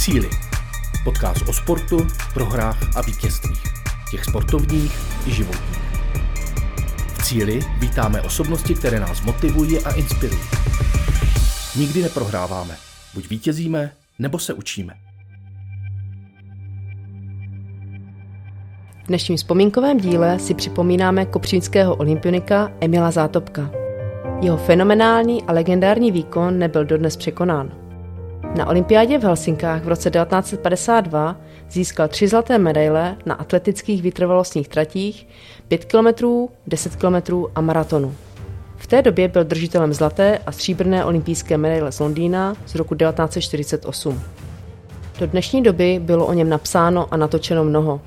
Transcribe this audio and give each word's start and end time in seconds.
Cíly. 0.00 0.30
Podcast 1.04 1.48
o 1.48 1.52
sportu, 1.52 2.06
prohrách 2.34 2.96
a 2.96 3.02
vítězstvích. 3.02 3.62
Těch 4.10 4.24
sportovních 4.24 4.98
i 5.26 5.30
životních. 5.30 5.78
V 7.06 7.22
Cíli 7.24 7.60
vítáme 7.78 8.22
osobnosti, 8.22 8.74
které 8.74 9.00
nás 9.00 9.22
motivují 9.22 9.78
a 9.78 9.92
inspirují. 9.92 10.40
Nikdy 11.76 12.02
neprohráváme. 12.02 12.76
Buď 13.14 13.28
vítězíme, 13.30 13.92
nebo 14.18 14.38
se 14.38 14.54
učíme. 14.54 14.94
V 19.04 19.06
dnešním 19.06 19.36
vzpomínkovém 19.36 19.98
díle 19.98 20.38
si 20.38 20.54
připomínáme 20.54 21.26
kopřínského 21.26 21.94
olympionika 21.96 22.72
Emila 22.80 23.10
Zátopka. 23.10 23.70
Jeho 24.42 24.56
fenomenální 24.56 25.42
a 25.42 25.52
legendární 25.52 26.12
výkon 26.12 26.58
nebyl 26.58 26.84
dodnes 26.84 27.16
překonán. 27.16 27.79
Na 28.54 28.66
olympiádě 28.66 29.18
v 29.18 29.22
Helsinkách 29.22 29.84
v 29.84 29.88
roce 29.88 30.10
1952 30.10 31.36
získal 31.70 32.08
tři 32.08 32.28
zlaté 32.28 32.58
medaile 32.58 33.16
na 33.26 33.34
atletických 33.34 34.02
vytrvalostních 34.02 34.68
tratích 34.68 35.28
5 35.68 35.84
km, 35.84 36.26
10 36.66 36.96
km 36.96 37.34
a 37.54 37.60
maratonu. 37.60 38.14
V 38.76 38.86
té 38.86 39.02
době 39.02 39.28
byl 39.28 39.44
držitelem 39.44 39.92
zlaté 39.92 40.38
a 40.46 40.52
stříbrné 40.52 41.04
olympijské 41.04 41.58
medaile 41.58 41.92
z 41.92 42.00
Londýna 42.00 42.56
z 42.66 42.74
roku 42.74 42.94
1948. 42.94 44.20
Do 45.20 45.26
dnešní 45.26 45.62
doby 45.62 46.00
bylo 46.02 46.26
o 46.26 46.32
něm 46.32 46.48
napsáno 46.48 47.06
a 47.10 47.16
natočeno 47.16 47.64
mnoho. 47.64 48.00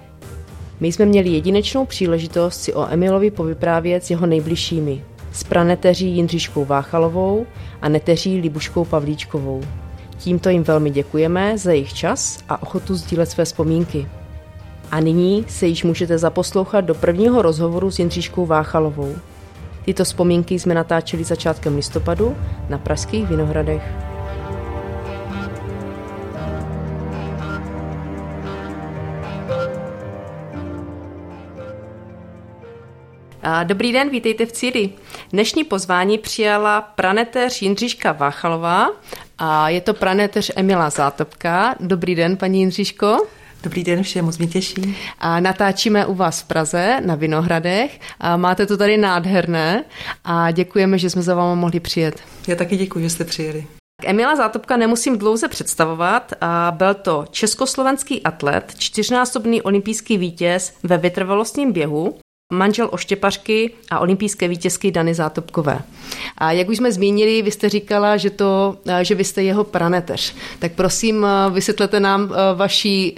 My 0.80 0.92
jsme 0.92 1.06
měli 1.06 1.30
jedinečnou 1.30 1.86
příležitost 1.86 2.62
si 2.62 2.74
o 2.74 2.88
Emilovi 2.90 3.32
povyprávět 3.32 4.04
s 4.04 4.10
jeho 4.10 4.26
nejbližšími, 4.26 5.04
s 5.32 5.44
praneteří 5.44 6.08
Jindřiškou 6.08 6.66
Váchalovou 6.66 7.46
a 7.82 7.90
neteří 7.90 8.42
Libuškou 8.42 8.86
Pavlíčkovou. 8.86 9.62
Tímto 10.24 10.50
jim 10.50 10.64
velmi 10.64 10.90
děkujeme 10.90 11.58
za 11.58 11.72
jejich 11.72 11.94
čas 11.94 12.40
a 12.50 12.64
ochotu 12.64 12.96
sdílet 12.96 13.30
své 13.30 13.46
vzpomínky. 13.46 14.08
A 14.92 15.00
nyní 15.00 15.46
se 15.48 15.68
již 15.68 15.84
můžete 15.84 16.18
zaposlouchat 16.18 16.82
do 16.82 16.96
prvního 16.96 17.42
rozhovoru 17.42 17.92
s 17.92 18.00
Jindřiškou 18.00 18.46
Váchalovou. 18.46 19.16
Tyto 19.86 20.04
vzpomínky 20.04 20.60
jsme 20.60 20.74
natáčeli 20.74 21.24
začátkem 21.24 21.76
listopadu 21.76 22.38
na 22.70 22.78
Pražských 22.78 23.28
Vinohradech. 23.28 23.84
Dobrý 33.64 33.94
den, 33.94 34.10
vítejte 34.10 34.46
v 34.46 34.52
Cíli. 34.52 34.90
Dnešní 35.32 35.64
pozvání 35.64 36.18
přijala 36.18 36.82
praneteř 36.82 37.62
Jindřiška 37.62 38.12
Váchalová 38.12 38.90
a 39.38 39.70
je 39.70 39.82
to 39.82 39.94
praneteř 39.94 40.52
Emila 40.56 40.90
Zátopka. 40.90 41.76
Dobrý 41.80 42.16
den, 42.16 42.38
paní 42.38 42.60
Jindřiško. 42.60 43.18
Dobrý 43.64 43.84
den 43.84 44.04
všem, 44.04 44.26
moc 44.26 44.38
mě 44.38 44.48
těší. 44.48 44.98
A 45.20 45.40
natáčíme 45.40 46.06
u 46.06 46.14
vás 46.14 46.42
v 46.42 46.48
Praze 46.48 47.02
na 47.06 47.16
Vinohradech. 47.16 48.00
A 48.20 48.38
máte 48.38 48.66
to 48.66 48.78
tady 48.78 48.98
nádherné 48.98 49.84
a 50.24 50.52
děkujeme, 50.52 50.98
že 50.98 51.10
jsme 51.10 51.22
za 51.22 51.36
váma 51.36 51.56
mohli 51.56 51.80
přijet. 51.80 52.22
Já 52.48 52.56
taky 52.56 52.78
děkuji, 52.78 53.00
že 53.00 53.10
jste 53.10 53.24
přijeli. 53.24 53.66
Emila 54.06 54.36
Zátopka 54.36 54.78
nemusím 54.78 55.18
dlouze 55.18 55.48
představovat. 55.48 56.34
A 56.42 56.74
byl 56.78 56.94
to 56.94 57.26
československý 57.32 58.24
atlet, 58.24 58.74
čtyřnásobný 58.78 59.62
olympijský 59.62 60.18
vítěz 60.18 60.74
ve 60.84 60.98
vytrvalostním 60.98 61.72
běhu, 61.72 62.16
manžel 62.54 62.90
oštěpařky 62.92 63.74
a 63.90 64.00
olympijské 64.00 64.48
vítězky 64.48 64.92
Dany 64.92 65.14
Zátopkové. 65.14 65.80
A 66.38 66.52
jak 66.52 66.70
už 66.70 66.78
jsme 66.78 66.92
zmínili, 66.92 67.42
vy 67.42 67.52
jste 67.52 67.70
říkala, 67.70 68.18
že, 68.18 68.30
to, 68.30 68.78
že 69.02 69.16
vy 69.16 69.24
jste 69.24 69.44
jeho 69.44 69.64
praneteř. 69.64 70.36
Tak 70.60 70.72
prosím, 70.72 71.28
vysvětlete 71.50 72.00
nám 72.00 72.34
vaší 72.56 73.16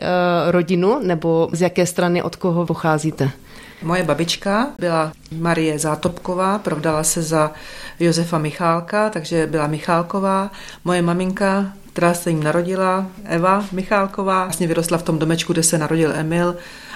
rodinu, 0.50 1.00
nebo 1.03 1.50
z 1.52 1.61
jaké 1.61 1.86
strany, 1.86 2.23
od 2.23 2.36
koho 2.36 2.66
pocházíte. 2.66 3.31
Moje 3.83 4.03
babička 4.03 4.67
byla 4.80 5.11
Marie 5.37 5.80
Zátopková, 5.80 6.60
provdala 6.60 7.04
se 7.04 7.21
za 7.21 7.52
Josefa 7.99 8.37
Michálka, 8.37 9.10
takže 9.10 9.48
byla 9.48 9.67
Michálková. 9.67 10.52
Moje 10.83 11.02
maminka, 11.02 11.71
která 11.93 12.14
se 12.14 12.30
jim 12.30 12.43
narodila, 12.43 13.05
Eva 13.23 13.65
Michálková, 13.71 14.43
vlastně 14.43 14.67
vyrostla 14.67 14.98
v 14.98 15.04
tom 15.04 15.20
domečku, 15.20 15.54
kde 15.54 15.64
se 15.64 15.77
narodil 15.77 16.11
Emil, 16.15 16.55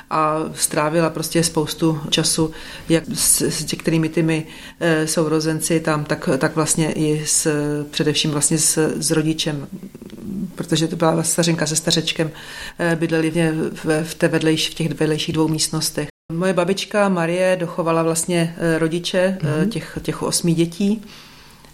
a 0.09 0.39
strávila 0.53 1.09
prostě 1.09 1.43
spoustu 1.43 1.99
času 2.09 2.51
jak 2.89 3.03
s, 3.13 3.41
s 3.41 3.71
některými 3.71 4.09
těmi 4.09 4.47
e, 4.79 5.07
sourozenci 5.07 5.79
tam, 5.79 6.05
tak, 6.05 6.29
tak 6.37 6.55
vlastně 6.55 6.91
i 6.91 7.25
s, 7.25 7.47
především 7.91 8.31
vlastně 8.31 8.57
s, 8.57 8.77
s 8.95 9.11
rodičem, 9.11 9.67
protože 10.55 10.87
to 10.87 10.95
byla 10.95 11.23
stařenka 11.23 11.65
se 11.65 11.75
stařečkem, 11.75 12.31
e, 12.79 12.95
bydleli 12.95 13.31
v, 13.31 13.71
v, 13.85 14.03
v, 14.03 14.15
té 14.15 14.27
vedlejš, 14.27 14.69
v 14.69 14.73
těch 14.73 14.93
vedlejších 14.93 15.35
dvou 15.35 15.47
místnostech. 15.47 16.07
Moje 16.31 16.53
babička 16.53 17.09
Marie 17.09 17.57
dochovala 17.59 18.03
vlastně 18.03 18.55
e, 18.57 18.79
rodiče 18.79 19.37
mm-hmm. 19.41 19.69
těch, 19.69 19.97
těch 20.01 20.23
osmi 20.23 20.53
dětí 20.53 21.01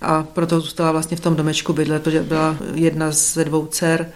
a 0.02 0.24
proto 0.24 0.60
zůstala 0.60 0.92
vlastně 0.92 1.18
v 1.18 1.20
tom 1.20 1.36
domečku 1.36 1.74
bydlet, 1.74 2.04
protože 2.04 2.24
byla 2.24 2.58
jedna 2.74 3.12
ze 3.12 3.46
dvou 3.46 3.66
dcer 3.68 4.12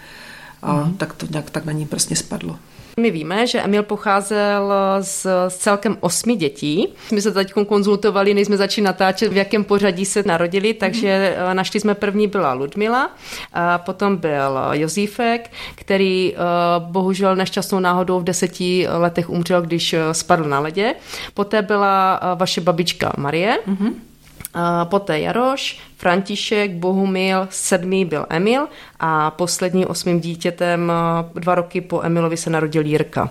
a 0.62 0.74
mm-hmm. 0.74 0.96
tak 0.96 1.14
to 1.14 1.26
nějak 1.30 1.50
tak 1.50 1.64
na 1.64 1.72
ní 1.72 1.86
prostě 1.86 2.16
spadlo. 2.16 2.58
My 2.96 3.10
víme, 3.10 3.46
že 3.46 3.62
Emil 3.62 3.82
pocházel 3.82 4.72
z, 5.00 5.26
z 5.48 5.56
celkem 5.56 5.96
osmi 6.00 6.36
dětí. 6.36 6.88
My 7.12 7.22
se 7.22 7.32
teď 7.32 7.52
konzultovali, 7.52 8.34
než 8.34 8.46
jsme 8.46 8.56
začali 8.56 8.84
natáčet, 8.84 9.32
v 9.32 9.36
jakém 9.36 9.64
pořadí 9.64 10.04
se 10.04 10.22
narodili, 10.26 10.74
takže 10.74 11.36
mm-hmm. 11.38 11.54
našli 11.54 11.80
jsme 11.80 11.94
první 11.94 12.26
byla 12.28 12.52
Ludmila, 12.52 13.10
a 13.52 13.78
potom 13.78 14.16
byl 14.16 14.58
Josífek, 14.72 15.50
který 15.74 16.34
eh, 16.34 16.38
bohužel 16.78 17.36
nešťastnou 17.36 17.80
náhodou 17.80 18.20
v 18.20 18.24
deseti 18.24 18.86
letech 18.88 19.30
umřel, 19.30 19.62
když 19.62 19.92
eh, 19.92 20.14
spadl 20.14 20.44
na 20.44 20.60
ledě. 20.60 20.94
Poté 21.34 21.62
byla 21.62 22.20
vaše 22.34 22.60
babička 22.60 23.12
Marie. 23.16 23.58
Mm-hmm. 23.68 24.09
A 24.54 24.84
poté 24.84 25.20
Jaroš, 25.20 25.78
František, 25.96 26.70
Bohumil, 26.70 27.46
sedmý 27.50 28.04
byl 28.04 28.26
Emil 28.30 28.68
a 29.00 29.30
posledním 29.30 29.86
osmým 29.88 30.20
dítětem 30.20 30.92
dva 31.34 31.54
roky 31.54 31.80
po 31.80 32.02
Emilovi 32.02 32.36
se 32.36 32.50
narodil 32.50 32.86
Jirka. 32.86 33.30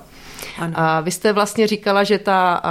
Ano. 0.59 0.73
A 0.75 0.99
vy 1.01 1.11
jste 1.11 1.33
vlastně 1.33 1.67
říkala, 1.67 2.03
že 2.03 2.17
ta 2.17 2.61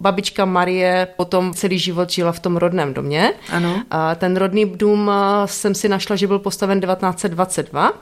babička 0.00 0.44
Marie 0.44 1.08
potom 1.16 1.54
celý 1.54 1.78
život 1.78 2.10
žila 2.10 2.32
v 2.32 2.40
tom 2.40 2.56
rodném 2.56 2.94
domě. 2.94 3.32
Ano. 3.52 3.82
A 3.90 4.14
ten 4.14 4.36
rodný 4.36 4.66
dům 4.66 5.10
jsem 5.44 5.74
si 5.74 5.88
našla, 5.88 6.16
že 6.16 6.26
byl 6.26 6.38
postaven 6.38 6.80
1922 6.80 7.92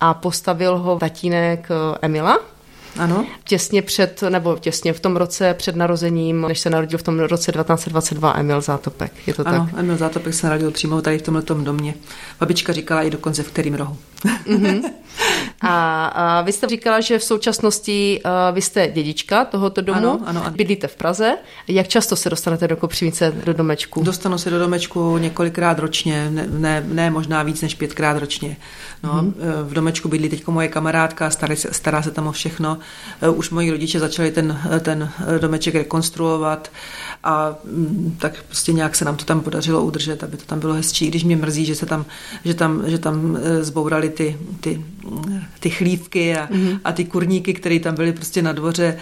a 0.00 0.14
postavil 0.14 0.78
ho 0.78 0.98
tatínek 0.98 1.68
Emila, 2.02 2.38
ano. 2.98 3.26
Těsně 3.44 3.82
před, 3.82 4.22
nebo 4.28 4.56
těsně 4.58 4.92
v 4.92 5.00
tom 5.00 5.16
roce 5.16 5.54
před 5.54 5.76
narozením, 5.76 6.40
než 6.48 6.60
se 6.60 6.70
narodil 6.70 6.98
v 6.98 7.02
tom 7.02 7.20
roce 7.20 7.52
1922 7.52 8.34
Emil 8.36 8.60
Zátopek. 8.60 9.12
Je 9.26 9.34
to 9.34 9.48
ano, 9.48 9.68
tak? 9.70 9.80
Emil 9.80 9.96
Zátopek 9.96 10.34
se 10.34 10.46
narodil 10.46 10.70
přímo 10.70 11.02
tady 11.02 11.18
v 11.18 11.22
tomhle 11.22 11.42
domě. 11.42 11.94
Babička 12.40 12.72
říkala 12.72 13.02
i 13.02 13.10
dokonce 13.10 13.42
v 13.42 13.50
kterým 13.50 13.74
rohu. 13.74 13.96
Mm-hmm. 14.46 14.82
A, 15.60 16.06
a 16.06 16.42
vy 16.42 16.52
jste 16.52 16.66
říkala, 16.66 17.00
že 17.00 17.18
v 17.18 17.24
současnosti 17.24 18.20
uh, 18.24 18.54
vy 18.54 18.62
jste 18.62 18.88
dědička 18.88 19.44
tohoto 19.44 19.80
domu, 19.80 19.98
ano, 19.98 20.20
ano, 20.26 20.40
ano. 20.44 20.56
bydlíte 20.56 20.88
v 20.88 20.96
Praze. 20.96 21.36
Jak 21.68 21.88
často 21.88 22.16
se 22.16 22.30
dostanete 22.30 22.68
do 22.68 22.76
Kopřivnice, 22.76 23.32
do 23.44 23.52
domečku? 23.52 24.02
Dostanu 24.02 24.38
se 24.38 24.50
do 24.50 24.58
domečku 24.58 25.18
několikrát 25.18 25.78
ročně, 25.78 26.30
ne, 26.30 26.46
ne, 26.50 26.84
ne 26.86 27.10
možná 27.10 27.42
víc 27.42 27.62
než 27.62 27.74
pětkrát 27.74 28.18
ročně. 28.18 28.56
No, 29.02 29.22
mm-hmm. 29.22 29.32
V 29.62 29.72
domečku 29.72 30.08
bydlí 30.08 30.28
teď 30.28 30.46
moje 30.46 30.68
kamarádka, 30.68 31.30
stará 31.30 31.56
se, 31.56 31.68
stará 31.72 32.02
se 32.02 32.10
tam 32.10 32.26
o 32.26 32.32
všechno. 32.32 32.78
Eh, 33.22 33.28
už 33.28 33.50
moji 33.50 33.70
rodiče 33.70 34.00
začali 34.00 34.30
ten, 34.30 34.60
ten 34.80 35.10
domeček 35.38 35.74
rekonstruovat 35.74 36.70
a 37.24 37.54
mm, 37.64 38.16
tak 38.20 38.42
prostě 38.42 38.72
nějak 38.72 38.96
se 38.96 39.04
nám 39.04 39.16
to 39.16 39.24
tam 39.24 39.40
podařilo 39.40 39.82
udržet, 39.82 40.24
aby 40.24 40.36
to 40.36 40.44
tam 40.44 40.60
bylo 40.60 40.74
hezčí, 40.74 41.08
když 41.08 41.24
mě 41.24 41.36
mrzí, 41.36 41.64
že 41.64 41.74
se 41.74 41.86
tam, 41.86 42.04
že 42.44 42.54
tam, 42.54 42.82
že 42.86 42.98
tam 42.98 43.38
zbourali 43.60 44.08
ty, 44.08 44.38
ty, 44.60 44.84
ty 45.60 45.70
chlívky 45.70 46.36
a, 46.36 46.46
mm-hmm. 46.46 46.80
a 46.84 46.92
ty 46.92 47.04
kurníky, 47.04 47.54
které 47.54 47.80
tam 47.80 47.94
byly 47.94 48.12
prostě 48.12 48.42
na 48.42 48.52
dvoře 48.52 48.96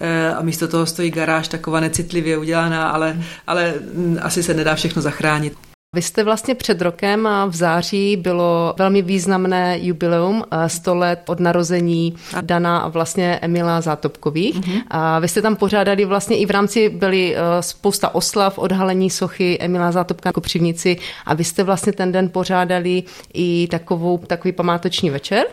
eh, 0.00 0.34
a 0.34 0.42
místo 0.42 0.68
toho 0.68 0.86
stojí 0.86 1.10
garáž 1.10 1.48
taková 1.48 1.80
necitlivě 1.80 2.38
udělaná, 2.38 2.88
ale, 2.88 3.22
ale 3.46 3.74
mm, 3.94 4.18
asi 4.22 4.42
se 4.42 4.54
nedá 4.54 4.74
všechno 4.74 5.02
zachránit. 5.02 5.65
Vy 5.96 6.02
jste 6.02 6.24
vlastně 6.24 6.54
před 6.54 6.80
rokem 6.80 7.26
a 7.26 7.46
v 7.46 7.54
září 7.54 8.16
bylo 8.16 8.74
velmi 8.78 9.02
významné 9.02 9.78
jubileum 9.80 10.44
100 10.66 10.94
let 10.94 11.22
od 11.26 11.40
narození 11.40 12.14
Dana 12.40 12.78
a 12.78 12.88
vlastně 12.88 13.38
Emila 13.42 13.80
Zátopkových. 13.80 14.60
Mm-hmm. 14.60 14.82
A 14.90 15.18
vy 15.18 15.28
jste 15.28 15.42
tam 15.42 15.56
pořádali 15.56 16.04
vlastně 16.04 16.36
i 16.36 16.46
v 16.46 16.50
rámci 16.50 16.88
byly 16.88 17.36
eh, 17.36 17.62
spousta 17.62 18.14
oslav, 18.14 18.58
odhalení 18.58 19.10
sochy 19.10 19.58
Emila 19.60 19.92
Zátopka 19.92 20.28
jako 20.28 20.40
přivnici 20.40 20.96
a 21.26 21.34
vy 21.34 21.44
jste 21.44 21.62
vlastně 21.62 21.92
ten 21.92 22.12
den 22.12 22.28
pořádali 22.28 23.02
i 23.34 23.68
takovou, 23.70 24.18
takový 24.18 24.52
památoční 24.52 25.10
večer. 25.10 25.46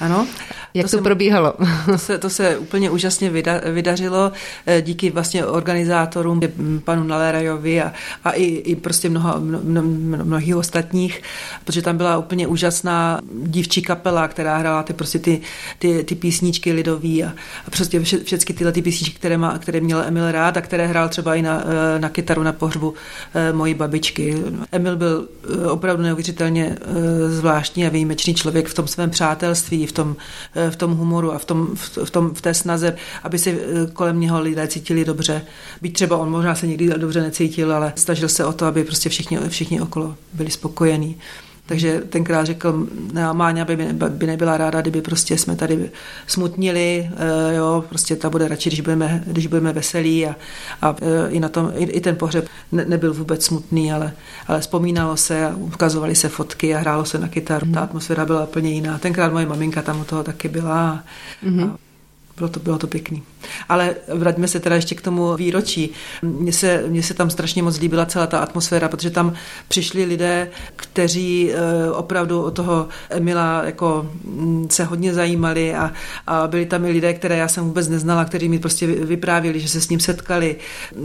Ano, 0.00 0.26
Jak 0.76 0.86
to, 0.86 0.90
to 0.90 0.96
se, 0.96 1.02
probíhalo? 1.02 1.54
To 1.86 1.98
se, 1.98 2.18
to 2.18 2.30
se 2.30 2.58
úplně 2.58 2.90
úžasně 2.90 3.30
vyda, 3.30 3.60
vydařilo 3.72 4.32
eh, 4.66 4.82
díky 4.82 5.10
vlastně 5.10 5.46
organizátorům, 5.46 6.40
panu 6.84 7.04
Nalerajovi 7.04 7.82
a, 7.82 7.92
a 8.24 8.30
i, 8.30 8.44
i 8.44 8.76
prostě 8.76 9.08
mnoha, 9.08 9.38
mno, 9.38 9.60
mno, 9.62 9.82
mnohých 10.24 10.56
ostatních, 10.56 11.22
protože 11.64 11.82
tam 11.82 11.96
byla 11.96 12.18
úplně 12.18 12.46
úžasná 12.46 13.20
dívčí 13.42 13.82
kapela, 13.82 14.28
která 14.28 14.56
hrála 14.56 14.82
ty 14.82 14.92
prostě 14.92 15.18
ty, 15.18 15.40
ty, 15.78 16.04
ty 16.04 16.14
písničky 16.14 16.72
lidový 16.72 17.24
a, 17.24 17.28
a 17.66 17.70
prostě 17.70 18.00
vše, 18.00 18.18
všechny 18.18 18.54
tyhle 18.54 18.72
ty 18.72 18.82
písničky, 18.82 19.16
které, 19.18 19.38
má, 19.38 19.58
které 19.58 19.80
měl 19.80 20.00
Emil 20.00 20.32
rád 20.32 20.56
a 20.56 20.60
které 20.60 20.86
hrál 20.86 21.08
třeba 21.08 21.34
i 21.34 21.42
na, 21.42 21.62
eh, 21.96 21.98
na 21.98 22.08
kytaru 22.08 22.42
na 22.42 22.52
pohřbu 22.52 22.94
eh, 23.34 23.52
mojí 23.52 23.74
babičky. 23.74 24.36
Emil 24.72 24.96
byl 24.96 25.28
opravdu 25.70 26.02
neuvěřitelně 26.02 26.76
zvláštní 27.28 27.86
a 27.86 27.88
výjimečný 27.88 28.34
člověk 28.34 28.68
v 28.68 28.74
tom 28.74 28.86
svém 28.86 29.10
přátelství, 29.10 29.86
v 29.86 29.92
tom, 29.92 30.16
v 30.70 30.76
tom 30.76 30.96
humoru 30.96 31.32
a 31.32 31.38
v, 31.38 31.44
tom, 31.44 31.68
v, 32.04 32.10
tom, 32.10 32.34
v 32.34 32.40
té 32.40 32.54
snaze, 32.54 32.96
aby 33.22 33.38
si 33.38 33.58
kolem 33.92 34.20
něho 34.20 34.40
lidé 34.40 34.68
cítili 34.68 35.04
dobře. 35.04 35.42
Byť 35.82 35.92
třeba 35.92 36.16
on 36.16 36.30
možná 36.30 36.54
se 36.54 36.66
nikdy 36.66 36.88
dobře 36.88 37.22
necítil, 37.22 37.72
ale 37.72 37.92
snažil 37.96 38.28
se 38.28 38.44
o 38.44 38.52
to, 38.52 38.66
aby 38.66 38.84
prostě 38.84 39.08
všichni, 39.08 39.38
všichni 39.48 39.80
okolo 39.80 40.14
byli 40.32 40.50
spokojení. 40.50 41.16
Takže 41.66 42.00
tenkrát 42.08 42.44
řekl, 42.44 42.86
Máňa 43.32 43.64
by, 43.64 43.76
by 44.08 44.26
nebyla 44.26 44.56
ráda, 44.56 44.80
kdyby 44.80 45.02
prostě 45.02 45.38
jsme 45.38 45.56
tady 45.56 45.90
smutnili, 46.26 47.10
eh, 47.50 47.54
jo, 47.54 47.84
prostě 47.88 48.16
ta 48.16 48.30
bude 48.30 48.48
radši, 48.48 48.70
když 48.70 48.80
budeme, 48.80 49.24
když 49.26 49.46
budeme 49.46 49.72
veselí 49.72 50.26
a, 50.26 50.36
a 50.82 50.96
eh, 51.02 51.30
i, 51.30 51.40
na 51.40 51.48
tom, 51.48 51.72
i, 51.76 51.84
i 51.84 52.00
ten 52.00 52.16
pohřeb 52.16 52.48
ne, 52.72 52.84
nebyl 52.84 53.14
vůbec 53.14 53.44
smutný, 53.44 53.92
ale, 53.92 54.12
ale 54.46 54.60
vzpomínalo 54.60 55.16
se 55.16 55.46
a 55.46 55.56
ukazovaly 55.56 56.14
se 56.14 56.28
fotky 56.28 56.74
a 56.74 56.78
hrálo 56.78 57.04
se 57.04 57.18
na 57.18 57.28
kytaru. 57.28 57.66
Mm. 57.66 57.72
Ta 57.72 57.80
atmosféra 57.80 58.24
byla 58.24 58.44
úplně 58.44 58.70
jiná. 58.70 58.98
Tenkrát 58.98 59.32
moje 59.32 59.46
maminka 59.46 59.82
tam 59.82 60.00
u 60.00 60.04
toho 60.04 60.22
taky 60.22 60.48
byla 60.48 61.04
mm. 61.42 61.62
a 61.62 61.85
bylo 62.36 62.48
to, 62.48 62.60
bylo 62.60 62.78
to 62.78 62.86
pěkný. 62.86 63.22
Ale 63.68 63.94
vraťme 64.14 64.48
se 64.48 64.60
teda 64.60 64.76
ještě 64.76 64.94
k 64.94 65.00
tomu 65.00 65.36
výročí. 65.36 65.90
Mně 66.22 66.52
se, 66.52 66.84
mně 66.88 67.02
se 67.02 67.14
tam 67.14 67.30
strašně 67.30 67.62
moc 67.62 67.80
líbila 67.80 68.06
celá 68.06 68.26
ta 68.26 68.38
atmosféra, 68.38 68.88
protože 68.88 69.10
tam 69.10 69.32
přišli 69.68 70.04
lidé, 70.04 70.50
kteří 70.76 71.52
eh, 71.52 71.90
opravdu 71.90 72.42
o 72.42 72.50
toho 72.50 72.88
Emila 73.10 73.62
jako 73.64 74.10
mm, 74.24 74.66
se 74.70 74.84
hodně 74.84 75.14
zajímali 75.14 75.74
a, 75.74 75.92
a 76.26 76.46
byli 76.46 76.66
tam 76.66 76.84
i 76.84 76.90
lidé, 76.90 77.14
které 77.14 77.36
já 77.36 77.48
jsem 77.48 77.64
vůbec 77.64 77.88
neznala, 77.88 78.24
kteří 78.24 78.48
mi 78.48 78.58
prostě 78.58 78.86
vyprávěli, 78.86 79.60
že 79.60 79.68
se 79.68 79.80
s 79.80 79.88
ním 79.88 80.00
setkali. 80.00 80.56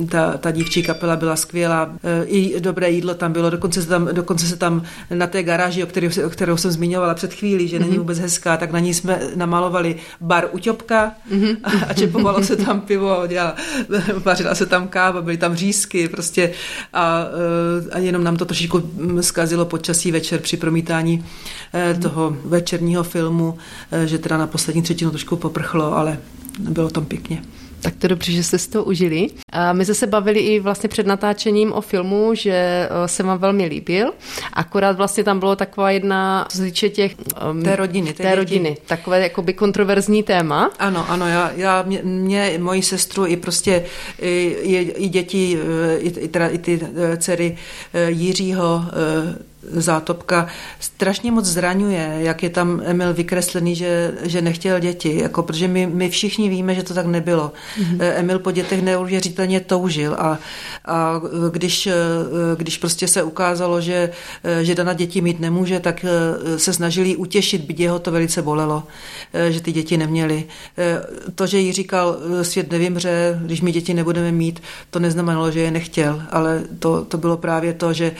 Ta, 0.10 0.38
ta 0.38 0.52
dívčí 0.52 0.84
kapela 0.84 1.16
byla 1.16 1.36
skvělá, 1.36 1.90
eh, 2.04 2.26
i 2.26 2.60
dobré 2.60 2.92
jídlo 2.92 3.14
tam 3.14 3.34
bylo, 3.34 3.50
dokonce 3.50 3.82
se 3.82 3.88
tam, 3.88 4.10
dokonce 4.12 4.48
se 4.48 4.58
tam 4.58 4.84
na 5.14 5.28
té 5.28 5.44
garáži, 5.44 5.84
o 5.84 5.88
kterou, 5.88 6.08
o 6.26 6.30
kterou 6.30 6.58
jsem 6.58 6.72
zmiňovala 6.72 7.14
před 7.14 7.34
chvílí, 7.34 7.68
že 7.68 7.80
není 7.80 7.92
mhm. 7.92 8.00
vůbec 8.00 8.20
hezká, 8.20 8.58
tak 8.58 8.72
na 8.72 8.80
ní 8.80 8.94
jsme 8.94 9.20
namalovali 9.36 9.96
bar 10.22 10.50
Uťopka 10.52 11.14
mm-hmm. 11.32 11.58
a 11.88 11.94
čepovalo 11.94 12.44
se 12.44 12.56
tam 12.56 12.82
pivo, 12.82 13.24
dělala, 13.28 13.56
vařila 14.26 14.56
se 14.56 14.66
tam 14.66 14.88
káva, 14.88 15.22
byly 15.22 15.38
tam 15.38 15.56
řízky 15.56 16.08
prostě 16.08 16.52
a, 16.94 17.26
a 17.92 17.98
jenom 17.98 18.24
nám 18.24 18.38
to 18.38 18.46
trošičku 18.46 18.92
zkazilo 19.22 19.66
počasí 19.66 20.12
večer 20.12 20.40
při 20.40 20.58
promítání 20.58 21.26
mm-hmm. 21.74 22.02
toho 22.02 22.38
večerního 22.46 23.04
filmu, 23.04 23.58
eh, 23.92 24.08
že 24.08 24.18
teda 24.18 24.38
na 24.38 24.48
poslední 24.48 24.82
třetinu 24.82 25.12
trošku 25.12 25.36
poprchlo, 25.36 25.98
ale 25.98 26.18
bylo 26.60 26.90
tam 26.90 27.06
pěkně. 27.06 27.42
Tak 27.82 27.96
to 27.96 28.08
dobře, 28.08 28.32
že 28.32 28.44
jste 28.44 28.58
si 28.58 28.70
to 28.70 28.84
užili. 28.84 29.28
A 29.52 29.74
my 29.74 29.86
jsme 29.86 29.94
se 29.94 30.08
bavili 30.08 30.40
i 30.40 30.60
vlastně 30.60 30.90
před 30.90 31.08
natáčením 31.08 31.74
o 31.74 31.82
filmu, 31.82 32.36
že 32.36 32.52
eh, 32.54 33.08
se 33.08 33.24
vám 33.24 33.38
velmi 33.38 33.66
líbil. 33.66 34.14
Akorát 34.54 34.98
vlastně 34.98 35.24
tam 35.24 35.40
bylo 35.40 35.56
taková 35.56 35.92
jedna 35.92 36.48
z 36.52 36.60
týče 36.60 36.90
těch... 36.90 37.16
Um, 37.52 37.64
té 37.64 37.76
rodiny. 37.76 38.14
Té, 38.14 38.24
té 38.24 38.36
rodiny. 38.36 38.78
Takové 38.86 39.22
jakoby 39.22 39.54
kontroverzní 39.54 40.24
téma. 40.24 40.72
Ano, 40.80 41.06
ano. 41.10 41.28
Já, 41.28 41.52
já 41.56 41.82
mě, 41.82 42.02
mě, 42.04 42.58
moji 42.60 42.82
sestru 42.82 43.26
i 43.26 43.38
prostě 43.38 43.86
i, 44.22 44.56
i, 44.62 44.78
i 44.78 45.10
děti, 45.10 45.58
eh, 45.62 45.98
i, 45.98 46.20
i, 46.20 46.28
teda, 46.28 46.48
i 46.48 46.58
ty 46.58 46.80
eh, 46.96 47.18
dcery 47.18 47.58
Jiřího 48.08 48.82
zátopka 49.64 50.48
strašně 50.80 51.32
moc 51.32 51.46
zraňuje, 51.46 52.16
jak 52.18 52.44
je 52.44 52.50
tam 52.50 52.82
Emil 52.84 53.14
vykreslený, 53.14 53.76
že, 53.76 54.14
že 54.22 54.42
nechtěl 54.42 54.80
děti, 54.80 55.18
jako, 55.22 55.44
protože 55.44 55.68
my, 55.68 55.88
my 55.88 56.10
všichni 56.10 56.50
víme, 56.50 56.76
že 56.76 56.84
to 56.84 56.94
tak 56.94 57.06
nebylo. 57.06 57.52
Mm-hmm. 57.80 57.98
Emil 58.16 58.40
po 58.40 58.52
dětech 58.52 58.82
neuvěřitelně 58.82 59.60
toužil 59.60 60.14
a, 60.14 60.40
a 60.86 61.22
když, 61.52 61.90
když 62.56 62.78
prostě 62.78 63.08
se 63.08 63.24
ukázalo, 63.24 63.82
že, 63.82 64.10
že 64.62 64.76
Dana 64.76 64.94
děti 64.94 65.22
mít 65.22 65.40
nemůže, 65.40 65.80
tak 65.80 66.06
se 66.58 66.74
snažili 66.74 67.16
utěšit, 67.16 67.62
byť 67.62 67.80
jeho 67.80 68.00
to 68.00 68.12
velice 68.12 68.42
bolelo, 68.42 68.84
že 69.50 69.62
ty 69.62 69.72
děti 69.72 69.98
neměli. 69.98 70.44
To, 71.36 71.48
že 71.48 71.58
jí 71.60 71.74
říkal, 71.74 72.18
svět 72.42 72.72
nevymře, 72.72 73.40
když 73.46 73.62
my 73.62 73.72
děti 73.72 73.94
nebudeme 73.94 74.32
mít, 74.32 74.62
to 74.90 75.00
neznamenalo, 75.00 75.52
že 75.52 75.60
je 75.60 75.72
nechtěl, 75.72 76.22
ale 76.32 76.64
to, 76.80 77.06
to 77.06 77.18
bylo 77.18 77.38
právě 77.38 77.74
to, 77.74 77.94
že 77.94 78.12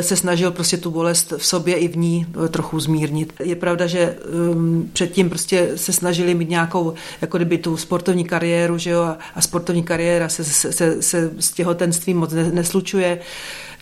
se 0.00 0.16
snažil 0.16 0.50
prostě 0.50 0.76
tu 0.86 0.90
bolest 0.90 1.32
v 1.36 1.46
sobě 1.46 1.76
i 1.76 1.88
v 1.88 1.96
ní 1.96 2.26
eh, 2.44 2.48
trochu 2.48 2.80
zmírnit. 2.80 3.32
Je 3.44 3.56
pravda, 3.56 3.86
že 3.86 4.16
um, 4.54 4.90
předtím 4.92 5.28
prostě 5.28 5.70
se 5.74 5.92
snažili 5.92 6.34
mít 6.34 6.48
nějakou, 6.48 6.94
jako 7.20 7.38
kdyby 7.38 7.58
tu 7.58 7.76
sportovní 7.76 8.24
kariéru, 8.24 8.78
že 8.78 8.90
jo, 8.90 9.02
a, 9.02 9.18
a 9.34 9.40
sportovní 9.40 9.82
kariéra 9.82 10.28
se, 10.28 10.44
se, 10.44 10.72
se, 10.72 11.02
se 11.02 11.30
s 11.40 11.50
těhotenstvím 11.52 12.18
moc 12.18 12.32
ne, 12.32 12.50
neslučuje 12.50 13.18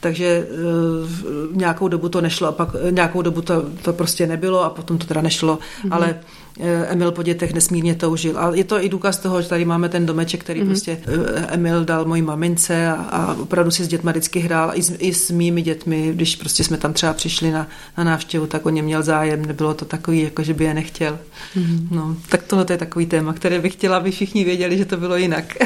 takže 0.01 0.47
uh, 0.47 1.57
nějakou 1.57 1.89
dobu 1.89 2.09
to 2.09 2.21
nešlo 2.21 2.49
a 2.49 2.53
pak 2.53 2.69
nějakou 2.91 3.23
dobu 3.23 3.43
to, 3.43 3.65
to 3.83 3.93
prostě 3.93 4.27
nebylo 4.27 4.65
a 4.65 4.71
potom 4.71 4.99
to 4.99 5.07
teda 5.07 5.21
nešlo, 5.21 5.59
mm-hmm. 5.59 5.89
ale 5.95 6.21
Eh, 6.21 6.44
Emil 6.61 7.13
po 7.13 7.23
dětech 7.23 7.55
nesmírně 7.55 7.95
toužil. 7.95 8.39
A 8.39 8.55
je 8.55 8.65
to 8.65 8.85
i 8.85 8.89
důkaz 8.89 9.19
toho, 9.19 9.43
že 9.43 9.49
tady 9.49 9.65
máme 9.65 9.89
ten 9.89 10.07
domeček, 10.07 10.41
který 10.41 10.61
mm-hmm. 10.61 10.67
prostě 10.67 10.99
eh, 11.07 11.47
Emil 11.49 11.85
dal 11.85 12.05
mojí 12.05 12.23
mamince 12.23 12.89
a, 12.89 12.93
a 12.93 13.35
opravdu 13.35 13.71
si 13.71 13.85
s 13.85 13.89
dětmi 13.89 14.11
vždycky 14.11 14.41
hrál. 14.41 14.71
I 14.75 14.83
s, 14.83 14.95
I 14.99 15.15
s 15.15 15.31
mými 15.31 15.63
dětmi, 15.63 16.11
když 16.13 16.37
prostě 16.37 16.65
jsme 16.65 16.77
tam 16.77 16.93
třeba 16.93 17.13
přišli 17.13 17.51
na, 17.51 17.69
na 17.99 18.05
návštěvu, 18.05 18.47
tak 18.47 18.67
o 18.67 18.71
ně 18.71 18.83
měl 18.83 19.03
zájem. 19.03 19.45
Nebylo 19.45 19.75
to 19.75 19.85
takový, 19.85 20.23
jako 20.23 20.43
že 20.43 20.55
by 20.55 20.65
je 20.65 20.75
nechtěl. 20.75 21.19
Mm-hmm. 21.57 21.87
No, 21.91 22.17
tak 22.29 22.43
tohle 22.43 22.67
je 22.71 22.79
takový 22.79 23.07
téma, 23.07 23.33
které 23.33 23.61
bych 23.61 23.73
chtěla, 23.73 23.97
aby 23.97 24.11
všichni 24.11 24.45
věděli, 24.45 24.79
že 24.79 24.85
to 24.85 24.97
bylo 24.97 25.17
jinak. 25.17 25.45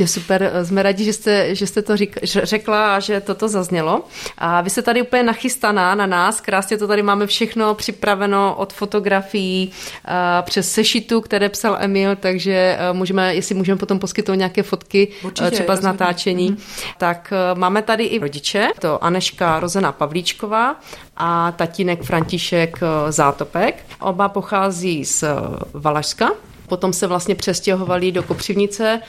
Je 0.00 0.08
super, 0.08 0.52
jsme 0.64 0.82
rádi, 0.82 1.04
že 1.04 1.12
jste, 1.12 1.54
že 1.54 1.66
jste 1.66 1.82
to 1.82 1.96
řík, 1.96 2.18
řekla 2.22 2.96
a 2.96 3.00
že 3.00 3.20
toto 3.20 3.48
zaznělo. 3.48 4.04
A 4.38 4.60
vy 4.60 4.70
jste 4.70 4.82
tady 4.82 5.02
úplně 5.02 5.22
nachystaná 5.22 5.94
na 5.94 6.06
nás, 6.06 6.40
krásně 6.40 6.78
to 6.78 6.88
tady 6.88 7.02
máme 7.02 7.26
všechno 7.26 7.74
připraveno 7.74 8.54
od 8.54 8.72
fotografií, 8.72 9.72
Eh, 9.99 9.99
přes 10.42 10.72
sešitu, 10.72 11.20
které 11.20 11.48
psal 11.48 11.76
Emil, 11.80 12.16
takže 12.16 12.76
eh, 12.78 12.92
můžeme, 12.92 13.34
jestli 13.34 13.54
můžeme 13.54 13.78
potom 13.78 13.98
poskytnout 13.98 14.34
nějaké 14.34 14.62
fotky 14.62 15.08
eh, 15.10 15.26
Určitě, 15.26 15.50
třeba 15.50 15.76
z 15.76 15.80
natáčení. 15.80 16.52
Mm-hmm. 16.52 16.94
Tak 16.98 17.32
máme 17.54 17.82
tady 17.82 18.04
i 18.04 18.18
rodiče, 18.18 18.68
to 18.80 19.04
Aneška 19.04 19.60
Rozena 19.60 19.92
Pavlíčková 19.92 20.80
a 21.16 21.52
tatínek 21.52 22.02
František 22.02 22.80
Zátopek. 23.08 23.84
Oba 24.00 24.28
pochází 24.28 25.04
z 25.04 25.24
Valašska, 25.72 26.30
potom 26.70 26.92
se 26.92 27.06
vlastně 27.06 27.34
přestěhovali 27.34 28.12
do 28.12 28.22
Kopřivnice, 28.22 29.00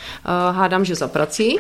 hádám, 0.51 0.85
že 0.85 0.95
za 0.95 1.07
prací. 1.07 1.59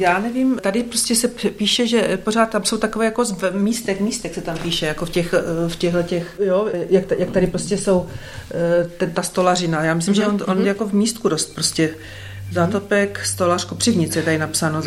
Já 0.00 0.18
nevím, 0.18 0.58
tady 0.58 0.82
prostě 0.82 1.14
se 1.14 1.28
píše, 1.28 1.86
že 1.86 2.16
pořád 2.16 2.50
tam 2.50 2.64
jsou 2.64 2.76
takové 2.76 3.04
jako 3.04 3.24
v 3.24 3.52
místek, 3.52 4.00
místek 4.00 4.34
se 4.34 4.40
tam 4.40 4.58
píše, 4.58 4.86
jako 4.86 5.06
v 5.06 5.10
těch, 5.10 5.34
v 5.68 5.76
těchto 5.76 6.02
těch, 6.02 6.40
jo, 6.44 6.68
jak, 6.88 7.04
jak 7.18 7.30
tady 7.30 7.46
prostě 7.46 7.78
jsou 7.78 8.08
ten, 8.96 9.12
ta 9.12 9.22
stolařina. 9.22 9.84
Já 9.84 9.94
myslím, 9.94 10.14
mm-hmm. 10.14 10.16
že 10.16 10.26
on, 10.26 10.38
on 10.46 10.58
mhm. 10.58 10.66
jako 10.66 10.88
v 10.88 10.92
místku 10.92 11.28
dost 11.28 11.54
prostě 11.54 11.90
zátopek, 12.52 13.20
stolař, 13.26 13.64
kopřivnice 13.64 14.18
je 14.18 14.22
tady 14.22 14.38
napsáno. 14.38 14.82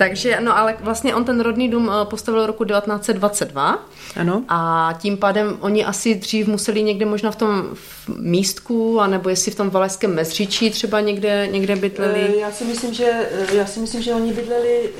Takže, 0.00 0.40
no 0.40 0.58
ale 0.58 0.76
vlastně 0.80 1.14
on 1.14 1.24
ten 1.24 1.40
rodný 1.40 1.68
dům 1.68 1.90
eh, 1.90 2.04
postavil 2.04 2.46
roku 2.46 2.64
1922. 2.64 3.88
Ano. 4.16 4.44
A 4.48 4.90
tím 5.00 5.16
pádem 5.16 5.56
oni 5.60 5.84
asi 5.84 6.14
dřív 6.14 6.46
museli 6.46 6.82
někde 6.82 7.06
možná 7.06 7.30
v 7.30 7.36
tom 7.36 7.76
místku, 8.16 9.00
anebo 9.00 9.28
jestli 9.28 9.52
v 9.52 9.54
tom 9.54 9.70
Valašském 9.70 10.14
mezříčí 10.14 10.70
třeba 10.70 11.00
někde, 11.00 11.48
někde 11.52 11.76
bydleli. 11.76 12.20
Eh, 12.20 12.40
já 12.40 12.52
si 12.52 12.64
myslím, 12.64 12.94
že, 12.94 13.28
eh, 13.32 13.54
já 13.56 13.66
si 13.66 13.80
myslím, 13.80 14.02
že 14.02 14.14
oni 14.14 14.32
bydleli 14.32 14.90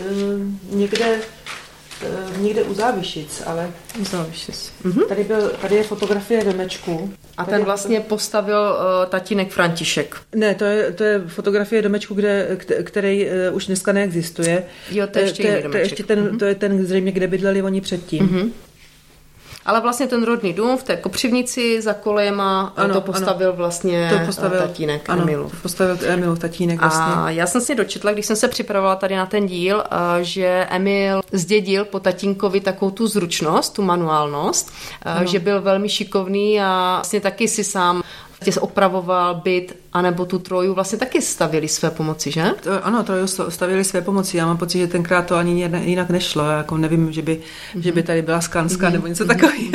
někde 0.70 1.20
někde 2.38 2.62
u 2.62 2.74
Závišic, 2.74 3.42
ale... 3.46 3.70
U 4.00 4.04
Závišic. 4.04 4.72
Mhm. 4.84 5.00
Tady, 5.08 5.24
byl, 5.24 5.52
tady 5.60 5.76
je 5.76 5.82
fotografie 5.82 6.44
domečku. 6.44 7.12
A 7.36 7.44
ten 7.44 7.64
vlastně 7.64 8.00
postavil 8.00 8.58
uh, 8.58 9.10
tatínek 9.10 9.50
František. 9.50 10.16
Ne, 10.34 10.54
to 10.54 10.64
je, 10.64 10.92
to 10.92 11.04
je 11.04 11.22
fotografie 11.26 11.82
domečku, 11.82 12.14
kde, 12.14 12.58
který 12.82 13.26
uh, 13.26 13.56
už 13.56 13.66
dneska 13.66 13.92
neexistuje. 13.92 14.64
Jo, 14.90 15.06
to 15.06 15.18
je 15.18 15.24
ještě 15.24 15.42
to, 15.42 15.48
je, 15.48 15.62
to, 15.62 15.76
je 15.76 15.82
ještě 15.82 16.04
ten, 16.04 16.26
mm-hmm. 16.26 16.38
to 16.38 16.44
je 16.44 16.54
ten 16.54 16.86
zřejmě, 16.86 17.12
kde 17.12 17.26
bydleli 17.26 17.62
oni 17.62 17.80
předtím. 17.80 18.28
Mm-hmm. 18.28 18.50
Ale 19.70 19.80
vlastně 19.80 20.06
ten 20.06 20.22
rodný 20.22 20.52
dům 20.52 20.78
v 20.78 20.82
té 20.82 20.96
Kopřivnici 20.96 21.82
za 21.82 21.94
kolema 21.94 22.72
ano, 22.76 22.94
to 22.94 23.00
postavil 23.00 23.48
ano. 23.48 23.56
vlastně 23.56 24.10
to 24.18 24.26
postavil, 24.26 24.58
tatínek 24.58 25.10
ano, 25.10 25.22
Emilu. 25.22 25.50
To 25.50 25.56
postavil 25.62 25.98
Emilu 26.06 26.36
tatínek 26.36 26.80
vlastně. 26.80 27.12
A 27.14 27.30
já 27.30 27.46
jsem 27.46 27.60
si 27.60 27.74
dočetla, 27.74 28.12
když 28.12 28.26
jsem 28.26 28.36
se 28.36 28.48
připravovala 28.48 28.96
tady 28.96 29.16
na 29.16 29.26
ten 29.26 29.46
díl, 29.46 29.84
že 30.22 30.66
Emil 30.70 31.20
zdědil 31.32 31.84
po 31.84 32.00
tatínkovi 32.00 32.60
takovou 32.60 32.90
tu 32.90 33.06
zručnost, 33.06 33.74
tu 33.74 33.82
manuálnost, 33.82 34.72
ano. 35.02 35.26
že 35.26 35.38
byl 35.38 35.62
velmi 35.62 35.88
šikovný 35.88 36.60
a 36.60 36.92
vlastně 36.94 37.20
taky 37.20 37.48
si 37.48 37.64
sám 37.64 38.02
tě 38.44 38.60
opravoval 38.60 39.34
byt, 39.34 39.76
anebo 39.92 40.24
tu 40.24 40.38
troju 40.38 40.74
vlastně 40.74 40.98
taky 40.98 41.22
stavili 41.22 41.68
své 41.68 41.90
pomoci, 41.90 42.30
že? 42.30 42.44
To, 42.62 42.86
ano, 42.86 43.02
troju 43.02 43.26
stavili 43.26 43.84
své 43.84 44.00
pomoci. 44.00 44.36
Já 44.36 44.46
mám 44.46 44.56
pocit, 44.56 44.78
že 44.78 44.86
tenkrát 44.86 45.26
to 45.26 45.36
ani 45.36 45.68
jinak 45.84 46.10
nešlo. 46.10 46.44
Já 46.44 46.56
jako 46.56 46.76
nevím, 46.76 47.12
že 47.12 47.22
by, 47.22 47.40
mm-hmm. 47.40 47.80
že 47.80 47.92
by 47.92 48.02
tady 48.02 48.22
byla 48.22 48.40
Skanska 48.40 48.88
mm-hmm. 48.88 48.92
nebo 48.92 49.06
něco 49.06 49.24
takového. 49.24 49.70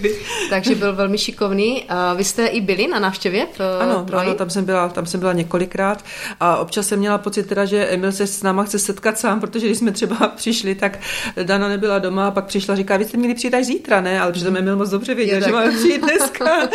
By... 0.00 0.14
Takže 0.50 0.74
byl 0.74 0.94
velmi 0.94 1.18
šikovný. 1.18 1.84
A 1.88 2.14
vy 2.14 2.24
jste 2.24 2.46
i 2.46 2.60
byli 2.60 2.86
na 2.86 2.98
návštěvě 2.98 3.46
v 3.58 3.60
ano, 3.80 4.04
troji? 4.04 4.26
ano, 4.26 4.34
tam 4.34 4.50
jsem, 4.50 4.64
byla, 4.64 4.88
tam 4.88 5.06
jsem 5.06 5.20
byla 5.20 5.32
několikrát 5.32 6.04
a 6.40 6.56
občas 6.56 6.86
jsem 6.86 6.98
měla 6.98 7.18
pocit 7.18 7.46
teda, 7.46 7.64
že 7.64 7.86
Emil 7.86 8.12
se 8.12 8.26
s 8.26 8.42
náma 8.42 8.64
chce 8.64 8.78
setkat 8.78 9.18
sám, 9.18 9.40
protože 9.40 9.66
když 9.66 9.78
jsme 9.78 9.92
třeba 9.92 10.16
přišli, 10.36 10.74
tak 10.74 10.98
Dana 11.42 11.68
nebyla 11.68 11.98
doma 11.98 12.26
a 12.26 12.30
pak 12.30 12.44
přišla 12.44 12.74
a 12.74 12.76
říká, 12.76 12.96
vy 12.96 13.04
jste 13.04 13.16
měli 13.16 13.34
přijít 13.34 13.54
až 13.54 13.66
zítra, 13.66 14.00
ne? 14.00 14.20
Ale 14.20 14.32
přitom 14.32 14.56
Emil 14.56 14.76
moc 14.76 14.90
dobře 14.90 15.14
věděl, 15.14 15.40
že 15.40 15.52
máme 15.52 15.70
přijít 15.70 16.02
dneska. 16.02 16.44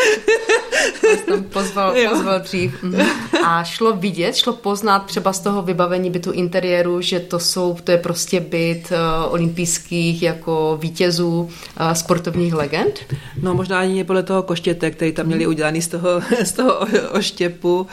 pozval, 1.42 1.96
pozval 2.10 2.40
dřív. 2.40 2.84
Mhm. 2.84 3.02
A 3.46 3.64
šlo 3.64 3.96
vidět, 3.96 4.36
šlo 4.36 4.54
poznat 4.54 5.06
třeba 5.06 5.34
z 5.34 5.40
toho 5.40 5.62
vybavení 5.62 6.10
bytu 6.10 6.32
interiéru, 6.32 7.02
že 7.02 7.20
to 7.20 7.40
jsou, 7.40 7.78
to 7.84 7.92
je 7.92 7.98
prostě 7.98 8.40
byt 8.40 8.92
uh, 8.92 9.34
olympijských 9.34 10.24
jako 10.24 10.78
vítězů 10.82 11.42
uh, 11.42 11.92
sportovních 11.94 12.54
legend? 12.54 13.00
No 13.42 13.54
možná 13.54 13.80
ani 13.80 14.04
podle 14.04 14.24
toho 14.24 14.44
koštěte, 14.44 14.92
který 14.92 15.12
tam 15.12 15.26
měli 15.26 15.48
udělaný 15.48 15.82
z 15.82 15.88
toho, 15.88 16.10
z 16.44 16.52
toho 16.52 16.80
oštěpu 17.12 17.88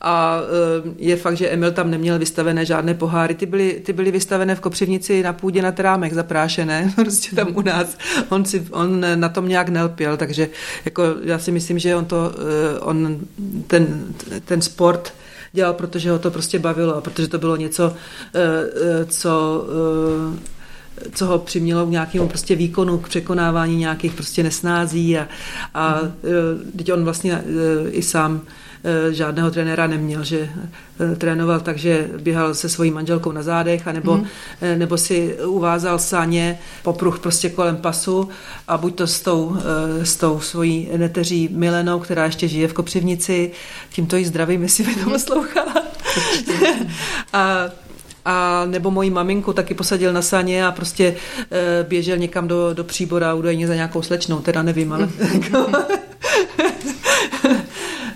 a 0.00 0.40
uh, 0.84 0.92
je 0.98 1.16
fakt, 1.16 1.36
že 1.36 1.48
Emil 1.48 1.72
tam 1.72 1.90
neměl 1.90 2.18
vystavené 2.18 2.64
žádné 2.64 2.94
poháry, 2.94 3.34
ty 3.34 3.46
byly, 3.46 3.82
ty 3.84 3.92
byly 3.92 4.10
vystavené 4.10 4.54
v 4.54 4.60
Kopřivnici 4.60 5.22
na 5.22 5.32
půdě 5.32 5.62
na 5.62 5.72
terámech 5.72 6.14
zaprášené, 6.14 6.92
prostě 6.96 7.36
tam 7.36 7.48
u 7.54 7.62
nás. 7.62 7.98
On, 8.28 8.44
si, 8.44 8.66
on 8.70 9.04
na 9.14 9.28
tom 9.28 9.48
nějak 9.48 9.68
nelpěl, 9.68 10.16
takže 10.16 10.48
jako 10.84 11.02
já 11.22 11.38
si 11.38 11.52
myslím, 11.52 11.78
že 11.78 11.96
on 11.96 12.04
to, 12.04 12.32
on 12.80 13.20
ten, 13.66 14.04
ten 14.44 14.62
sport 14.62 15.12
dělal, 15.52 15.74
protože 15.74 16.10
ho 16.10 16.18
to 16.18 16.30
prostě 16.30 16.58
bavilo 16.58 16.96
a 16.96 17.00
protože 17.00 17.28
to 17.28 17.38
bylo 17.38 17.56
něco, 17.56 17.94
eh, 18.34 18.40
eh, 18.40 19.04
co 19.04 19.64
eh, 20.36 20.60
co 21.14 21.26
ho 21.26 21.38
přimělo 21.38 21.86
k 21.86 21.90
nějakému 21.90 22.28
prostě 22.28 22.56
výkonu, 22.56 22.98
k 22.98 23.08
překonávání 23.08 23.76
nějakých 23.76 24.14
prostě 24.14 24.42
nesnází 24.42 25.18
a, 25.18 25.28
a 25.74 26.00
mm. 26.02 26.72
teď 26.76 26.92
on 26.92 27.04
vlastně 27.04 27.44
i 27.90 28.02
sám 28.02 28.40
žádného 29.10 29.50
trenéra 29.50 29.86
neměl, 29.86 30.24
že 30.24 30.50
eh, 31.00 31.16
trénoval 31.16 31.60
tak, 31.60 31.78
že 31.78 32.08
běhal 32.22 32.54
se 32.54 32.68
svojí 32.68 32.90
manželkou 32.90 33.32
na 33.32 33.42
zádech, 33.42 33.88
anebo, 33.88 34.16
mm. 34.16 34.26
nebo 34.76 34.98
si 34.98 35.36
uvázal 35.44 35.98
sáně 35.98 36.58
popruh 36.82 37.18
prostě 37.18 37.50
kolem 37.50 37.76
pasu 37.76 38.28
a 38.68 38.78
buď 38.78 38.94
to 38.94 39.06
s 39.06 39.20
tou, 39.20 39.56
s 40.02 40.16
tou 40.16 40.40
svojí 40.40 40.88
neteří 40.96 41.48
Milenou, 41.52 41.98
která 41.98 42.24
ještě 42.24 42.48
žije 42.48 42.68
v 42.68 42.72
Kopřivnici, 42.72 43.50
tímto 43.92 44.16
jí 44.16 44.24
zdravím, 44.24 44.62
jestli 44.62 44.84
by 44.84 44.94
to 44.94 45.00
mhm. 45.00 45.10
poslouchala. 45.10 45.74
a 47.32 47.70
a 48.24 48.64
nebo 48.66 48.90
moji 48.90 49.10
maminku 49.10 49.52
taky 49.52 49.74
posadil 49.74 50.12
na 50.12 50.22
saně 50.22 50.66
a 50.66 50.72
prostě 50.72 51.16
e, 51.50 51.84
běžel 51.88 52.16
někam 52.16 52.48
do, 52.48 52.74
do 52.74 52.84
příbora 52.84 53.34
údajně 53.34 53.66
za 53.66 53.74
nějakou 53.74 54.02
slečnou, 54.02 54.40
teda 54.40 54.62
nevím, 54.62 54.92
ale 54.92 55.06
mhm. 55.06 55.74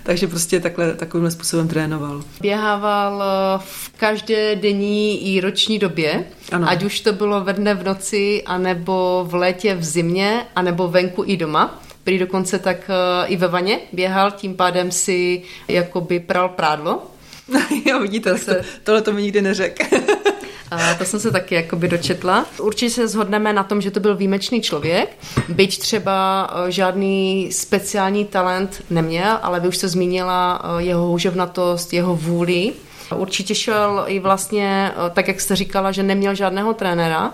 takže 0.05 0.27
prostě 0.27 0.59
takhle, 0.59 0.93
takovým 0.93 1.31
způsobem 1.31 1.67
trénoval. 1.67 2.23
Běhával 2.41 3.23
eh, 3.23 3.59
v 3.65 3.91
každé 3.97 4.55
denní 4.55 5.35
i 5.35 5.41
roční 5.41 5.79
době, 5.79 6.25
ano. 6.51 6.69
ať 6.69 6.83
už 6.83 6.99
to 6.99 7.13
bylo 7.13 7.43
ve 7.43 7.53
dne 7.53 7.73
v 7.73 7.83
noci, 7.83 8.43
anebo 8.45 9.25
v 9.29 9.35
létě 9.35 9.75
v 9.75 9.83
zimě, 9.83 10.45
anebo 10.55 10.87
venku 10.87 11.23
i 11.27 11.37
doma. 11.37 11.83
Prý 12.03 12.19
dokonce 12.19 12.59
tak 12.59 12.77
eh, 12.89 13.27
i 13.27 13.35
ve 13.35 13.47
vaně 13.47 13.79
běhal, 13.93 14.31
tím 14.31 14.55
pádem 14.55 14.91
si 14.91 15.41
jakoby 15.67 16.19
pral 16.19 16.49
prádlo. 16.49 17.03
jo, 17.85 17.99
vidíte, 17.99 18.37
se... 18.37 18.55
to, 18.55 18.63
tohle 18.83 19.01
to 19.01 19.13
mi 19.13 19.21
nikdy 19.21 19.41
neřekl. 19.41 19.83
A 20.75 20.95
to 20.95 21.05
jsem 21.05 21.19
se 21.19 21.31
taky 21.31 21.55
jakoby 21.55 21.87
dočetla. 21.87 22.45
Určitě 22.59 22.89
se 22.89 23.07
shodneme 23.07 23.53
na 23.53 23.63
tom, 23.63 23.81
že 23.81 23.91
to 23.91 23.99
byl 23.99 24.15
výjimečný 24.15 24.61
člověk, 24.61 25.17
byť 25.49 25.79
třeba 25.79 26.49
e, 26.67 26.71
žádný 26.71 27.49
speciální 27.51 28.25
talent 28.25 28.83
neměl, 28.89 29.39
ale 29.41 29.59
vy 29.59 29.67
už 29.67 29.77
se 29.77 29.87
zmínila 29.87 30.61
e, 30.79 30.83
jeho 30.83 31.01
houževnatost, 31.01 31.93
jeho 31.93 32.15
vůli. 32.15 32.73
Určitě 33.15 33.55
šel 33.55 34.03
i 34.07 34.19
vlastně, 34.19 34.91
e, 35.07 35.09
tak 35.09 35.27
jak 35.27 35.41
jste 35.41 35.55
říkala, 35.55 35.91
že 35.91 36.03
neměl 36.03 36.35
žádného 36.35 36.73
trenéra, 36.73 37.33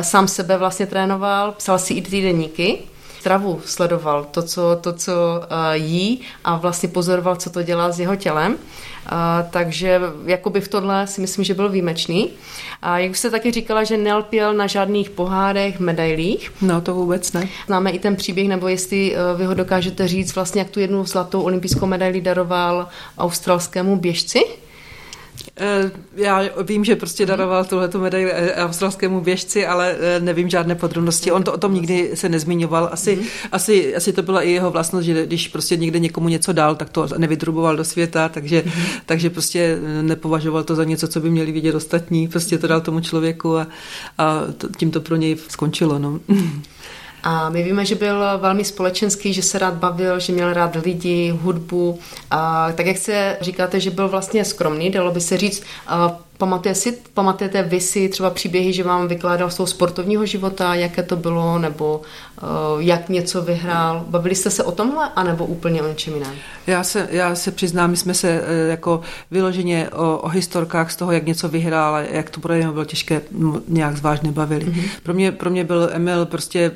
sám 0.00 0.28
sebe 0.28 0.56
vlastně 0.58 0.86
trénoval, 0.86 1.52
psal 1.52 1.78
si 1.78 1.94
i 1.94 2.02
týdeníky, 2.02 2.78
stravu 3.20 3.60
sledoval, 3.64 4.24
to, 4.30 4.42
co, 4.42 4.78
to, 4.80 4.92
co 4.92 5.12
jí 5.72 6.20
a 6.44 6.56
vlastně 6.56 6.88
pozoroval, 6.88 7.36
co 7.36 7.50
to 7.50 7.62
dělá 7.62 7.92
s 7.92 8.00
jeho 8.00 8.16
tělem. 8.16 8.56
A, 9.06 9.42
takže 9.50 10.00
jakoby 10.26 10.60
v 10.60 10.68
tohle 10.68 11.06
si 11.06 11.20
myslím, 11.20 11.44
že 11.44 11.54
byl 11.54 11.68
výjimečný. 11.68 12.30
A 12.82 12.98
jak 12.98 13.16
jste 13.16 13.30
taky 13.30 13.50
říkala, 13.50 13.84
že 13.84 13.96
nelpěl 13.96 14.54
na 14.54 14.66
žádných 14.66 15.10
pohárech, 15.10 15.80
medailích. 15.80 16.52
No 16.62 16.80
to 16.80 16.94
vůbec 16.94 17.32
ne. 17.32 17.48
Známe 17.66 17.90
i 17.90 17.98
ten 17.98 18.16
příběh, 18.16 18.48
nebo 18.48 18.68
jestli 18.68 19.14
eh, 19.14 19.18
vy 19.36 19.44
ho 19.44 19.54
dokážete 19.54 20.08
říct, 20.08 20.34
vlastně 20.34 20.60
jak 20.60 20.70
tu 20.70 20.80
jednu 20.80 21.04
zlatou 21.04 21.42
olympijskou 21.42 21.86
medaili 21.86 22.20
daroval 22.20 22.88
australskému 23.18 23.96
běžci. 23.96 24.44
Eh, 25.56 25.90
já 26.16 26.42
vím, 26.62 26.84
že 26.84 26.96
prostě 26.96 27.26
daroval 27.26 27.64
tuhleto 27.64 27.98
medaili 27.98 28.32
eh, 28.32 28.54
australskému 28.54 29.20
běžci, 29.20 29.66
ale 29.66 29.96
eh, 30.00 30.20
nevím 30.20 30.48
žádné 30.48 30.74
podrobnosti. 30.74 31.32
On 31.32 31.42
to 31.42 31.52
o 31.52 31.58
tom 31.58 31.74
nikdy 31.74 32.10
se 32.14 32.28
nezmiňoval. 32.28 32.88
Asi, 32.92 33.16
mm. 33.16 33.26
asi, 33.52 33.96
asi 33.96 34.12
to 34.12 34.22
byla 34.22 34.42
i 34.42 34.50
jeho 34.50 34.70
vlastnost, 34.70 35.06
že 35.06 35.26
když 35.26 35.48
prostě 35.48 35.76
někde 35.76 35.98
někomu 35.98 36.28
něco 36.28 36.52
dal, 36.52 36.74
tak 36.74 36.90
to 36.90 37.08
nevydruboval 37.18 37.76
do 37.76 37.84
světa, 37.84 38.28
takže, 38.28 38.62
mm. 38.66 38.72
takže 39.06 39.30
prostě 39.30 39.78
nepovažoval 40.02 40.64
to 40.64 40.74
za 40.74 40.84
něco, 40.84 41.08
co 41.08 41.20
by 41.20 41.30
měli 41.30 41.52
vidět 41.52 41.74
ostatní. 41.74 42.28
Prostě 42.28 42.58
to 42.58 42.66
dal 42.66 42.80
tomu 42.80 43.00
člověku 43.00 43.56
a, 43.56 43.66
a 44.18 44.42
tím 44.76 44.90
to 44.90 45.00
pro 45.00 45.16
něj 45.16 45.36
skončilo. 45.48 45.98
No. 45.98 46.20
A 47.22 47.50
my 47.50 47.62
víme, 47.62 47.84
že 47.84 47.94
byl 47.94 48.24
velmi 48.38 48.64
společenský, 48.64 49.32
že 49.32 49.42
se 49.42 49.58
rád 49.58 49.74
bavil, 49.74 50.20
že 50.20 50.32
měl 50.32 50.52
rád 50.52 50.76
lidi, 50.84 51.30
hudbu. 51.30 51.98
A 52.30 52.72
tak 52.72 52.86
jak 52.86 52.98
se 52.98 53.36
říkáte, 53.40 53.80
že 53.80 53.90
byl 53.90 54.08
vlastně 54.08 54.44
skromný, 54.44 54.90
dalo 54.90 55.10
by 55.10 55.20
se 55.20 55.36
říct, 55.36 55.62
Pamatuje 56.40 56.74
si, 56.74 56.98
pamatujete 57.14 57.62
vy 57.62 57.80
si 57.80 58.08
třeba 58.08 58.30
příběhy, 58.30 58.72
že 58.72 58.82
vám 58.82 59.08
vykládal 59.08 59.50
z 59.50 59.54
toho 59.56 59.66
sportovního 59.66 60.26
života, 60.26 60.74
jaké 60.74 61.02
to 61.02 61.16
bylo, 61.16 61.58
nebo 61.58 62.00
uh, 62.42 62.82
jak 62.82 63.08
něco 63.08 63.42
vyhrál? 63.42 64.04
Bavili 64.08 64.34
jste 64.34 64.50
se 64.50 64.64
o 64.64 64.72
tomhle, 64.72 65.08
anebo 65.16 65.46
úplně 65.46 65.82
o 65.82 65.88
něčem 65.88 66.14
jiném? 66.14 66.32
Já 66.66 66.84
se, 66.84 67.08
já 67.10 67.34
se 67.34 67.50
přiznám, 67.50 67.90
my 67.90 67.96
jsme 67.96 68.14
se 68.14 68.40
uh, 68.40 68.70
jako 68.70 69.00
vyloženě 69.30 69.90
o, 69.90 70.18
o 70.18 70.28
historkách 70.28 70.92
z 70.92 70.96
toho, 70.96 71.12
jak 71.12 71.26
něco 71.26 71.48
vyhrál 71.48 71.94
a 71.94 72.00
jak 72.00 72.30
to 72.30 72.40
pro 72.40 72.54
něho 72.54 72.72
bylo 72.72 72.84
těžké, 72.84 73.20
nějak 73.68 73.96
zvlášť 73.96 74.22
nebavili. 74.22 74.66
Mm-hmm. 74.66 74.84
Pro, 75.02 75.14
mě, 75.14 75.32
pro 75.32 75.50
mě 75.50 75.64
byl 75.64 75.90
Emil 75.92 76.26
prostě 76.26 76.72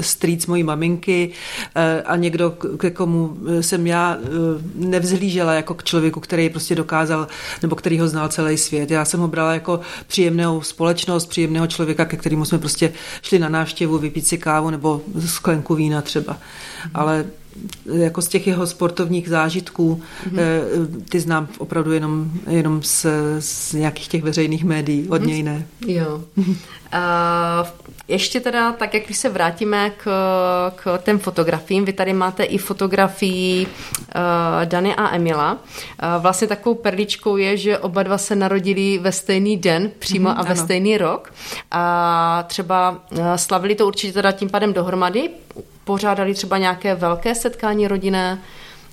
strýc 0.00 0.46
mojí 0.46 0.62
maminky 0.62 1.30
uh, 1.76 1.82
a 2.04 2.16
někdo, 2.16 2.50
ke 2.50 2.90
komu 2.90 3.36
jsem 3.60 3.86
já 3.86 4.16
uh, 4.16 4.28
nevzhlížela 4.74 5.54
jako 5.54 5.74
k 5.74 5.84
člověku, 5.84 6.20
který 6.20 6.50
prostě 6.50 6.74
dokázal, 6.74 7.26
nebo 7.62 7.76
který 7.76 7.98
ho 8.00 8.08
znal 8.08 8.28
celý 8.28 8.58
svět 8.58 8.89
já 8.94 9.04
jsem 9.04 9.20
ho 9.20 9.28
brala 9.28 9.54
jako 9.54 9.80
příjemnou 10.06 10.62
společnost, 10.62 11.26
příjemného 11.26 11.66
člověka, 11.66 12.04
ke 12.04 12.16
kterému 12.16 12.44
jsme 12.44 12.58
prostě 12.58 12.92
šli 13.22 13.38
na 13.38 13.48
návštěvu, 13.48 13.98
vypít 13.98 14.26
si 14.26 14.38
kávu 14.38 14.70
nebo 14.70 15.00
sklenku 15.26 15.74
vína 15.74 16.02
třeba. 16.02 16.32
Mm. 16.32 16.90
Ale 16.94 17.24
jako 17.92 18.22
z 18.22 18.28
těch 18.28 18.46
jeho 18.46 18.66
sportovních 18.66 19.28
zážitků, 19.28 20.02
mm-hmm. 20.30 20.40
ty 21.08 21.20
znám 21.20 21.48
opravdu 21.58 21.92
jenom, 21.92 22.30
jenom 22.46 22.82
z, 22.82 23.06
z 23.38 23.72
nějakých 23.72 24.08
těch 24.08 24.22
veřejných 24.22 24.64
médií, 24.64 25.08
od 25.08 25.22
něj 25.22 25.42
ne. 25.42 25.66
Jo. 25.86 26.24
Uh, 26.36 26.44
ještě 28.08 28.40
teda, 28.40 28.72
tak 28.72 28.94
jak 28.94 29.04
když 29.04 29.16
se 29.16 29.28
vrátíme 29.28 29.90
k, 29.90 30.04
k 30.74 30.98
těm 31.02 31.18
fotografiím, 31.18 31.84
vy 31.84 31.92
tady 31.92 32.12
máte 32.12 32.42
i 32.42 32.58
fotografii 32.58 33.66
uh, 33.66 33.72
Dany 34.64 34.94
a 34.94 35.14
Emila. 35.14 35.52
Uh, 35.52 36.22
vlastně 36.22 36.48
takovou 36.48 36.74
perličkou 36.74 37.36
je, 37.36 37.56
že 37.56 37.78
oba 37.78 38.02
dva 38.02 38.18
se 38.18 38.36
narodili 38.36 38.98
ve 38.98 39.12
stejný 39.12 39.56
den, 39.56 39.90
přímo 39.98 40.28
mm, 40.28 40.34
a 40.38 40.42
ve 40.42 40.50
ano. 40.50 40.64
stejný 40.64 40.98
rok. 40.98 41.32
A 41.70 42.44
třeba 42.46 42.90
uh, 42.90 43.18
slavili 43.36 43.74
to 43.74 43.86
určitě 43.86 44.12
teda 44.12 44.32
tím 44.32 44.50
pádem 44.50 44.72
dohromady, 44.72 45.30
pořádali 45.84 46.34
třeba 46.34 46.58
nějaké 46.58 46.94
velké 46.94 47.34
setkání 47.34 47.88
rodinné, 47.88 48.38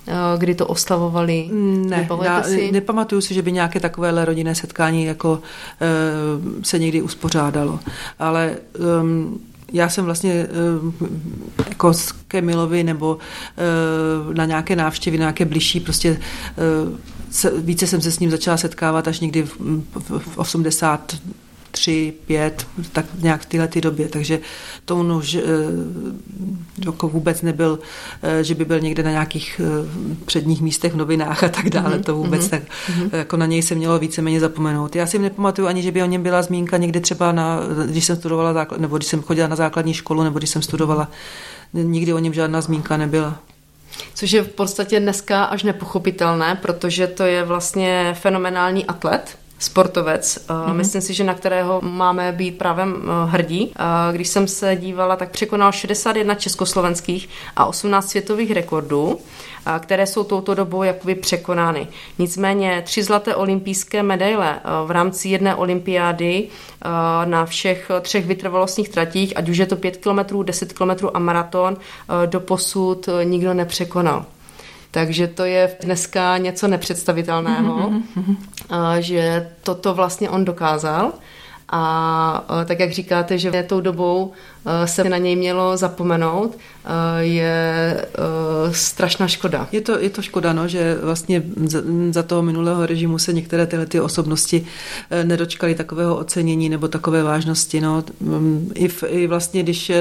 eh, 0.06 0.12
kdy 0.38 0.54
to 0.54 0.66
oslavovali? 0.66 1.48
Ne, 1.52 2.08
já 2.22 2.42
si? 2.42 2.72
nepamatuju 2.72 3.20
si, 3.20 3.34
že 3.34 3.42
by 3.42 3.52
nějaké 3.52 3.80
takovéhle 3.80 4.24
rodinné 4.24 4.54
setkání 4.54 5.04
jako 5.04 5.40
e, 5.80 6.64
se 6.64 6.78
někdy 6.78 7.02
uspořádalo. 7.02 7.80
Ale 8.18 8.56
um, 9.00 9.40
já 9.72 9.88
jsem 9.88 10.04
vlastně 10.04 10.46
jako 11.68 11.94
s 11.94 12.12
Kemilovi 12.12 12.84
nebo 12.84 13.18
na 14.32 14.44
nějaké 14.44 14.76
návštěvy, 14.76 15.18
na 15.18 15.22
nějaké 15.22 15.44
bližší, 15.44 15.80
prostě 15.80 16.20
více 17.56 17.86
jsem 17.86 18.00
se 18.00 18.12
s 18.12 18.18
ním 18.18 18.30
začala 18.30 18.56
setkávat 18.56 19.08
až 19.08 19.20
někdy 19.20 19.42
v, 19.42 19.56
v 20.18 20.38
80 20.38 21.16
tři, 21.70 22.12
pět, 22.26 22.66
tak 22.92 23.04
nějak 23.18 23.40
v 23.40 23.46
téhle 23.46 23.68
době, 23.80 24.08
takže 24.08 24.40
to 24.84 24.96
on 24.96 25.12
už 25.12 25.34
eh, 25.34 25.42
jako 26.86 27.08
vůbec 27.08 27.42
nebyl, 27.42 27.78
eh, 28.22 28.44
že 28.44 28.54
by 28.54 28.64
byl 28.64 28.80
někde 28.80 29.02
na 29.02 29.10
nějakých 29.10 29.60
eh, 29.64 29.88
předních 30.24 30.60
místech 30.60 30.92
v 30.92 30.96
novinách 30.96 31.44
a 31.44 31.48
tak 31.48 31.70
dále, 31.70 31.98
mm-hmm. 31.98 32.02
to 32.02 32.14
vůbec 32.14 32.46
mm-hmm. 32.46 32.50
tak, 32.50 32.62
mm-hmm. 32.62 33.16
jako 33.16 33.36
na 33.36 33.46
něj 33.46 33.62
se 33.62 33.74
mělo 33.74 33.98
víceméně 33.98 34.40
zapomenout. 34.40 34.96
Já 34.96 35.06
si 35.06 35.18
nepamatuju 35.18 35.68
ani, 35.68 35.82
že 35.82 35.92
by 35.92 36.02
o 36.02 36.06
něm 36.06 36.22
byla 36.22 36.42
zmínka 36.42 36.76
někdy 36.76 37.00
třeba, 37.00 37.32
na, 37.32 37.60
když 37.86 38.04
jsem 38.04 38.16
studovala, 38.16 38.52
základ, 38.52 38.80
nebo 38.80 38.96
když 38.96 39.08
jsem 39.08 39.22
chodila 39.22 39.48
na 39.48 39.56
základní 39.56 39.94
školu, 39.94 40.22
nebo 40.22 40.38
když 40.38 40.50
jsem 40.50 40.62
studovala, 40.62 41.10
nikdy 41.72 42.12
o 42.12 42.18
něm 42.18 42.34
žádná 42.34 42.60
zmínka 42.60 42.96
nebyla. 42.96 43.40
Což 44.14 44.32
je 44.32 44.42
v 44.42 44.48
podstatě 44.48 45.00
dneska 45.00 45.44
až 45.44 45.62
nepochopitelné, 45.62 46.54
protože 46.62 47.06
to 47.06 47.22
je 47.22 47.44
vlastně 47.44 48.16
fenomenální 48.20 48.86
atlet, 48.86 49.38
sportovec. 49.58 50.38
Mm-hmm. 50.48 50.74
Myslím 50.74 51.02
si, 51.02 51.14
že 51.14 51.24
na 51.24 51.34
kterého 51.34 51.80
máme 51.82 52.32
být 52.32 52.58
právě 52.58 52.84
hrdí. 53.26 53.72
Když 54.12 54.28
jsem 54.28 54.48
se 54.48 54.76
dívala, 54.76 55.16
tak 55.16 55.30
překonal 55.30 55.72
61 55.72 56.34
československých 56.34 57.28
a 57.56 57.64
18 57.66 58.10
světových 58.10 58.50
rekordů, 58.50 59.18
které 59.78 60.06
jsou 60.06 60.24
touto 60.24 60.54
dobou 60.54 60.82
jakoby 60.82 61.14
překonány. 61.14 61.88
Nicméně 62.18 62.82
tři 62.86 63.02
zlaté 63.02 63.34
olympijské 63.34 64.02
medaile 64.02 64.60
v 64.86 64.90
rámci 64.90 65.28
jedné 65.28 65.54
olympiády 65.54 66.48
na 67.24 67.46
všech 67.46 67.90
třech 68.00 68.26
vytrvalostních 68.26 68.88
tratích, 68.88 69.36
ať 69.36 69.48
už 69.48 69.56
je 69.56 69.66
to 69.66 69.76
5 69.76 69.96
km, 69.96 70.44
10 70.44 70.72
km 70.72 70.90
a 71.14 71.18
maraton, 71.18 71.76
do 72.26 72.40
posud 72.40 73.08
nikdo 73.24 73.54
nepřekonal. 73.54 74.26
Takže 74.98 75.26
to 75.26 75.44
je 75.44 75.70
dneska 75.80 76.38
něco 76.38 76.68
nepředstavitelného, 76.68 77.90
mm-hmm. 77.90 78.36
že 78.98 79.48
toto 79.62 79.94
vlastně 79.94 80.30
on 80.30 80.44
dokázal. 80.44 81.12
A 81.68 82.44
tak 82.64 82.80
jak 82.80 82.92
říkáte, 82.92 83.38
že 83.38 83.50
tou 83.62 83.80
dobou 83.80 84.32
se 84.84 85.04
na 85.04 85.18
něj 85.18 85.36
mělo 85.36 85.76
zapomenout, 85.76 86.58
je 87.18 88.04
strašná 88.70 89.28
škoda. 89.28 89.68
Je 89.72 89.80
to, 89.80 89.98
je 89.98 90.10
to 90.10 90.22
škoda, 90.22 90.52
no, 90.52 90.68
že 90.68 90.98
vlastně 91.02 91.42
za 92.10 92.22
toho 92.22 92.42
minulého 92.42 92.86
režimu 92.86 93.18
se 93.18 93.32
některé 93.32 93.66
tyhle 93.66 93.86
ty 93.86 94.00
osobnosti 94.00 94.66
nedočkaly 95.24 95.74
takového 95.74 96.16
ocenění 96.16 96.68
nebo 96.68 96.88
takové 96.88 97.22
vážnosti. 97.22 97.80
No. 97.80 98.04
I, 98.74 98.88
v, 98.88 99.04
I 99.08 99.26
vlastně, 99.26 99.62
když 99.62 99.92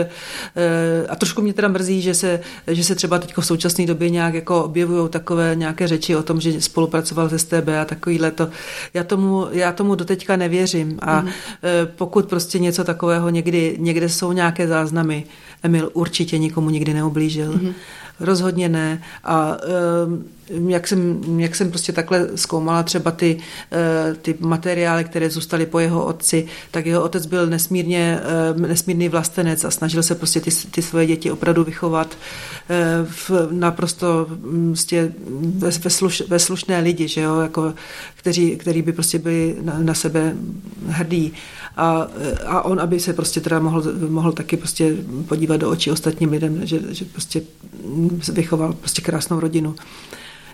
a 1.10 1.16
trošku 1.16 1.42
mě 1.42 1.54
teda 1.54 1.68
mrzí, 1.68 2.02
že 2.02 2.14
se, 2.14 2.40
že 2.68 2.84
se 2.84 2.96
třeba 2.96 3.20
teď 3.20 3.38
v 3.38 3.46
současné 3.46 3.86
době 3.86 4.10
nějak 4.10 4.34
jako 4.34 4.64
objevují 4.64 5.10
takové 5.10 5.56
nějaké 5.56 5.88
řeči 5.88 6.16
o 6.16 6.24
tom, 6.24 6.42
že 6.42 6.62
spolupracoval 6.62 7.30
se 7.30 7.40
STB 7.40 7.70
a 7.82 7.86
takovýhle 7.86 8.32
to. 8.32 8.50
Já 8.94 9.04
tomu, 9.04 9.48
já 9.52 9.72
tomu 9.72 9.96
doteďka 9.96 10.36
nevěřím 10.36 11.00
a 11.02 11.22
mm-hmm. 11.22 11.32
pokud 11.96 12.26
prostě 12.26 12.60
něco 12.60 12.84
takového 12.84 13.30
někdy, 13.30 13.76
někde 13.80 14.10
jsou 14.10 14.32
nějaké 14.32 14.57
záznamy, 14.66 15.24
Emil 15.64 15.90
určitě 15.94 16.38
nikomu 16.38 16.70
nikdy 16.70 16.94
neoblížil. 16.94 17.54
Mm-hmm. 17.54 17.74
Rozhodně 18.20 18.70
ne. 18.70 19.04
A 19.24 19.58
um, 20.06 20.26
jak 20.68 20.88
jsem, 20.88 21.22
jak 21.40 21.56
jsem 21.56 21.70
prostě 21.70 21.92
takhle 21.92 22.28
zkoumala 22.36 22.84
třeba 22.84 23.12
ty, 23.12 23.38
uh, 23.38 24.18
ty 24.18 24.36
materiály, 24.40 25.04
které 25.04 25.30
zůstaly 25.30 25.66
po 25.66 25.80
jeho 25.80 26.06
otci, 26.06 26.48
tak 26.72 26.86
jeho 26.86 27.04
otec 27.04 27.26
byl 27.26 27.48
nesmírně, 27.48 28.20
uh, 28.56 28.62
nesmírný 28.62 29.10
vlastenec 29.10 29.66
a 29.66 29.72
snažil 29.72 30.04
se 30.04 30.16
prostě 30.16 30.40
ty, 30.40 30.52
ty 30.72 30.82
svoje 30.82 31.06
děti 31.06 31.32
opravdu 31.32 31.64
vychovat 31.64 32.08
uh, 32.08 33.08
v 33.10 33.32
naprosto 33.52 34.28
prostě 34.68 35.14
ve, 35.58 35.90
sluš, 35.90 36.24
ve 36.28 36.40
slušné 36.40 36.80
lidi, 36.80 37.08
že 37.08 37.22
jo, 37.22 37.40
jako, 37.40 37.74
kteří, 38.16 38.56
kteří 38.56 38.82
by 38.82 38.94
prostě 38.94 39.20
byli 39.20 39.56
na, 39.62 39.80
na 39.80 39.94
sebe 39.94 40.36
hrdí. 40.88 41.34
A, 41.78 42.08
a 42.46 42.62
on, 42.62 42.80
aby 42.80 43.00
se 43.00 43.14
prostě 43.14 43.42
teda 43.42 43.60
mohl, 43.60 43.84
mohl 44.10 44.32
taky 44.32 44.58
prostě 44.58 44.96
podívat 45.28 45.58
do 45.58 45.70
očí 45.70 45.92
ostatním 45.92 46.30
lidem, 46.30 46.68
že, 46.68 46.80
že 46.90 47.06
prostě 47.06 47.42
vychoval 48.34 48.74
prostě 48.74 49.02
krásnou 49.02 49.40
rodinu 49.40 49.76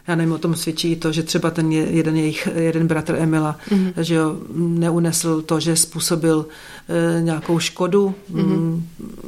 já 0.08 0.16
nevím, 0.16 0.34
o 0.34 0.38
tom 0.38 0.56
svědčí 0.56 0.96
to, 0.96 1.12
že 1.12 1.24
třeba 1.24 1.52
ten 1.52 1.72
jeden 1.72 2.16
jejich, 2.16 2.48
jeden 2.56 2.88
bratr 2.88 3.16
Emila, 3.16 3.58
mm-hmm. 3.70 3.94
že 3.98 4.16
jo, 4.16 4.38
neunesl 4.56 5.42
to, 5.42 5.60
že 5.60 5.76
způsobil 5.76 6.46
e, 6.90 7.22
nějakou 7.22 7.60
škodu, 7.60 8.16
mm-hmm. 8.34 8.82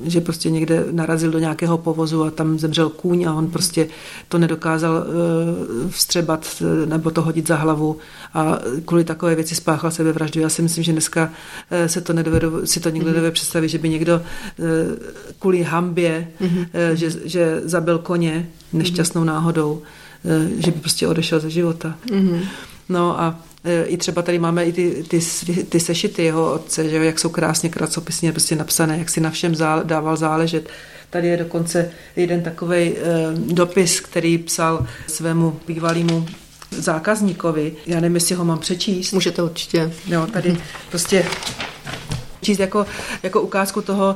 že 0.03 0.21
prostě 0.21 0.49
někde 0.49 0.85
narazil 0.91 1.31
do 1.31 1.39
nějakého 1.39 1.77
povozu 1.77 2.23
a 2.23 2.31
tam 2.31 2.59
zemřel 2.59 2.89
kůň 2.89 3.23
a 3.23 3.33
on 3.33 3.47
prostě 3.47 3.87
to 4.27 4.37
nedokázal 4.37 4.97
e, 4.97 5.89
vstřebat 5.89 6.61
e, 6.61 6.85
nebo 6.85 7.11
to 7.11 7.21
hodit 7.21 7.47
za 7.47 7.55
hlavu 7.55 7.97
a 8.33 8.59
kvůli 8.85 9.03
takové 9.03 9.35
věci 9.35 9.55
spáchal 9.55 9.91
sebevraždu. 9.91 10.41
Já 10.41 10.49
si 10.49 10.61
myslím, 10.61 10.83
že 10.83 10.91
dneska 10.91 11.31
e, 11.71 11.89
se 11.89 12.01
to 12.01 12.13
nedovedu, 12.13 12.65
si 12.65 12.79
to 12.79 12.89
nikdo 12.89 13.11
mm-hmm. 13.11 13.31
představit, 13.31 13.69
že 13.69 13.77
by 13.77 13.89
někdo 13.89 14.15
e, 14.15 14.21
kvůli 15.39 15.63
hambě, 15.63 16.27
mm-hmm. 16.41 16.67
e, 16.73 16.95
že, 16.95 17.11
že 17.23 17.61
zabil 17.63 17.97
koně 17.97 18.49
nešťastnou 18.73 19.21
mm-hmm. 19.21 19.25
náhodou, 19.25 19.81
Eh, 19.81 20.04
že 20.57 20.71
by 20.71 20.79
prostě 20.79 21.07
odešel 21.07 21.39
ze 21.39 21.49
života. 21.49 21.95
Mm-hmm. 22.07 22.39
No 22.89 23.19
a 23.21 23.39
eh, 23.63 23.83
i 23.83 23.97
třeba 23.97 24.21
tady 24.21 24.39
máme 24.39 24.65
i 24.65 24.73
ty, 24.73 25.03
ty, 25.07 25.19
ty 25.69 25.79
sešity 25.79 26.23
jeho 26.23 26.53
otce, 26.53 26.89
že 26.89 27.05
jak 27.05 27.19
jsou 27.19 27.29
krásně 27.29 27.69
kracopisně 27.69 28.31
prostě 28.31 28.55
napsané, 28.55 28.97
jak 28.97 29.09
si 29.09 29.21
na 29.21 29.29
všem 29.29 29.55
zá, 29.55 29.83
dával 29.83 30.17
záležet. 30.17 30.69
Tady 31.09 31.27
je 31.27 31.37
dokonce 31.37 31.91
jeden 32.15 32.41
takový 32.41 32.77
eh, 32.77 32.93
dopis, 33.35 33.99
který 33.99 34.37
psal 34.37 34.87
svému 35.07 35.59
bývalému 35.67 36.25
zákazníkovi. 36.71 37.73
Já 37.85 37.99
nevím, 37.99 38.15
jestli 38.15 38.35
ho 38.35 38.45
mám 38.45 38.59
přečíst. 38.59 39.11
Můžete 39.11 39.43
určitě. 39.43 39.91
Jo, 40.07 40.27
tady 40.27 40.57
prostě 40.89 41.25
číst 42.45 42.59
jako, 42.59 42.85
jako 43.23 43.41
ukázku 43.41 43.81
toho, 43.81 44.15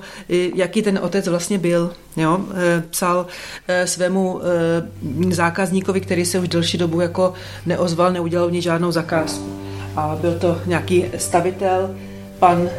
jaký 0.56 0.82
ten 0.82 1.00
otec 1.02 1.28
vlastně 1.28 1.58
byl. 1.58 1.92
Jo? 2.18 2.40
E, 2.56 2.84
psal 2.90 3.26
e, 3.68 3.88
svému 3.88 4.42
e, 4.42 5.34
zákazníkovi, 5.34 6.02
který 6.02 6.26
se 6.26 6.40
už 6.40 6.48
delší 6.48 6.78
dobu 6.78 7.02
jako 7.02 7.34
neozval, 7.66 8.14
neudělal 8.14 8.52
ní 8.52 8.62
žádnou 8.62 8.92
zakázku. 8.92 9.50
A 9.96 10.18
byl 10.22 10.40
to 10.40 10.62
nějaký 10.66 11.06
stavitel, 11.18 11.96
pan 12.40 12.70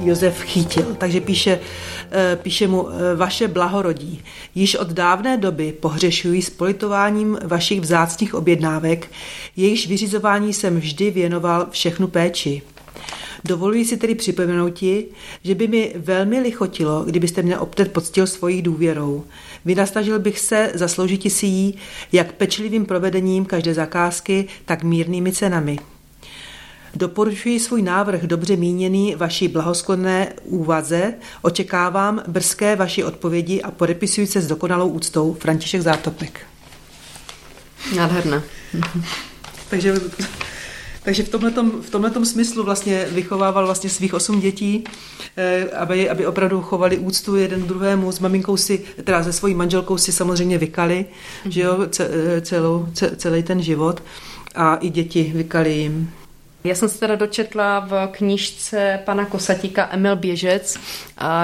Josef 0.00 0.42
Chytil. 0.42 0.94
Takže 0.98 1.20
píše, 1.20 1.60
píše 2.36 2.66
mu 2.66 2.88
vaše 3.16 3.48
blahorodí. 3.48 4.22
Již 4.54 4.74
od 4.74 4.88
dávné 4.88 5.36
doby 5.36 5.72
pohřešuji 5.72 6.42
s 6.42 6.50
politováním 6.50 7.38
vašich 7.44 7.80
vzácných 7.80 8.34
objednávek, 8.34 9.10
jejichž 9.56 9.86
vyřizování 9.86 10.52
jsem 10.52 10.80
vždy 10.80 11.10
věnoval 11.10 11.66
všechnu 11.70 12.08
péči. 12.08 12.62
Dovoluji 13.44 13.84
si 13.84 13.96
tedy 13.96 14.14
připomenout 14.14 14.70
ti, 14.70 15.06
že 15.42 15.54
by 15.54 15.68
mi 15.68 15.94
velmi 15.96 16.40
lichotilo, 16.40 17.04
kdybyste 17.04 17.42
mě 17.42 17.58
opět 17.58 17.92
poctil 17.92 18.26
svojí 18.26 18.62
důvěrou. 18.62 19.24
Vynastažil 19.64 20.18
bych 20.18 20.38
se 20.38 20.72
zasloužit 20.74 21.32
si 21.32 21.46
jí 21.46 21.74
jak 22.12 22.32
pečlivým 22.32 22.86
provedením 22.86 23.44
každé 23.44 23.74
zakázky, 23.74 24.46
tak 24.64 24.82
mírnými 24.82 25.32
cenami. 25.32 25.78
Doporučuji 26.94 27.60
svůj 27.60 27.82
návrh 27.82 28.22
dobře 28.22 28.56
míněný 28.56 29.14
vaší 29.14 29.48
blahosklonné 29.48 30.32
úvaze, 30.44 31.14
očekávám 31.42 32.22
brzké 32.28 32.76
vaší 32.76 33.04
odpovědi 33.04 33.62
a 33.62 33.70
podepisuji 33.70 34.26
se 34.26 34.40
s 34.40 34.46
dokonalou 34.46 34.88
úctou 34.88 35.36
František 35.40 35.80
Zátopek. 35.80 36.40
Nádherné. 37.96 38.42
Takže 39.70 39.94
takže 41.08 41.22
v 41.22 41.28
tomhletom, 41.28 41.70
v 41.82 41.90
tomhletom 41.90 42.24
smyslu 42.24 42.64
vlastně 42.64 43.06
vychovával 43.10 43.66
vlastně 43.66 43.90
svých 43.90 44.14
osm 44.14 44.40
dětí, 44.40 44.84
eh, 45.36 45.70
aby, 45.70 46.10
aby 46.10 46.26
opravdu 46.26 46.60
chovali 46.62 46.98
úctu 46.98 47.36
jeden 47.36 47.62
druhému. 47.62 48.12
S 48.12 48.20
maminkou 48.20 48.56
si, 48.56 48.84
teda 49.04 49.24
se 49.24 49.32
svojí 49.32 49.54
manželkou 49.54 49.98
si 49.98 50.12
samozřejmě 50.12 50.58
vykali, 50.58 51.06
mm-hmm. 51.06 51.48
že 51.48 51.60
jo, 51.60 51.86
eh, 52.00 52.40
celou, 52.40 52.88
celý 53.16 53.42
ten 53.42 53.62
život. 53.62 54.02
A 54.54 54.76
i 54.76 54.90
děti 54.90 55.32
vykali 55.34 55.72
jim. 55.72 56.10
Já 56.64 56.74
jsem 56.74 56.88
se 56.88 56.98
teda 56.98 57.16
dočetla 57.16 57.80
v 57.80 58.08
knížce 58.12 59.00
pana 59.04 59.24
Kosatíka 59.24 59.88
Emil 59.90 60.16
Běžec, 60.16 60.78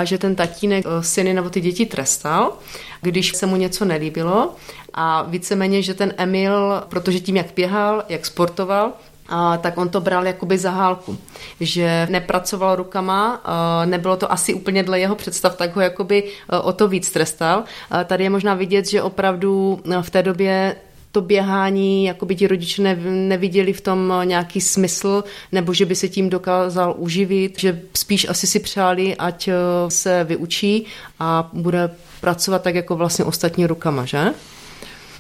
že 0.05 0.19
ten 0.19 0.35
tatínek 0.35 0.85
eh, 0.87 1.03
syny 1.03 1.35
nebo 1.35 1.51
ty 1.51 1.61
děti 1.61 1.87
trestal, 1.87 2.53
když 3.01 3.33
se 3.33 3.47
mu 3.47 3.57
něco 3.57 3.85
nelíbilo 3.85 4.57
a 4.95 5.23
víceméně, 5.23 5.83
že 5.83 5.95
ten 5.95 6.15
Emil, 6.17 6.83
protože 6.89 7.21
tím, 7.21 7.37
jak 7.37 7.47
běhal, 7.57 8.05
jak 8.09 8.27
sportoval, 8.27 8.93
a, 9.29 9.57
tak 9.57 9.79
on 9.79 9.89
to 9.89 10.01
bral 10.01 10.27
jakoby 10.27 10.59
za 10.59 10.71
hálku, 10.71 11.19
že 11.61 12.07
nepracoval 12.11 12.77
rukama, 12.77 13.43
nebylo 13.85 14.17
to 14.17 14.33
asi 14.33 14.55
úplně 14.55 14.83
dle 14.83 15.01
jeho 15.01 15.15
představ, 15.15 15.57
tak 15.57 15.77
ho 15.77 15.83
jakoby 15.83 16.25
o 16.63 16.73
to 16.73 16.89
víc 16.89 17.11
trestal. 17.11 17.65
Tady 18.05 18.25
je 18.25 18.31
možná 18.31 18.55
vidět, 18.55 18.87
že 18.87 19.03
opravdu 19.03 19.81
v 20.01 20.11
té 20.11 20.23
době 20.23 20.77
to 21.13 21.21
běhání, 21.21 22.05
jako 22.05 22.27
by 22.27 22.37
ti 22.37 22.47
rodiče 22.47 22.83
ne, 22.83 22.97
neviděli 23.11 23.73
v 23.73 23.81
tom 23.81 24.13
nějaký 24.25 24.61
smysl, 24.61 25.25
nebo 25.53 25.75
že 25.75 25.87
by 25.87 25.95
se 25.95 26.09
tím 26.09 26.31
dokázal 26.31 26.95
uživit, 26.99 27.59
že 27.59 27.81
spíš 27.95 28.29
asi 28.29 28.47
si 28.47 28.61
přáli, 28.61 29.17
ať 29.17 29.49
se 29.89 30.25
vyučí 30.25 30.87
a 31.19 31.51
bude 31.53 31.91
pracovat 32.21 32.63
tak 32.63 32.75
jako 32.75 32.97
vlastně 32.97 33.25
ostatní 33.25 33.67
rukama, 33.67 34.05
že? 34.05 34.35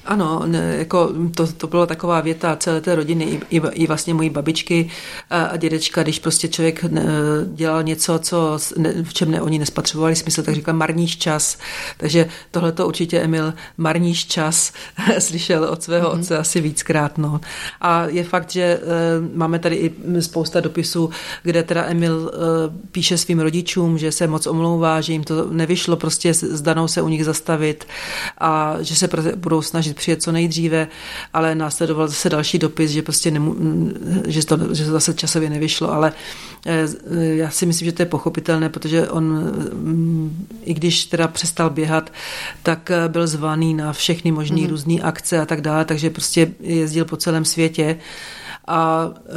Ano, 0.06 0.42
ne, 0.46 0.74
jako 0.78 1.12
to, 1.34 1.46
to 1.52 1.66
byla 1.66 1.86
taková 1.86 2.20
věta 2.20 2.56
celé 2.56 2.80
té 2.80 2.94
rodiny, 2.94 3.24
i, 3.24 3.56
i, 3.56 3.62
i 3.72 3.86
vlastně 3.86 4.14
mojí 4.14 4.30
babičky 4.30 4.90
a, 5.30 5.42
a 5.42 5.56
dědečka, 5.56 6.02
když 6.02 6.18
prostě 6.18 6.48
člověk 6.48 6.82
ne, 6.82 7.04
dělal 7.54 7.82
něco, 7.82 8.18
co, 8.18 8.58
ne, 8.76 8.94
v 9.02 9.14
čem 9.14 9.30
ne, 9.30 9.42
oni 9.42 9.58
nespatřovali 9.58 10.16
smysl, 10.16 10.42
tak 10.42 10.54
říkal 10.54 10.74
marníš 10.74 11.16
čas. 11.16 11.58
Takže 11.96 12.28
tohle 12.50 12.72
to 12.72 12.88
určitě 12.88 13.20
Emil 13.20 13.54
marníš 13.76 14.26
čas 14.26 14.72
slyšel 15.18 15.64
od 15.64 15.82
svého 15.82 16.10
mm-hmm. 16.10 16.20
otce 16.20 16.38
asi 16.38 16.60
víckrát. 16.60 17.18
No. 17.18 17.40
A 17.80 18.06
je 18.06 18.24
fakt, 18.24 18.50
že 18.50 18.62
e, 18.62 18.80
máme 19.34 19.58
tady 19.58 19.76
i 19.76 19.92
spousta 20.20 20.60
dopisů, 20.60 21.10
kde 21.42 21.62
teda 21.62 21.84
Emil 21.84 22.32
e, 22.34 22.38
píše 22.92 23.18
svým 23.18 23.40
rodičům, 23.40 23.98
že 23.98 24.12
se 24.12 24.26
moc 24.26 24.46
omlouvá, 24.46 25.00
že 25.00 25.12
jim 25.12 25.24
to 25.24 25.50
nevyšlo 25.50 25.96
prostě 25.96 26.34
s 26.34 26.62
Danou 26.62 26.88
se 26.88 27.02
u 27.02 27.08
nich 27.08 27.24
zastavit 27.24 27.86
a 28.38 28.76
že 28.80 28.96
se 28.96 29.08
budou 29.36 29.62
snažit 29.62 29.93
snažit 29.94 29.96
přijet 29.96 30.22
co 30.22 30.32
nejdříve, 30.32 30.88
ale 31.32 31.54
následoval 31.54 32.08
zase 32.08 32.30
další 32.30 32.58
dopis, 32.58 32.90
že 32.90 33.02
prostě 33.02 33.30
nemu, 33.30 33.56
že, 34.26 34.46
to, 34.46 34.74
že 34.74 34.84
to 34.84 34.90
zase 34.92 35.14
časově 35.14 35.50
nevyšlo, 35.50 35.92
ale 35.92 36.12
eh, 36.66 36.86
já 37.36 37.50
si 37.50 37.66
myslím, 37.66 37.86
že 37.86 37.92
to 37.92 38.02
je 38.02 38.06
pochopitelné, 38.06 38.68
protože 38.68 39.08
on, 39.08 39.24
mm, 39.72 40.46
i 40.64 40.74
když 40.74 41.06
teda 41.06 41.28
přestal 41.28 41.70
běhat, 41.70 42.10
tak 42.62 42.90
eh, 42.90 43.08
byl 43.08 43.26
zvaný 43.26 43.74
na 43.74 43.92
všechny 43.92 44.32
možné 44.32 44.62
mm. 44.62 44.68
různé 44.68 45.00
akce 45.02 45.40
a 45.40 45.46
tak 45.46 45.60
dále, 45.60 45.84
takže 45.84 46.10
prostě 46.10 46.52
jezdil 46.60 47.04
po 47.04 47.16
celém 47.16 47.44
světě 47.44 47.98
a 48.66 49.10
e, 49.16 49.32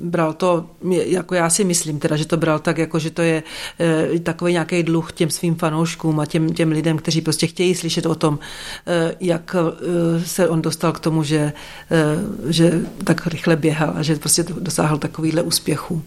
bral 0.00 0.32
to, 0.32 0.66
jako 0.90 1.34
já 1.34 1.50
si 1.50 1.64
myslím 1.64 1.98
teda, 1.98 2.16
že 2.16 2.26
to 2.26 2.36
bral 2.36 2.58
tak, 2.58 2.78
jako 2.78 2.98
že 2.98 3.10
to 3.10 3.22
je 3.22 3.42
e, 3.80 4.18
takový 4.18 4.52
nějaký 4.52 4.82
dluh 4.82 5.12
těm 5.12 5.30
svým 5.30 5.54
fanouškům 5.54 6.20
a 6.20 6.26
těm, 6.26 6.54
těm 6.54 6.72
lidem, 6.72 6.98
kteří 6.98 7.20
prostě 7.20 7.46
chtějí 7.46 7.74
slyšet 7.74 8.06
o 8.06 8.14
tom, 8.14 8.38
e, 8.86 9.14
jak 9.20 9.56
e, 9.58 10.24
se 10.24 10.48
on 10.48 10.62
dostal 10.62 10.92
k 10.92 11.00
tomu, 11.00 11.22
že, 11.22 11.36
e, 11.38 11.52
že 12.52 12.80
tak 13.04 13.26
rychle 13.26 13.56
běhal 13.56 13.92
a 13.96 14.02
že 14.02 14.16
prostě 14.16 14.42
dosáhl 14.42 14.98
takovýhle 14.98 15.42
úspěchu. 15.42 16.02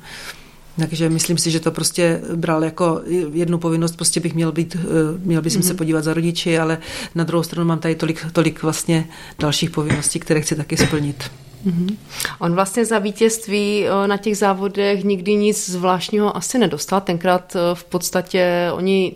Takže 0.79 1.09
myslím 1.09 1.37
si, 1.37 1.51
že 1.51 1.59
to 1.59 1.71
prostě 1.71 2.21
bral 2.35 2.63
jako 2.63 3.01
jednu 3.31 3.57
povinnost, 3.57 3.95
prostě 3.95 4.19
bych 4.19 4.35
měl 4.35 4.51
být, 4.51 4.77
měl 5.23 5.41
bych 5.41 5.53
mm-hmm. 5.53 5.61
se 5.61 5.67
mhm. 5.67 5.77
podívat 5.77 6.03
za 6.03 6.13
rodiči, 6.13 6.59
ale 6.59 6.77
na 7.15 7.23
druhou 7.23 7.43
stranu 7.43 7.67
mám 7.67 7.79
tady 7.79 7.95
tolik, 7.95 8.25
tolik 8.31 8.63
vlastně 8.63 9.07
dalších 9.39 9.69
povinností, 9.69 10.19
které 10.19 10.41
chci 10.41 10.55
taky 10.55 10.77
splnit. 10.77 11.23
Mm-hmm. 11.67 11.95
On 12.39 12.55
vlastně 12.55 12.85
za 12.85 12.99
vítězství 12.99 13.85
eh, 13.85 14.07
na 14.07 14.17
těch 14.17 14.37
závodech 14.37 15.03
nikdy 15.03 15.35
nic 15.35 15.69
zvláštního 15.69 16.37
asi 16.37 16.57
nedostal. 16.57 17.01
Tenkrát 17.01 17.55
eh, 17.55 17.59
v 17.73 17.83
podstatě 17.83 18.69
oni 18.73 19.13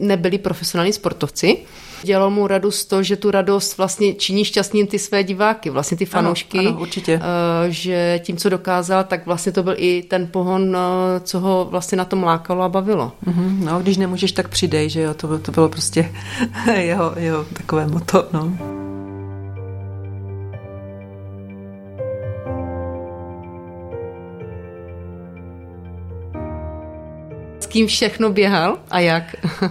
nebyli 0.00 0.38
profesionální 0.38 0.92
sportovci. 0.92 1.56
Dělalo 2.02 2.30
mu 2.30 2.46
radost 2.46 2.84
to, 2.84 3.02
že 3.02 3.16
tu 3.16 3.30
radost 3.30 3.78
vlastně 3.78 4.14
činí 4.14 4.44
šťastným 4.44 4.86
ty 4.86 4.98
své 4.98 5.24
diváky, 5.24 5.70
vlastně 5.70 5.96
ty 5.96 6.04
fanoušky. 6.04 6.58
Ano, 6.58 6.70
ano, 6.70 6.80
určitě. 6.80 7.20
Eh, 7.22 7.70
že 7.70 8.20
tím, 8.24 8.36
co 8.36 8.48
dokázal, 8.48 9.04
tak 9.04 9.26
vlastně 9.26 9.52
to 9.52 9.62
byl 9.62 9.74
i 9.76 10.02
ten 10.02 10.26
pohon, 10.26 10.76
co 11.22 11.40
ho 11.40 11.66
vlastně 11.70 11.98
na 11.98 12.04
tom 12.04 12.22
lákalo 12.22 12.62
a 12.62 12.68
bavilo. 12.68 13.12
Mm-hmm. 13.26 13.64
No, 13.64 13.80
když 13.80 13.96
nemůžeš, 13.96 14.32
tak 14.32 14.48
přidej, 14.48 14.90
že 14.90 15.00
jo, 15.00 15.14
to, 15.14 15.38
to 15.38 15.52
bylo 15.52 15.68
prostě 15.68 16.12
jeho, 16.74 17.12
jeho 17.16 17.44
takové 17.52 17.86
moto, 17.86 18.28
no. 18.32 18.58
Kým 27.68 27.86
všechno 27.86 28.30
běhal 28.30 28.78
a 28.90 29.00
jak? 29.00 29.24
Uh, 29.62 29.68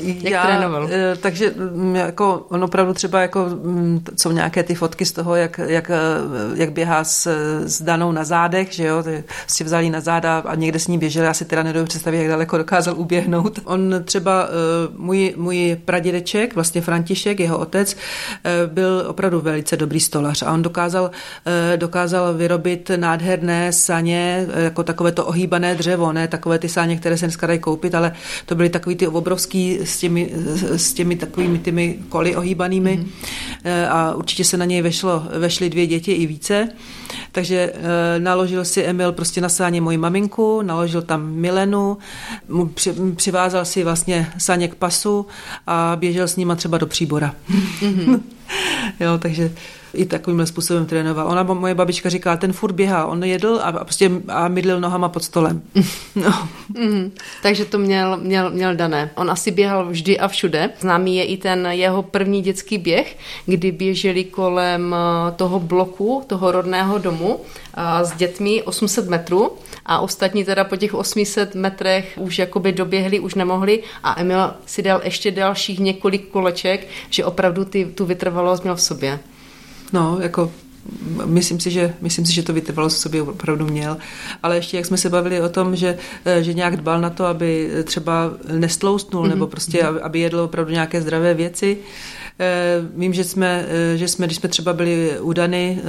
jak 0.08 0.32
já, 0.32 0.46
trénoval? 0.46 0.84
Uh, 0.84 0.90
takže 1.20 1.54
mm, 1.74 1.96
jako 1.96 2.46
on 2.48 2.64
opravdu 2.64 2.94
třeba 2.94 3.20
jako 3.20 3.46
mm, 3.62 4.04
jsou 4.18 4.32
nějaké 4.32 4.62
ty 4.62 4.74
fotky 4.74 5.04
z 5.04 5.12
toho, 5.12 5.34
jak, 5.34 5.60
jak, 5.66 5.90
eh, 5.90 5.94
jak 6.54 6.72
běhá 6.72 7.04
s, 7.04 7.26
s 7.64 7.82
Danou 7.82 8.12
na 8.12 8.24
zádech, 8.24 8.72
že 8.72 8.86
jo, 8.86 9.04
si 9.46 9.64
vzali 9.64 9.90
na 9.90 10.00
záda 10.00 10.38
a 10.38 10.54
někde 10.54 10.78
s 10.78 10.86
ní 10.86 10.98
běželi, 10.98 11.26
já 11.26 11.34
si 11.34 11.44
teda 11.44 11.62
nedovedu 11.62 11.88
představit, 11.88 12.18
jak 12.18 12.28
daleko 12.28 12.58
dokázal 12.58 12.94
uběhnout. 12.98 13.58
On 13.64 13.94
třeba, 14.04 14.48
můj, 14.96 15.34
můj 15.36 15.76
pradědeček, 15.84 16.54
vlastně 16.54 16.80
František, 16.80 17.40
jeho 17.40 17.58
otec, 17.58 17.96
byl 18.66 19.04
opravdu 19.08 19.40
velice 19.40 19.76
dobrý 19.76 20.00
stolař 20.00 20.42
a 20.42 20.52
on 20.52 20.62
dokázal, 20.62 21.10
dokázal 21.76 22.34
vyrobit 22.34 22.90
nádherné 22.96 23.72
saně, 23.72 24.46
jako 24.56 24.82
takové 24.82 25.12
to 25.12 25.26
ohýbané 25.26 25.74
dřevo, 25.74 26.12
ne 26.12 26.28
takové 26.28 26.58
ty 26.58 26.68
sáně, 26.68 26.96
které 26.96 27.16
se 27.16 27.27
dneska 27.28 27.46
dají 27.46 27.58
koupit, 27.58 27.94
ale 27.94 28.12
to 28.46 28.54
byly 28.54 28.70
takový 28.70 28.96
ty 28.96 29.06
obrovský 29.06 29.78
s 29.84 29.98
těmi, 29.98 30.30
s 30.76 30.92
těmi 30.92 31.16
takovými 31.16 31.58
těmi 31.58 31.98
koly 32.08 32.36
ohýbanými 32.36 32.98
mm-hmm. 32.98 33.88
a 33.90 34.14
určitě 34.14 34.44
se 34.44 34.56
na 34.56 34.64
něj 34.64 34.82
vešlo, 34.82 35.22
vešly 35.38 35.70
dvě 35.70 35.86
děti 35.86 36.12
i 36.12 36.26
více. 36.26 36.68
Takže 37.32 37.72
e, 38.16 38.20
naložil 38.20 38.64
si 38.64 38.82
Emil 38.82 39.12
prostě 39.12 39.40
na 39.40 39.48
sáně 39.48 39.80
moji 39.80 39.98
maminku, 39.98 40.62
naložil 40.62 41.02
tam 41.02 41.32
Milenu, 41.32 41.98
mu 42.48 42.66
při, 42.66 42.94
přivázal 43.16 43.64
si 43.64 43.84
vlastně 43.84 44.32
sáně 44.38 44.68
k 44.68 44.74
pasu 44.74 45.26
a 45.66 45.96
běžel 46.00 46.28
s 46.28 46.36
nima 46.36 46.54
třeba 46.54 46.78
do 46.78 46.86
příbora. 46.86 47.34
Mm-hmm. 47.80 48.20
jo, 49.00 49.18
takže 49.18 49.52
i 49.98 50.06
takovýmhle 50.06 50.46
způsobem 50.46 50.86
trénoval. 50.86 51.26
Ona, 51.28 51.42
moje 51.42 51.74
babička 51.74 52.08
říká, 52.08 52.36
ten 52.36 52.52
furt 52.52 52.72
běhá, 52.72 53.06
on 53.06 53.24
jedl 53.24 53.60
a, 53.62 53.72
prostě 53.72 54.10
a 54.28 54.48
mydlil 54.48 54.80
nohama 54.80 55.08
pod 55.08 55.24
stolem. 55.24 55.62
No. 56.16 56.48
Mm, 56.78 57.12
takže 57.42 57.64
to 57.64 57.78
měl, 57.78 58.16
měl, 58.16 58.50
měl 58.50 58.74
dané. 58.74 59.10
On 59.14 59.30
asi 59.30 59.50
běhal 59.50 59.86
vždy 59.86 60.18
a 60.18 60.28
všude. 60.28 60.70
Známý 60.80 61.16
je 61.16 61.24
i 61.24 61.36
ten 61.36 61.66
jeho 61.70 62.02
první 62.02 62.42
dětský 62.42 62.78
běh, 62.78 63.18
kdy 63.46 63.72
běželi 63.72 64.24
kolem 64.24 64.94
eh, 64.94 65.32
toho 65.32 65.60
bloku, 65.60 66.24
toho 66.26 66.52
rodného 66.52 66.98
domu 66.98 67.40
a 67.74 68.04
s 68.04 68.12
dětmi 68.12 68.62
800 68.62 69.08
metrů 69.08 69.52
a 69.86 69.98
ostatní 70.00 70.44
teda 70.44 70.64
po 70.64 70.76
těch 70.76 70.94
800 70.94 71.54
metrech 71.54 72.12
už 72.16 72.38
jakoby 72.38 72.72
doběhli, 72.72 73.20
už 73.20 73.34
nemohli 73.34 73.82
a 74.02 74.20
Emil 74.20 74.54
si 74.66 74.82
dal 74.82 75.00
ještě 75.04 75.30
dalších 75.30 75.78
několik 75.78 76.28
koleček, 76.28 76.88
že 77.10 77.24
opravdu 77.24 77.64
ty, 77.64 77.84
tu 77.84 78.06
vytrvalost 78.06 78.62
měl 78.62 78.76
v 78.76 78.82
sobě. 78.82 79.18
No, 79.92 80.18
jako 80.20 80.52
myslím 81.24 81.60
si, 81.60 81.70
že, 81.70 81.94
myslím 82.00 82.26
si, 82.26 82.32
že 82.32 82.42
to 82.42 82.52
vytrvalo 82.52 82.88
v 82.88 82.92
sobě 82.92 83.22
opravdu 83.22 83.66
měl. 83.66 83.96
Ale 84.42 84.56
ještě 84.56 84.76
jak 84.76 84.86
jsme 84.86 84.96
se 84.96 85.10
bavili 85.10 85.40
o 85.40 85.48
tom, 85.48 85.76
že, 85.76 85.98
eh, 86.24 86.42
že 86.42 86.54
nějak 86.54 86.76
dbal 86.76 87.00
na 87.00 87.10
to, 87.10 87.26
aby 87.26 87.70
třeba 87.84 88.30
nestloustnul, 88.52 89.24
mm-hmm. 89.24 89.28
nebo 89.28 89.46
prostě, 89.46 89.82
aby, 89.82 90.00
aby 90.00 90.20
jedl 90.20 90.40
opravdu 90.40 90.72
nějaké 90.72 91.02
zdravé 91.02 91.34
věci. 91.34 91.78
Eh, 92.40 92.76
vím, 92.96 93.12
že 93.12 93.24
jsme, 93.24 93.66
eh, 93.68 93.96
že 93.96 94.08
jsme, 94.08 94.26
když 94.26 94.38
jsme 94.38 94.48
třeba 94.48 94.72
byli 94.72 95.20
u 95.20 95.32
Dany 95.32 95.80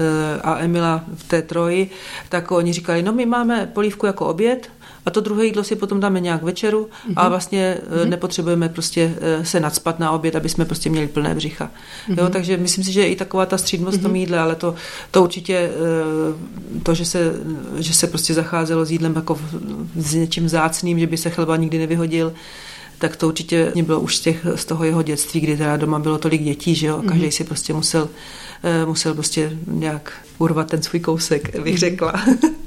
a 0.43 0.59
Emila 0.59 1.03
v 1.15 1.23
té 1.23 1.41
troji, 1.41 1.89
tak 2.29 2.51
oni 2.51 2.73
říkali, 2.73 3.03
no 3.03 3.13
my 3.13 3.25
máme 3.25 3.69
polívku 3.73 4.05
jako 4.05 4.25
oběd, 4.25 4.69
a 5.09 5.11
to 5.11 5.21
druhé 5.21 5.45
jídlo 5.45 5.63
si 5.63 5.75
potom 5.75 5.99
dáme 5.99 6.19
nějak 6.19 6.43
večeru 6.43 6.83
mm-hmm. 6.83 7.13
a 7.15 7.21
mhm. 7.21 7.29
vlastně 7.29 7.77
mm-hmm. 7.77 8.09
nepotřebujeme 8.09 8.69
prostě 8.69 9.13
eh, 9.21 9.45
se 9.45 9.59
nadspat 9.59 9.99
na 9.99 10.11
oběd, 10.11 10.35
aby 10.35 10.49
jsme 10.49 10.65
prostě 10.65 10.89
měli 10.89 11.07
plné 11.07 11.35
břicha. 11.35 11.65
Mm-hmm. 12.09 12.19
Jo, 12.19 12.29
takže 12.29 12.57
myslím 12.57 12.83
si, 12.83 12.91
že 12.91 13.07
i 13.07 13.15
taková 13.15 13.45
ta 13.45 13.57
střídmost 13.57 13.97
mm-hmm. 13.97 14.01
tom 14.01 14.15
jídle, 14.15 14.39
ale 14.39 14.55
to, 14.55 14.75
to 15.11 15.23
určitě 15.23 15.55
eh, 15.55 16.79
to, 16.83 16.93
že 16.93 17.05
se, 17.05 17.33
že 17.77 17.93
se 17.93 18.07
prostě 18.07 18.33
zacházelo 18.33 18.85
s 18.85 18.91
jídlem 18.91 19.15
jako 19.15 19.39
s 19.95 20.13
něčím 20.13 20.49
zácným, 20.49 20.99
že 20.99 21.07
by 21.07 21.17
se 21.17 21.29
chleba 21.29 21.57
nikdy 21.57 21.77
nevyhodil, 21.77 22.33
tak 22.99 23.15
to 23.15 23.27
určitě 23.27 23.73
bylo 23.81 23.99
už 23.99 24.17
z, 24.17 24.21
těch, 24.21 24.45
z 24.55 24.65
toho 24.65 24.83
jeho 24.83 25.01
dětství, 25.01 25.39
kdy 25.39 25.57
teda 25.57 25.77
doma 25.77 25.99
bylo 25.99 26.17
tolik 26.17 26.43
dětí, 26.43 26.75
že 26.75 26.87
jo, 26.87 27.01
každý 27.07 27.27
mm-hmm. 27.27 27.37
si 27.37 27.43
prostě 27.43 27.73
musel, 27.73 28.09
musel 28.85 29.13
prostě 29.13 29.57
nějak 29.67 30.13
urvat 30.37 30.67
ten 30.67 30.81
svůj 30.81 30.99
kousek, 30.99 31.59
bych 31.59 31.73
mhm. 31.73 31.77
řekla. 31.77 32.13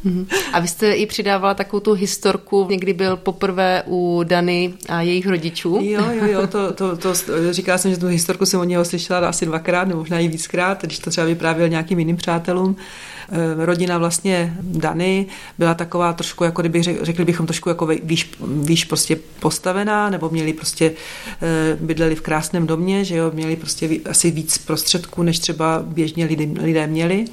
Mhm. 0.05 0.27
A 0.53 0.61
vy 0.61 0.69
jste 0.69 0.93
i 0.93 1.07
přidávala 1.07 1.55
takovou 1.55 1.81
tu 1.81 1.93
historku, 1.93 2.67
někdy 2.71 2.93
byl 2.93 3.17
poprvé 3.17 3.83
u 3.87 4.23
Dany 4.25 4.75
a 4.89 5.01
jejich 5.03 5.27
rodičů. 5.27 5.79
Jo, 5.83 6.03
jo, 6.13 6.27
jo, 6.27 6.47
to, 6.47 6.73
to, 6.73 6.97
to, 6.97 7.15
říkala 7.51 7.79
jsem, 7.79 7.91
že 7.91 7.97
tu 7.97 8.07
historku 8.07 8.47
jsem 8.47 8.61
od 8.61 8.65
něho 8.65 8.85
slyšela 8.85 9.29
asi 9.29 9.47
dvakrát, 9.47 9.89
nebo 9.89 10.01
možná 10.01 10.19
i 10.19 10.29
víckrát, 10.29 10.83
když 10.83 10.99
to 10.99 11.11
třeba 11.11 11.27
vyprávěl 11.27 11.69
nějakým 11.69 11.99
jiným 11.99 12.17
přátelům. 12.17 12.77
Eh, 13.35 13.67
rodina 13.67 13.99
vlastně 13.99 14.57
Dany 14.61 15.27
byla 15.59 15.75
taková 15.75 16.13
trošku, 16.13 16.45
jako 16.45 16.63
kdyby 16.63 16.83
řekli 16.83 17.25
bychom 17.25 17.47
trošku 17.47 17.69
jako 17.69 17.87
výš, 17.87 18.31
výš 18.41 18.85
prostě 18.85 19.19
postavená, 19.41 20.11
nebo 20.11 20.31
měli 20.31 20.53
prostě, 20.53 20.93
eh, 21.43 21.77
bydleli 21.81 22.15
v 22.15 22.21
krásném 22.21 22.67
domě, 22.67 23.05
že 23.05 23.17
jo, 23.17 23.31
měli 23.35 23.57
prostě 23.57 23.91
asi 24.11 24.31
víc 24.31 24.59
prostředků, 24.59 25.23
než 25.23 25.39
třeba 25.39 25.83
běžně 25.87 26.25
lidé, 26.25 26.63
lidé 26.63 26.87
měli. 26.87 27.25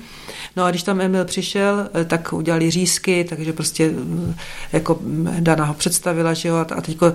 No 0.55 0.65
a 0.65 0.69
když 0.69 0.83
tam 0.83 1.01
Emil 1.01 1.25
přišel, 1.25 1.89
eh, 1.93 2.05
tak 2.05 2.33
udělali 2.33 2.71
řízky, 2.71 3.25
takže 3.29 3.53
prostě 3.53 3.91
jako 4.73 4.99
Dana 5.39 5.65
ho 5.65 5.73
představila, 5.73 6.33
že 6.33 6.49
jo, 6.49 6.55
a 6.55 6.81
teďko 6.81 7.13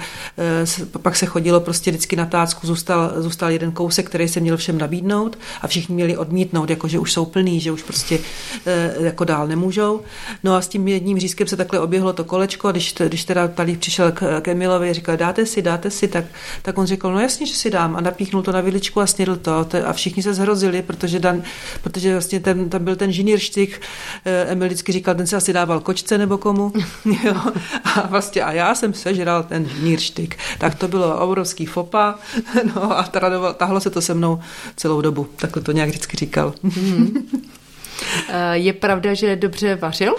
pak 1.03 1.17
se 1.17 1.27
chodilo 1.27 1.61
prostě 1.61 1.91
vždycky 1.91 2.17
na 2.17 2.27
tácku, 2.27 2.67
zůstal, 2.67 3.13
zůstal 3.17 3.51
jeden 3.51 3.73
kousek, 3.73 4.07
který 4.07 4.29
se 4.29 4.41
měl 4.41 4.57
všem 4.57 4.79
nabídnout 4.79 5.39
a 5.63 5.67
všichni 5.67 5.95
měli 5.95 6.17
odmítnout, 6.17 6.71
jako 6.71 6.89
že 6.89 6.99
už 6.99 7.13
jsou 7.13 7.25
plný, 7.25 7.61
že 7.61 7.73
už 7.73 7.83
prostě 7.83 8.19
jako 9.01 9.25
dál 9.25 9.47
nemůžou. 9.47 10.01
No 10.45 10.55
a 10.55 10.61
s 10.61 10.69
tím 10.69 10.89
jedním 10.89 11.19
řízkem 11.19 11.47
se 11.47 11.57
takhle 11.57 11.81
oběhlo 11.81 12.13
to 12.13 12.25
kolečko, 12.25 12.71
když, 12.71 12.95
když 13.09 13.25
teda 13.25 13.49
tady 13.49 13.77
přišel 13.77 14.13
k, 14.13 14.41
k 14.41 14.49
Emilovi, 14.49 14.95
říkal, 14.95 15.17
dáte 15.17 15.47
si, 15.47 15.63
dáte 15.63 15.91
si, 15.91 16.09
tak, 16.09 16.25
tak 16.63 16.79
on 16.79 16.87
řekl, 16.87 17.13
no 17.13 17.21
jasně, 17.21 17.47
že 17.47 17.55
si 17.55 17.71
dám 17.71 17.97
a 17.97 18.01
napíchnul 18.01 18.43
to 18.43 18.53
na 18.53 18.61
viličku 18.61 19.01
a 19.01 19.07
snědl 19.07 19.37
to 19.37 19.67
a 19.87 19.93
všichni 19.93 20.23
se 20.23 20.35
zhrozili, 20.35 20.83
protože, 20.83 21.19
dan, 21.19 21.43
protože 21.83 22.13
vlastně 22.13 22.41
ten, 22.41 22.71
tam 22.71 22.85
byl 22.85 22.97
ten 22.97 23.13
žinírštik, 23.13 23.81
eh, 24.25 24.45
Emil 24.45 24.67
vždycky 24.67 24.93
říkal, 24.93 25.15
ten 25.15 25.27
se 25.27 25.37
asi 25.37 25.53
dával 25.53 25.81
kočce 25.81 26.19
nebo 26.19 26.39
komu, 26.39 26.73
jo, 27.25 27.35
a 27.85 28.07
vlastně 28.07 28.43
a 28.43 28.53
já 28.53 28.75
jsem 28.75 28.95
sežral 28.95 29.43
ten 29.43 29.69
žinírštik, 29.69 30.37
tak 30.59 30.75
to 30.75 30.89
bylo 30.89 31.19
obrovský 31.19 31.67
fopa, 31.67 32.15
no 32.75 32.99
a 32.99 33.03
tahlo 33.57 33.81
se 33.81 33.91
to 33.91 34.01
se 34.01 34.15
mnou 34.15 34.41
celou 34.77 35.01
dobu, 35.01 35.29
takhle 35.37 35.63
to 35.63 35.73
nějak 35.73 35.89
vždycky 35.89 36.17
říkal. 36.17 36.55
Mm. 36.63 37.27
Je 38.53 38.73
pravda, 38.73 39.15
že 39.15 39.37
dobře 39.37 39.75
vařil? 39.75 40.15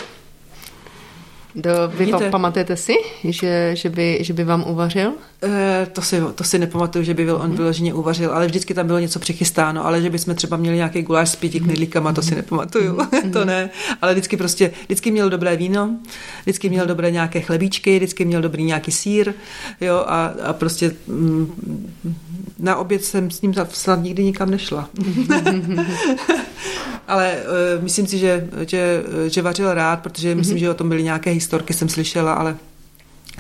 Do, 1.56 1.72
vy 1.88 2.06
Vidíte? 2.06 2.30
pamatujete 2.30 2.78
si, 2.78 2.94
že, 3.24 3.72
že, 3.76 3.90
by, 3.90 4.18
že 4.22 4.34
by 4.34 4.44
vám 4.44 4.64
uvařil? 4.68 5.12
E, 5.44 5.88
to, 5.94 6.02
si, 6.02 6.22
to 6.36 6.44
si 6.44 6.60
nepamatuju, 6.60 7.04
že 7.04 7.14
by 7.14 7.26
byl, 7.26 7.36
on 7.36 7.48
mhm. 7.48 7.58
vyloženě 7.58 7.94
uvařil, 7.94 8.32
ale 8.32 8.48
vždycky 8.48 8.74
tam 8.74 8.88
bylo 8.88 9.00
něco 9.00 9.20
přichystáno, 9.20 9.86
ale 9.86 10.02
že 10.02 10.10
bychom 10.10 10.36
třeba 10.36 10.58
měli 10.58 10.76
nějaký 10.76 11.02
guláš 11.02 11.30
s 11.30 11.36
pěti 11.36 11.60
knedlíkama, 11.60 12.14
to 12.14 12.22
si 12.22 12.28
mhm. 12.28 12.38
nepamatuju, 12.38 12.98
to 13.34 13.46
ne, 13.46 13.70
ale 14.02 14.14
vždycky 14.14 14.38
prostě, 14.38 14.72
vždycky 14.86 15.12
měl 15.12 15.30
dobré 15.30 15.56
víno, 15.56 15.98
vždycky 16.44 16.70
měl 16.70 16.86
dobré 16.86 17.12
nějaké 17.12 17.42
chlebíčky, 17.42 17.98
vždycky 17.98 18.26
měl 18.26 18.42
dobrý 18.42 18.64
nějaký 18.64 18.92
sír, 18.92 19.34
jo, 19.82 20.04
a, 20.08 20.26
a 20.44 20.54
prostě 20.54 20.92
mm, 21.08 21.94
na 22.60 22.76
oběd 22.76 23.04
jsem 23.04 23.32
s 23.32 23.42
ním 23.42 23.54
snad 23.70 24.04
nikdy 24.04 24.24
nikam 24.24 24.50
nešla. 24.50 24.90
ale 27.08 27.38
uh, 27.78 27.84
myslím 27.84 28.08
si, 28.08 28.18
že, 28.18 28.50
že, 28.68 29.04
že 29.28 29.42
vařil 29.42 29.74
rád, 29.74 30.00
protože 30.00 30.32
mm-hmm. 30.32 30.38
myslím, 30.38 30.58
že 30.58 30.70
o 30.70 30.74
tom 30.74 30.90
byly 30.90 31.04
nějaké 31.04 31.30
historky, 31.30 31.74
jsem 31.74 31.90
slyšela, 31.90 32.34
ale 32.34 32.58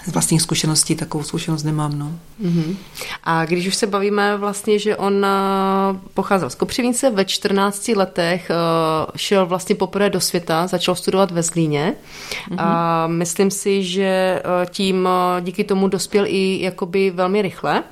z 0.06 0.14
vlastních 0.14 0.42
zkušeností 0.42 0.96
takovou 0.96 1.24
zkušenost 1.24 1.64
nemám. 1.64 2.00
No. 2.00 2.12
Mm-hmm. 2.44 2.76
A 3.24 3.46
když 3.46 3.68
už 3.68 3.76
se 3.76 3.88
bavíme 3.88 4.38
vlastně, 4.38 4.80
že 4.80 4.98
on 4.98 5.14
uh, 5.14 5.98
pocházel 6.14 6.50
z 6.50 6.56
Kopřivnice, 6.56 7.10
ve 7.10 7.26
14 7.26 7.88
letech 7.88 8.50
uh, 8.50 9.12
šel 9.16 9.46
vlastně 9.46 9.76
poprvé 9.76 10.10
do 10.10 10.22
světa, 10.22 10.68
začal 10.68 10.96
studovat 10.96 11.32
ve 11.32 11.44
Zlíně 11.44 11.94
mm-hmm. 11.94 12.56
a 12.60 13.08
myslím 13.08 13.52
si, 13.52 13.84
že 13.84 14.42
tím 14.70 15.10
díky 15.42 15.64
tomu 15.64 15.88
dospěl 15.88 16.26
i 16.28 16.62
jakoby 16.62 17.12
velmi 17.12 17.42
rychle 17.42 17.84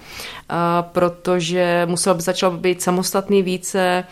protože 0.82 1.86
musel 1.90 2.14
by 2.14 2.22
začal 2.22 2.52
být 2.52 2.82
samostatný 2.82 3.44
více, 3.44 4.04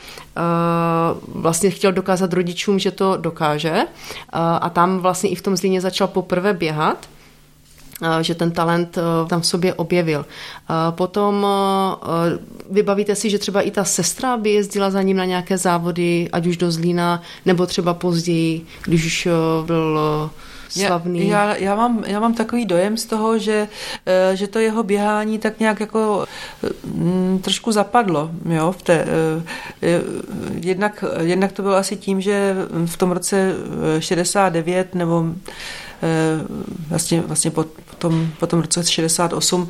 vlastně 1.28 1.70
chtěl 1.70 1.92
dokázat 1.92 2.34
rodičům, 2.34 2.80
že 2.80 2.92
to 2.92 3.18
dokáže 3.18 3.82
a 4.34 4.70
tam 4.70 5.00
vlastně 5.00 5.30
i 5.30 5.36
v 5.36 5.42
tom 5.42 5.58
Zlíně 5.58 5.82
začal 5.82 6.08
poprvé 6.08 6.54
běhat 6.54 7.08
že 8.22 8.36
ten 8.36 8.52
talent 8.52 8.98
tam 9.28 9.42
v 9.42 9.48
sobě 9.48 9.74
objevil. 9.74 10.26
Potom 10.92 11.48
vybavíte 12.70 13.16
si, 13.16 13.30
že 13.30 13.40
třeba 13.40 13.62
i 13.62 13.72
ta 13.72 13.84
sestra 13.84 14.38
by 14.38 14.50
jezdila 14.50 14.92
za 14.92 15.02
ním 15.02 15.18
na 15.18 15.26
nějaké 15.26 15.58
závody, 15.58 16.30
ať 16.34 16.48
už 16.48 16.58
do 16.58 16.72
Zlína, 16.72 17.22
nebo 17.46 17.66
třeba 17.66 17.94
později, 17.94 18.66
když 18.86 19.06
už 19.06 19.28
byl 19.66 20.00
slavný. 20.72 21.28
Já, 21.28 21.46
já, 21.46 21.56
já, 21.56 21.76
mám, 21.76 22.04
já 22.08 22.20
mám 22.20 22.34
takový 22.34 22.66
dojem 22.66 22.98
z 22.98 23.06
toho, 23.06 23.40
že, 23.40 23.68
eh, 24.06 24.36
že 24.36 24.48
to 24.48 24.60
jeho 24.60 24.84
běhání 24.84 25.40
tak 25.40 25.60
nějak 25.60 25.80
jako 25.80 26.26
mm, 26.84 27.40
trošku 27.44 27.72
zapadlo. 27.72 28.32
Jo, 28.50 28.72
v 28.72 28.82
té, 28.84 28.94
eh, 28.94 29.44
eh, 29.82 30.02
jednak, 30.60 31.04
jednak 31.20 31.52
to 31.52 31.62
bylo 31.62 31.76
asi 31.76 31.96
tím, 31.96 32.22
že 32.22 32.56
v 32.86 32.98
tom 32.98 33.12
roce 33.12 33.54
69 34.00 34.96
nebo 34.96 35.26
vlastně, 36.90 37.22
vlastně 37.22 37.52
po, 37.52 37.66
tom, 38.02 38.28
po 38.40 38.48
tom 38.48 38.60
roce 38.60 38.84
68, 38.84 39.68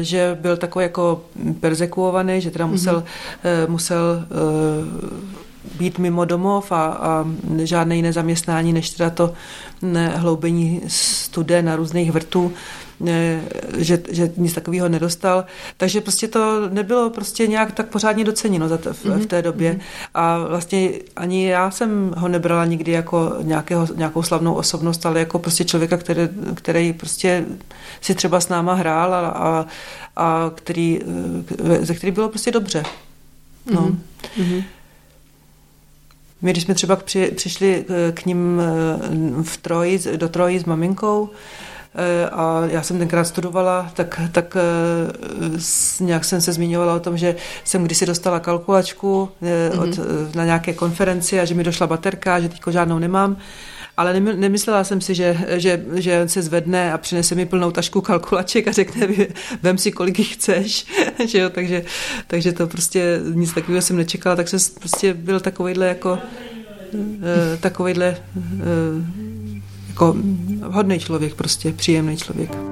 že 0.00 0.38
byl 0.40 0.56
takový 0.56 0.82
jako 0.82 1.24
persekuovaný, 1.60 2.40
že 2.40 2.50
teda 2.50 2.66
musel, 2.66 3.04
mm-hmm. 3.04 3.68
musel 3.68 4.24
být 5.78 5.98
mimo 5.98 6.24
domov 6.24 6.72
a, 6.72 6.84
a 6.84 7.26
žádné 7.62 7.96
jiné 7.96 8.12
zaměstnání, 8.12 8.72
než 8.72 8.90
teda 8.90 9.10
to 9.10 9.32
hloubení 10.14 10.80
studé 10.86 11.62
na 11.62 11.76
různých 11.76 12.12
vrtů, 12.12 12.52
že, 13.76 14.02
že 14.10 14.32
nic 14.36 14.52
takového 14.52 14.88
nedostal. 14.88 15.44
Takže 15.76 16.00
prostě 16.00 16.28
to 16.28 16.68
nebylo 16.68 17.10
prostě 17.10 17.46
nějak 17.46 17.72
tak 17.72 17.86
pořádně 17.86 18.24
doceněno 18.24 18.68
za 18.68 18.78
to, 18.78 18.94
v, 18.94 19.04
v 19.04 19.26
té 19.26 19.42
době. 19.42 19.72
Mm-hmm. 19.72 20.08
A 20.14 20.38
vlastně 20.38 20.90
ani 21.16 21.46
já 21.46 21.70
jsem 21.70 22.14
ho 22.16 22.28
nebrala 22.28 22.64
nikdy 22.64 22.92
jako 22.92 23.34
nějakého, 23.42 23.88
nějakou 23.94 24.22
slavnou 24.22 24.54
osobnost, 24.54 25.06
ale 25.06 25.18
jako 25.18 25.38
prostě 25.38 25.64
člověka, 25.64 25.96
který, 25.96 26.28
který 26.54 26.92
prostě 26.92 27.44
si 28.00 28.14
třeba 28.14 28.40
s 28.40 28.48
náma 28.48 28.74
hrál 28.74 29.14
a, 29.14 29.28
a, 29.28 29.66
a 30.16 30.50
který, 30.54 31.00
ze 31.80 31.94
který 31.94 32.10
bylo 32.10 32.28
prostě 32.28 32.50
dobře. 32.50 32.82
No. 33.72 33.96
Mm-hmm. 34.38 34.64
My, 36.42 36.50
když 36.50 36.64
jsme 36.64 36.74
třeba 36.74 36.96
při, 36.96 37.32
přišli 37.36 37.84
k 38.14 38.26
ním 38.26 38.60
eh, 38.60 39.42
v 39.42 39.56
Troji, 39.56 40.00
do 40.16 40.28
Troji 40.28 40.60
s 40.60 40.64
maminkou, 40.64 41.30
a 42.32 42.62
já 42.66 42.82
jsem 42.82 42.98
tenkrát 42.98 43.24
studovala, 43.24 43.90
tak, 43.94 44.20
tak 44.32 44.56
nějak 46.00 46.24
jsem 46.24 46.40
se 46.40 46.52
zmiňovala 46.52 46.94
o 46.94 47.00
tom, 47.00 47.16
že 47.16 47.36
jsem 47.64 47.84
kdysi 47.84 48.06
dostala 48.06 48.40
kalkulačku 48.40 49.28
od, 49.78 49.88
mm-hmm. 49.88 50.36
na 50.36 50.44
nějaké 50.44 50.72
konferenci 50.72 51.40
a 51.40 51.44
že 51.44 51.54
mi 51.54 51.64
došla 51.64 51.86
baterka, 51.86 52.40
že 52.40 52.48
teďko 52.48 52.70
žádnou 52.70 52.98
nemám. 52.98 53.36
Ale 53.96 54.20
nemyslela 54.20 54.84
jsem 54.84 55.00
si, 55.00 55.14
že, 55.14 55.36
že, 55.48 55.84
že 55.94 56.28
se 56.28 56.42
zvedne 56.42 56.92
a 56.92 56.98
přinese 56.98 57.34
mi 57.34 57.46
plnou 57.46 57.70
tašku 57.70 58.00
kalkulaček 58.00 58.68
a 58.68 58.72
řekne, 58.72 59.08
vem 59.62 59.78
si, 59.78 59.92
kolik 59.92 60.18
jich 60.18 60.34
chceš, 60.34 60.86
že 61.26 61.38
jo, 61.38 61.50
takže, 61.50 61.84
takže 62.26 62.52
to 62.52 62.66
prostě 62.66 63.20
nic 63.34 63.52
takového 63.52 63.82
jsem 63.82 63.96
nečekala, 63.96 64.36
tak 64.36 64.48
jsem 64.48 64.58
prostě 64.78 65.14
byl 65.14 65.40
takovejhle 65.40 65.86
jako 65.86 66.18
eh, 66.94 67.56
takovejhle 67.56 68.06
eh, 68.06 69.31
jako 69.92 70.16
hodný 70.70 70.98
člověk 70.98 71.34
prostě, 71.34 71.72
příjemný 71.72 72.16
člověk. 72.16 72.71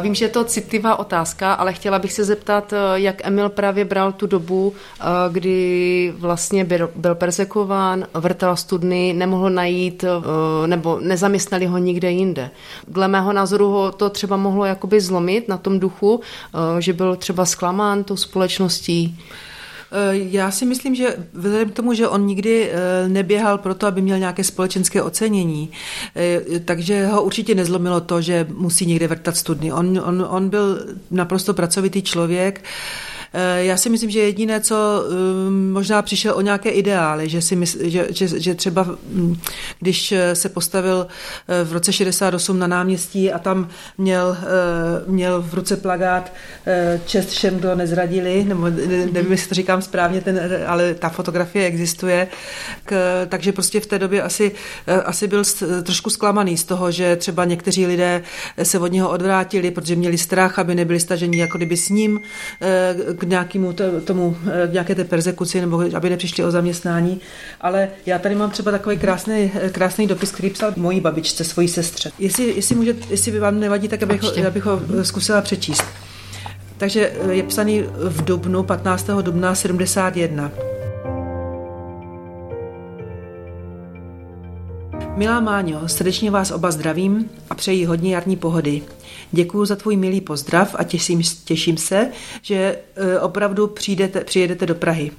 Vím, 0.00 0.14
že 0.14 0.24
je 0.24 0.28
to 0.28 0.44
citlivá 0.44 0.98
otázka, 0.98 1.54
ale 1.54 1.72
chtěla 1.72 1.98
bych 1.98 2.12
se 2.12 2.24
zeptat, 2.24 2.72
eh, 2.72 2.76
jak 2.94 3.26
Emil 3.26 3.48
právě 3.48 3.84
bral 3.84 4.12
tu 4.12 4.26
dobu, 4.26 4.72
eh, 5.00 5.04
kdy 5.32 6.14
vlastně 6.18 6.64
byl, 6.64 6.90
byl 6.96 7.14
persekován, 7.14 8.06
vrtal 8.14 8.56
studny, 8.56 9.14
nemohl 9.16 9.50
najít 9.50 10.04
eh, 10.04 10.66
nebo 10.66 10.98
nezaměstnali 11.00 11.66
ho 11.66 11.78
nikde 11.78 12.10
jinde. 12.10 12.50
Dle 12.88 13.08
mého 13.08 13.32
názoru 13.32 13.68
ho 13.68 13.92
to 13.92 14.10
třeba 14.10 14.36
mohlo 14.36 14.64
jakoby 14.64 15.00
zlomit 15.00 15.48
na 15.48 15.56
tom 15.56 15.80
duchu, 15.80 16.20
že 16.78 16.92
byl 16.92 17.16
třeba 17.16 17.44
zklamán 17.44 18.04
tou 18.04 18.16
společností. 18.16 19.18
Eh, 19.92 20.16
já 20.16 20.50
si 20.50 20.66
myslím, 20.66 20.94
že 20.94 21.16
vzhledem 21.32 21.70
k 21.70 21.74
tomu, 21.74 21.94
že 21.94 22.08
on 22.08 22.26
nikdy 22.26 22.70
eh, 22.70 23.08
neběhal 23.08 23.58
proto, 23.58 23.86
aby 23.86 24.02
měl 24.02 24.18
nějaké 24.18 24.44
společenské 24.44 25.02
ocenění, 25.02 25.70
eh, 26.16 26.40
takže 26.64 27.06
ho 27.06 27.22
určitě 27.22 27.54
nezlomilo 27.54 28.00
to, 28.00 28.20
že 28.20 28.46
musí 28.54 28.86
někde 28.86 29.08
vrtat 29.08 29.36
studny. 29.36 29.72
On, 29.72 30.02
on, 30.04 30.26
on 30.30 30.48
byl 30.48 30.86
naprosto 31.10 31.54
pracovitý 31.54 32.02
člověk, 32.02 32.64
já 33.56 33.76
si 33.76 33.90
myslím, 33.90 34.10
že 34.10 34.20
jediné, 34.20 34.60
co 34.60 35.04
um, 35.46 35.72
možná 35.72 36.02
přišel 36.02 36.34
o 36.34 36.40
nějaké 36.40 36.70
ideály, 36.70 37.28
že, 37.28 37.42
si 37.42 37.56
mysl, 37.56 37.78
že, 37.82 38.06
že, 38.10 38.40
že 38.40 38.54
třeba 38.54 38.82
mm, 38.82 39.36
když 39.80 40.12
eh, 40.12 40.34
se 40.34 40.48
postavil 40.48 41.06
eh, 41.48 41.64
v 41.64 41.72
roce 41.72 41.92
68 41.92 42.58
na 42.58 42.66
náměstí 42.66 43.32
a 43.32 43.38
tam 43.38 43.68
měl, 43.98 44.36
měl 45.06 45.42
v 45.42 45.54
ruce 45.54 45.76
plagát 45.76 46.32
čest 47.06 47.28
všem, 47.28 47.58
kdo 47.58 47.74
nezradili, 47.74 48.44
nebo 48.44 48.70
nevím, 49.12 49.30
jestli 49.30 49.48
to 49.48 49.54
říkám 49.54 49.82
správně, 49.82 50.20
ten, 50.20 50.40
ale 50.66 50.94
ta 50.94 51.08
fotografie 51.08 51.66
existuje, 51.66 52.28
k, 52.84 53.26
takže 53.28 53.52
prostě 53.52 53.80
v 53.80 53.86
té 53.86 53.98
době 53.98 54.22
asi, 54.22 54.52
asi 55.04 55.28
byl 55.28 55.42
trošku 55.82 56.10
zklamaný 56.10 56.56
z 56.56 56.64
toho, 56.64 56.90
že 56.90 57.16
třeba 57.16 57.44
někteří 57.44 57.86
lidé 57.86 58.22
se 58.62 58.78
od 58.78 58.92
něho 58.92 59.10
odvrátili, 59.10 59.70
protože 59.70 59.96
měli 59.96 60.18
strach, 60.18 60.58
aby 60.58 60.74
nebyli 60.74 61.00
staženi 61.00 61.38
jako 61.38 61.58
kdyby 61.58 61.76
s 61.76 61.88
ním 61.88 62.20
k 63.18 63.22
nějakému 63.22 63.74
tomu, 64.04 64.36
eh, 64.46 64.68
nějaké 64.72 64.94
té 64.94 65.04
persekuci, 65.04 65.60
nebo 65.60 65.84
aby 65.94 66.10
nepřišli 66.10 66.44
o 66.44 66.50
zaměstnání. 66.50 67.20
Ale 67.60 67.88
já 68.06 68.18
tady 68.18 68.34
mám 68.34 68.50
třeba 68.50 68.70
takový 68.70 68.98
krásný, 68.98 69.52
eh, 69.54 69.70
krásný 69.70 70.06
dopis, 70.06 70.32
který 70.32 70.50
psal 70.50 70.72
mojí 70.76 71.00
babičce, 71.00 71.44
svojí 71.44 71.68
sestře. 71.68 72.10
Jestli, 72.18 72.44
jestli, 72.56 72.74
může, 72.74 72.94
jestli 73.10 73.32
by 73.32 73.38
vám 73.38 73.60
nevadí, 73.60 73.88
tak 73.88 74.02
abych, 74.02 74.22
ho, 74.22 74.32
abych 74.46 74.64
ho 74.64 74.80
zkusila 75.02 75.40
přečíst. 75.40 75.84
Takže 76.78 77.12
je 77.30 77.42
psaný 77.42 77.84
v 78.08 78.24
dubnu, 78.24 78.62
15. 78.62 79.06
dubna 79.22 79.54
71. 79.54 80.50
Milá 85.18 85.40
Máňo, 85.40 85.88
srdečně 85.88 86.30
vás 86.30 86.50
oba 86.50 86.70
zdravím 86.70 87.30
a 87.50 87.54
přeji 87.54 87.84
hodně 87.84 88.14
jarní 88.14 88.36
pohody. 88.36 88.82
Děkuji 89.32 89.64
za 89.64 89.76
tvůj 89.76 89.96
milý 89.96 90.20
pozdrav 90.20 90.74
a 90.78 90.84
těším, 90.84 91.22
těším 91.44 91.76
se, 91.76 92.10
že 92.42 92.78
e, 92.96 93.20
opravdu 93.20 93.66
přijdete, 93.66 94.24
přijedete 94.24 94.66
do 94.66 94.74
Prahy. 94.74 95.10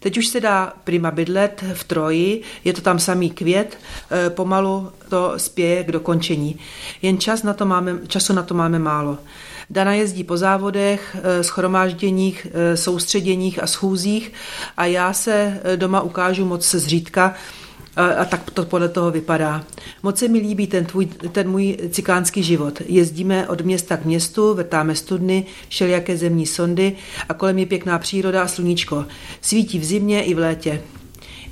Teď 0.00 0.18
už 0.18 0.26
se 0.26 0.40
dá 0.40 0.72
prima 0.84 1.10
bydlet 1.10 1.64
v 1.74 1.84
Troji, 1.84 2.42
je 2.64 2.72
to 2.72 2.80
tam 2.80 2.98
samý 2.98 3.30
květ, 3.30 3.78
e, 4.26 4.30
pomalu 4.30 4.92
to 5.08 5.32
spěje 5.36 5.84
k 5.84 5.92
dokončení. 5.92 6.58
Jen 7.02 7.18
čas 7.18 7.42
na 7.42 7.54
to 7.54 7.66
máme, 7.66 7.98
času 8.06 8.32
na 8.32 8.42
to 8.42 8.54
máme 8.54 8.78
málo. 8.78 9.18
Dana 9.70 9.94
jezdí 9.94 10.24
po 10.24 10.36
závodech, 10.36 11.16
e, 11.22 11.44
schromážděních, 11.44 12.46
soustředěních 12.74 13.62
a 13.62 13.66
schůzích 13.66 14.32
a 14.76 14.84
já 14.84 15.12
se 15.12 15.60
doma 15.76 16.00
ukážu 16.00 16.44
moc 16.44 16.74
zřídka, 16.74 17.34
a, 17.96 18.06
a 18.06 18.24
tak 18.24 18.50
to 18.50 18.64
podle 18.64 18.88
toho 18.88 19.10
vypadá. 19.10 19.64
Moc 20.02 20.18
se 20.18 20.28
mi 20.28 20.38
líbí 20.38 20.66
ten, 20.66 20.84
tvůj, 20.84 21.06
ten 21.06 21.50
můj 21.50 21.76
cikánský 21.90 22.42
život. 22.42 22.82
Jezdíme 22.86 23.48
od 23.48 23.60
města 23.60 23.96
k 23.96 24.04
městu, 24.04 24.54
vrtáme 24.54 24.94
studny, 24.94 25.44
všelijaké 25.68 26.16
zemní 26.16 26.46
sondy 26.46 26.96
a 27.28 27.34
kolem 27.34 27.58
je 27.58 27.66
pěkná 27.66 27.98
příroda 27.98 28.42
a 28.42 28.48
sluníčko. 28.48 29.04
Svítí 29.40 29.78
v 29.78 29.84
zimě 29.84 30.22
i 30.22 30.34
v 30.34 30.38
létě. 30.38 30.82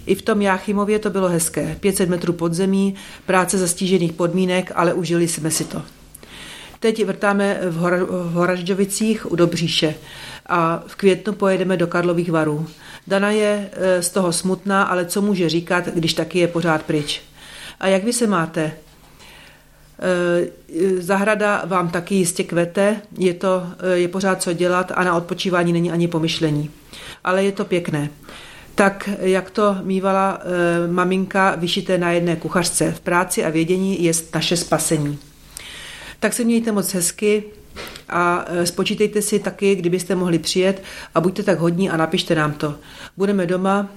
I 0.07 0.14
v 0.14 0.22
tom 0.22 0.42
Jáchymově 0.42 0.98
to 0.98 1.11
bylo 1.11 1.28
hezké. 1.28 1.76
500 1.81 2.09
metrů 2.09 2.33
pod 2.33 2.55
zemí, 2.55 2.94
práce 3.26 3.59
za 3.59 3.66
stížených 3.66 4.12
podmínek, 4.12 4.72
ale 4.74 4.94
užili 4.94 5.28
jsme 5.28 5.50
si 5.50 5.64
to. 5.64 5.83
Teď 6.81 7.05
vrtáme 7.05 7.61
v, 7.62 7.83
Hor- 7.83 8.07
v 8.07 8.33
Horažďovicích 8.33 9.33
u 9.33 9.37
Dobříše 9.37 9.94
a 10.46 10.83
v 10.87 10.96
květnu 10.96 11.33
pojedeme 11.33 11.76
do 11.76 11.87
Karlových 11.87 12.31
varů. 12.31 12.66
Dana 13.07 13.31
je 13.31 13.70
e, 13.72 14.02
z 14.02 14.11
toho 14.11 14.33
smutná, 14.33 14.83
ale 14.83 15.05
co 15.05 15.22
může 15.22 15.48
říkat, 15.48 15.88
když 15.88 16.14
taky 16.14 16.38
je 16.38 16.48
pořád 16.48 16.83
pryč. 16.83 17.22
A 17.81 17.87
jak 17.87 18.05
vy 18.05 18.12
se 18.12 18.26
máte? 18.26 18.61
E, 18.62 18.72
zahrada 20.98 21.62
vám 21.66 21.90
taky 21.90 22.14
jistě 22.14 22.44
kvete, 22.44 23.00
je, 23.18 23.35
to, 23.35 23.66
e, 23.78 23.98
je 23.98 24.09
pořád 24.09 24.42
co 24.42 24.52
dělat 24.52 24.92
a 24.94 25.05
na 25.05 25.16
odpočívání 25.16 25.72
není 25.72 25.92
ani 25.92 26.09
pomyšlení. 26.09 26.70
Ale 27.24 27.44
je 27.44 27.52
to 27.52 27.64
pěkné. 27.64 28.11
Tak 28.74 29.09
jak 29.20 29.50
to 29.50 29.76
mývala 29.83 30.40
maminka 30.90 31.55
vyšité 31.57 31.98
na 31.98 32.11
jedné 32.11 32.37
kuchařce. 32.37 32.92
V 32.92 33.00
práci 33.00 33.44
a 33.44 33.50
vědění 33.50 34.05
je 34.05 34.12
naše 34.35 34.57
spasení. 34.57 35.18
Tak 36.20 36.33
se 36.33 36.44
mějte 36.44 36.72
moc 36.72 36.94
hezky, 36.94 37.44
a 38.08 38.44
e, 38.48 38.66
spočítejte 38.66 39.22
si 39.22 39.38
taky, 39.38 39.74
kdybyste 39.74 40.14
mohli 40.14 40.38
přijet 40.38 40.82
a 41.14 41.20
buďte 41.20 41.42
tak 41.42 41.58
hodní 41.58 41.90
a 41.90 41.96
napište 41.96 42.35
nám 42.35 42.52
to. 42.52 42.74
Budeme 43.16 43.46
doma 43.46 43.88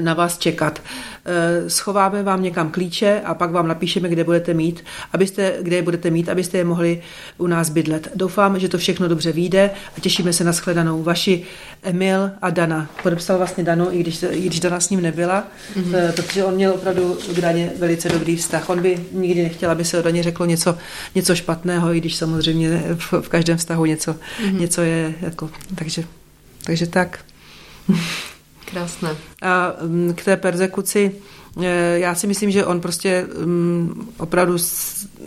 na 0.00 0.14
vás 0.14 0.38
čekat. 0.38 0.82
Eh, 1.24 1.70
schováme 1.70 2.22
vám 2.22 2.42
někam 2.42 2.70
klíče 2.70 3.20
a 3.24 3.34
pak 3.34 3.50
vám 3.50 3.68
napíšeme, 3.68 4.08
kde 4.08 4.24
budete 4.24 4.54
mít, 4.54 4.84
abyste, 5.12 5.54
kde 5.62 5.76
je 5.76 5.82
budete 5.82 6.10
mít, 6.10 6.28
abyste 6.28 6.58
je 6.58 6.64
mohli 6.64 7.02
u 7.38 7.46
nás 7.46 7.70
bydlet. 7.70 8.08
Doufám, 8.14 8.58
že 8.58 8.68
to 8.68 8.78
všechno 8.78 9.08
dobře 9.08 9.32
vyjde 9.32 9.70
a 9.96 10.00
těšíme 10.00 10.32
se 10.32 10.44
na 10.44 10.52
shledanou. 10.52 11.02
Vaši 11.02 11.42
Emil 11.82 12.30
a 12.42 12.50
Dana. 12.50 12.90
Podepsal 13.02 13.38
vlastně 13.38 13.64
Danu, 13.64 13.88
i 13.92 14.00
když, 14.00 14.24
i 14.30 14.46
když 14.46 14.60
Dana 14.60 14.80
s 14.80 14.90
ním 14.90 15.02
nebyla, 15.02 15.44
mm-hmm. 15.76 16.12
protože 16.12 16.44
on 16.44 16.54
měl 16.54 16.72
opravdu 16.72 17.18
k 17.34 17.40
Daně 17.40 17.72
velice 17.78 18.08
dobrý 18.08 18.36
vztah. 18.36 18.70
On 18.70 18.82
by 18.82 18.98
nikdy 19.12 19.42
nechtěl, 19.42 19.70
aby 19.70 19.84
se 19.84 19.98
o 19.98 20.02
Daně 20.02 20.22
řeklo 20.22 20.46
něco, 20.46 20.78
něco 21.14 21.34
špatného, 21.34 21.94
i 21.94 22.00
když 22.00 22.16
samozřejmě 22.16 22.82
v, 22.94 23.12
v 23.20 23.28
každém 23.28 23.56
vztahu 23.56 23.84
něco, 23.84 24.12
mm-hmm. 24.12 24.60
něco 24.60 24.82
je. 24.82 25.14
Jako, 25.20 25.50
takže, 25.74 26.04
takže 26.64 26.86
tak. 26.86 27.18
Krásné. 28.70 29.16
A 29.42 29.72
mm, 29.82 30.14
k 30.14 30.24
té 30.24 30.36
persekuci, 30.36 31.12
e, 31.62 31.98
já 31.98 32.14
si 32.14 32.26
myslím, 32.26 32.50
že 32.50 32.64
on 32.64 32.80
prostě 32.80 33.26
mm, 33.44 34.12
opravdu 34.18 34.56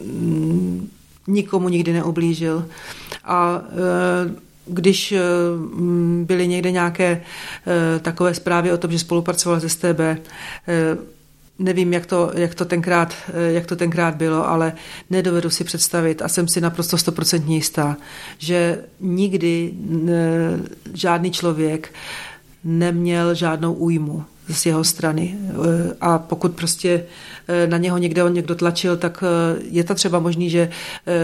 mm, 0.04 0.90
nikomu 1.28 1.70
nikdy 1.70 1.94
neublížil. 1.94 2.66
A 3.24 3.62
e, 3.62 4.52
když 4.66 5.12
e, 5.12 5.20
byly 6.24 6.48
někde 6.48 6.72
nějaké 6.72 7.22
takové 8.02 8.34
zprávy 8.34 8.72
o 8.72 8.78
tom, 8.78 8.92
že 8.92 9.00
spolupracoval 9.00 9.60
s 9.60 9.68
STB, 9.68 10.00
nevím, 11.60 11.94
jak 11.94 12.06
to, 12.06 12.32
jak, 12.34 12.56
to 12.56 12.66
tenkrát, 12.66 13.14
jak 13.48 13.66
to 13.66 13.76
tenkrát 13.76 14.16
bylo, 14.16 14.50
ale 14.50 14.74
nedovedu 15.10 15.50
si 15.50 15.64
představit 15.64 16.22
a 16.22 16.28
jsem 16.28 16.48
si 16.48 16.62
naprosto 16.62 16.98
stoprocentně 16.98 17.56
jistá, 17.56 17.98
že 18.38 18.84
nikdy 19.00 19.74
žádný 20.94 21.32
člověk 21.32 21.94
neměl 22.64 23.36
žádnou 23.36 23.74
újmu 23.74 24.24
z 24.50 24.66
jeho 24.66 24.84
strany. 24.84 25.38
Eh, 25.50 25.96
a 26.02 26.20
pokud 26.20 26.52
prostě 26.56 27.04
eh, 27.48 27.68
na 27.68 27.78
něho 27.78 27.98
někde 27.98 28.24
on 28.24 28.34
někdo 28.34 28.56
tlačil, 28.56 28.98
tak 28.98 29.24
eh, 29.24 29.62
je 29.70 29.84
to 29.84 29.96
třeba 29.96 30.20
možný, 30.20 30.50
že 30.50 30.70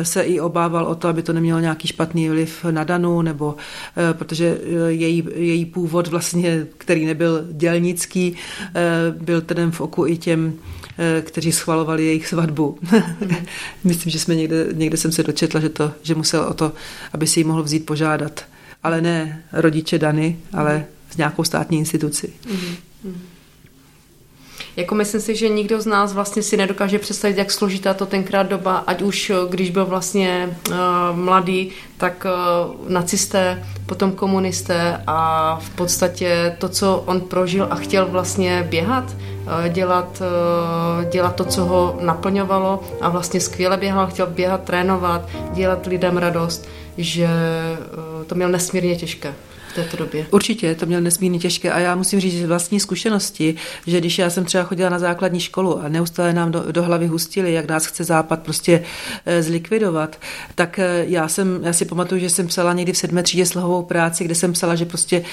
se 0.04 0.22
i 0.22 0.40
obával 0.40 0.86
o 0.86 0.96
to, 0.96 1.08
aby 1.08 1.24
to 1.24 1.34
nemělo 1.34 1.60
nějaký 1.60 1.88
špatný 1.88 2.30
vliv 2.30 2.66
na 2.72 2.84
Danu, 2.84 3.22
nebo 3.22 3.56
protože 4.14 4.58
její, 4.88 5.28
její 5.36 5.66
původ 5.66 6.08
vlastně, 6.08 6.68
který 6.78 7.06
nebyl 7.06 7.46
dělnický, 7.52 8.36
byl 9.22 9.42
ten 9.42 9.72
v 9.72 9.82
oku 9.82 10.08
i 10.08 10.18
těm, 10.18 10.54
kteří 11.22 11.52
schvalovali 11.52 12.06
jejich 12.06 12.28
svatbu. 12.28 12.80
Myslím, 13.84 14.12
že 14.12 14.20
jsme 14.20 14.36
někde, 14.36 14.68
někde 14.74 14.98
jsem 14.98 15.12
se 15.12 15.24
dočetla, 15.24 15.60
že, 15.60 15.70
to, 15.70 15.92
že 16.02 16.16
musel 16.16 16.44
o 16.44 16.54
to, 16.54 16.72
aby 17.14 17.28
si 17.28 17.40
ji 17.40 17.44
mohl 17.44 17.64
vzít 17.64 17.86
požádat. 17.86 18.46
Ale 18.84 19.02
ne 19.02 19.44
rodiče 19.54 20.00
Dany, 20.00 20.38
ale 20.54 20.86
s 21.10 21.18
nějakou 21.18 21.44
státní 21.44 21.78
instituci. 21.78 22.34
Mm-hmm. 22.46 23.16
Jako 24.78 24.96
myslím 24.96 25.22
si, 25.22 25.36
že 25.36 25.50
nikdo 25.50 25.82
z 25.82 25.86
nás 25.86 26.14
vlastně 26.14 26.44
si 26.44 26.58
nedokáže 26.58 27.00
představit, 27.00 27.38
jak 27.38 27.52
složitá 27.52 27.94
to 27.94 28.06
tenkrát 28.06 28.44
doba, 28.44 28.78
ať 28.78 29.02
už 29.02 29.32
když 29.50 29.70
byl 29.70 29.86
vlastně 29.86 30.58
uh, 30.70 30.76
mladý, 31.14 31.72
tak 31.98 32.26
uh, 32.26 32.92
nacisté, 32.92 33.64
potom 33.86 34.12
komunisté 34.12 35.04
a 35.08 35.60
v 35.62 35.70
podstatě 35.70 36.56
to, 36.58 36.70
co 36.70 37.04
on 37.06 37.22
prožil 37.22 37.68
a 37.70 37.76
chtěl 37.76 38.06
vlastně 38.06 38.68
běhat, 38.70 39.16
uh, 39.16 39.68
dělat, 39.68 40.22
uh, 40.22 41.10
dělat 41.10 41.36
to, 41.36 41.46
co 41.46 41.66
ho 41.66 41.98
naplňovalo 42.02 42.84
a 43.02 43.10
vlastně 43.10 43.40
skvěle 43.40 43.78
běhal, 43.78 44.08
chtěl 44.08 44.28
běhat, 44.28 44.64
trénovat, 44.64 45.30
dělat 45.54 45.86
lidem 45.86 46.18
radost, 46.18 46.68
že 46.98 47.28
uh, 47.28 48.24
to 48.24 48.36
měl 48.36 48.50
nesmírně 48.50 48.96
těžké 48.96 49.34
této 49.78 49.98
době? 49.98 50.28
Určitě, 50.32 50.76
to 50.76 50.86
měl 50.86 51.02
nesmírně 51.02 51.40
těžké 51.40 51.72
a 51.72 51.80
já 51.80 51.96
musím 51.96 52.20
říct, 52.20 52.34
že 52.34 52.48
vlastní 52.48 52.80
zkušenosti, 52.80 53.56
že 53.88 54.00
když 54.00 54.20
já 54.20 54.30
jsem 54.30 54.46
třeba 54.46 54.64
chodila 54.64 54.90
na 54.90 55.00
základní 55.00 55.40
školu 55.40 55.82
a 55.84 55.90
neustále 55.90 56.34
nám 56.34 56.52
do, 56.52 56.72
do 56.72 56.84
hlavy 56.84 57.08
hustili, 57.08 57.54
jak 57.54 57.68
nás 57.68 57.86
chce 57.86 58.04
Západ 58.04 58.40
prostě 58.44 58.84
zlikvidovat, 59.40 60.20
tak 60.56 60.80
já 61.02 61.28
jsem, 61.28 61.60
já 61.64 61.74
si 61.74 61.86
pamatuju, 61.88 62.22
že 62.22 62.30
jsem 62.30 62.48
psala 62.48 62.74
někdy 62.74 62.94
v 62.94 62.98
sedmé 62.98 63.24
třídě 63.24 63.46
slohovou 63.46 63.84
práci, 63.84 64.24
kde 64.24 64.36
jsem 64.36 64.54
psala, 64.54 64.76
že 64.76 64.86
prostě 64.86 65.24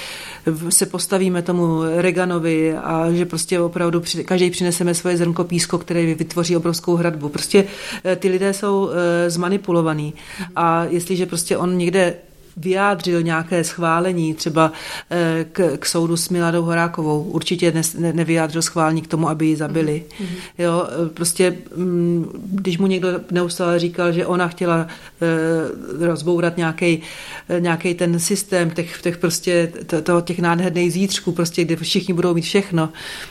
se 0.68 0.86
postavíme 0.86 1.42
tomu 1.42 1.82
Reganovi 1.96 2.76
a 2.76 3.12
že 3.12 3.24
prostě 3.24 3.60
opravdu 3.60 4.02
každý 4.24 4.50
přineseme 4.50 4.94
svoje 4.94 5.16
zrnko 5.16 5.44
písko, 5.44 5.78
které 5.78 6.14
vytvoří 6.14 6.56
obrovskou 6.56 6.96
hradbu. 6.96 7.28
Prostě 7.28 7.64
e, 8.04 8.16
ty 8.16 8.28
lidé 8.28 8.52
jsou 8.52 8.90
zmanipulovaní 9.28 10.14
a 10.56 10.84
jestliže 10.84 11.26
prostě 11.26 11.56
on 11.56 11.78
někde 11.78 12.14
vyjádřil 12.56 13.22
nějaké 13.22 13.64
schválení 13.64 14.34
třeba 14.34 14.72
eh, 15.10 15.46
k, 15.52 15.76
k 15.76 15.86
soudu 15.86 16.16
s 16.16 16.28
Miladou 16.28 16.62
Horákovou. 16.62 17.22
Určitě 17.22 17.72
ne, 17.72 17.82
ne, 17.98 18.12
nevyjádřil 18.12 18.62
schválení 18.62 19.02
k 19.02 19.06
tomu, 19.06 19.28
aby 19.28 19.46
ji 19.46 19.56
zabili. 19.56 20.04
Mm-hmm. 20.08 20.26
Jo, 20.58 20.86
eh, 20.88 21.08
prostě, 21.08 21.56
mm, 21.76 22.30
když 22.46 22.78
mu 22.78 22.86
někdo 22.86 23.08
neustále 23.30 23.78
říkal, 23.78 24.12
že 24.12 24.26
ona 24.26 24.48
chtěla 24.48 24.86
eh, 25.22 26.06
rozbourat 26.06 26.56
nějaký 26.56 27.02
nějaký 27.58 27.94
ten 27.94 28.20
systém 28.20 28.70
těch, 28.70 29.02
těch 29.02 29.18
prostě 29.18 29.72
to, 30.02 30.20
těch 30.20 30.38
nádherných 30.38 30.92
zítřků, 30.92 31.32
prostě, 31.32 31.64
kde 31.64 31.76
všichni 31.76 32.14
budou 32.14 32.34
mít 32.34 32.42
všechno, 32.42 32.88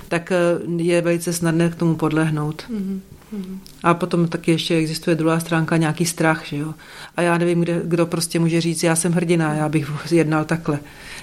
tak 0.07 0.33
je 0.77 1.01
velice 1.01 1.33
snadné 1.33 1.69
k 1.69 1.75
tomu 1.75 1.95
podlehnout. 1.95 2.63
Mm-hmm. 2.71 2.99
A 3.83 3.93
potom 3.93 4.27
taky 4.27 4.51
ještě 4.51 4.75
existuje 4.75 5.15
druhá 5.15 5.39
stránka, 5.39 5.77
nějaký 5.77 6.05
strach, 6.05 6.45
že 6.45 6.57
jo. 6.57 6.73
A 7.17 7.21
já 7.21 7.37
nevím, 7.37 7.61
kde, 7.61 7.81
kdo 7.85 8.05
prostě 8.05 8.39
může 8.39 8.61
říct, 8.61 8.83
já 8.83 8.95
jsem 8.95 9.11
hrdina, 9.13 9.53
já 9.53 9.69
bych 9.69 9.91
jednal 10.11 10.45
takhle. 10.45 10.79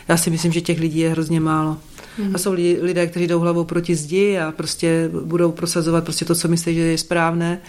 Já 0.09 0.17
si 0.17 0.31
myslím, 0.31 0.53
že 0.53 0.61
těch 0.61 0.81
lidí 0.81 0.99
je 0.99 1.11
hrozně 1.11 1.41
málo. 1.41 1.79
Mm. 2.19 2.35
A 2.35 2.39
jsou 2.39 2.53
lidé, 2.81 3.07
kteří 3.07 3.27
jdou 3.27 3.41
hlavou 3.41 3.65
proti 3.65 3.95
zdi 3.95 4.39
a 4.39 4.53
prostě 4.53 5.11
budou 5.25 5.53
prosazovat 5.53 6.05
prostě 6.05 6.25
to, 6.25 6.35
co 6.35 6.49
myslí, 6.49 6.75
že 6.75 6.81
je 6.81 6.99
správné. 6.99 7.61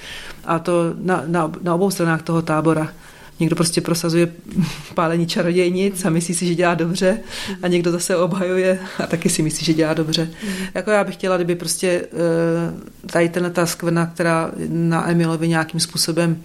A 0.46 0.60
to 0.60 0.94
na, 1.02 1.24
na, 1.28 1.52
na 1.62 1.76
obou 1.76 1.92
stranách 1.92 2.22
toho 2.22 2.42
tábora. 2.42 2.94
Někdo 3.42 3.56
prostě 3.56 3.82
prosazuje 3.82 4.32
pálení 4.94 5.28
čarodějnic 5.28 6.06
a 6.06 6.10
myslí 6.10 6.34
si, 6.34 6.46
že 6.46 6.56
dělá 6.56 6.76
dobře 6.76 7.20
a 7.62 7.68
někdo 7.68 7.92
zase 7.92 8.16
obhajuje 8.16 8.80
a 9.04 9.08
taky 9.08 9.30
si 9.30 9.42
myslí, 9.42 9.66
že 9.66 9.74
dělá 9.74 9.94
dobře. 9.94 10.30
Mm. 10.44 10.54
Jako 10.74 10.92
já 10.92 11.04
bych 11.04 11.16
chtěla, 11.16 11.36
kdyby 11.38 11.56
prostě 11.56 11.88
eh, 11.88 13.08
tady 13.08 13.30
ta 13.30 13.66
skvrna, 13.66 14.06
která 14.06 14.52
na 14.68 15.10
Emilovi 15.10 15.48
nějakým 15.48 15.80
způsobem 15.80 16.42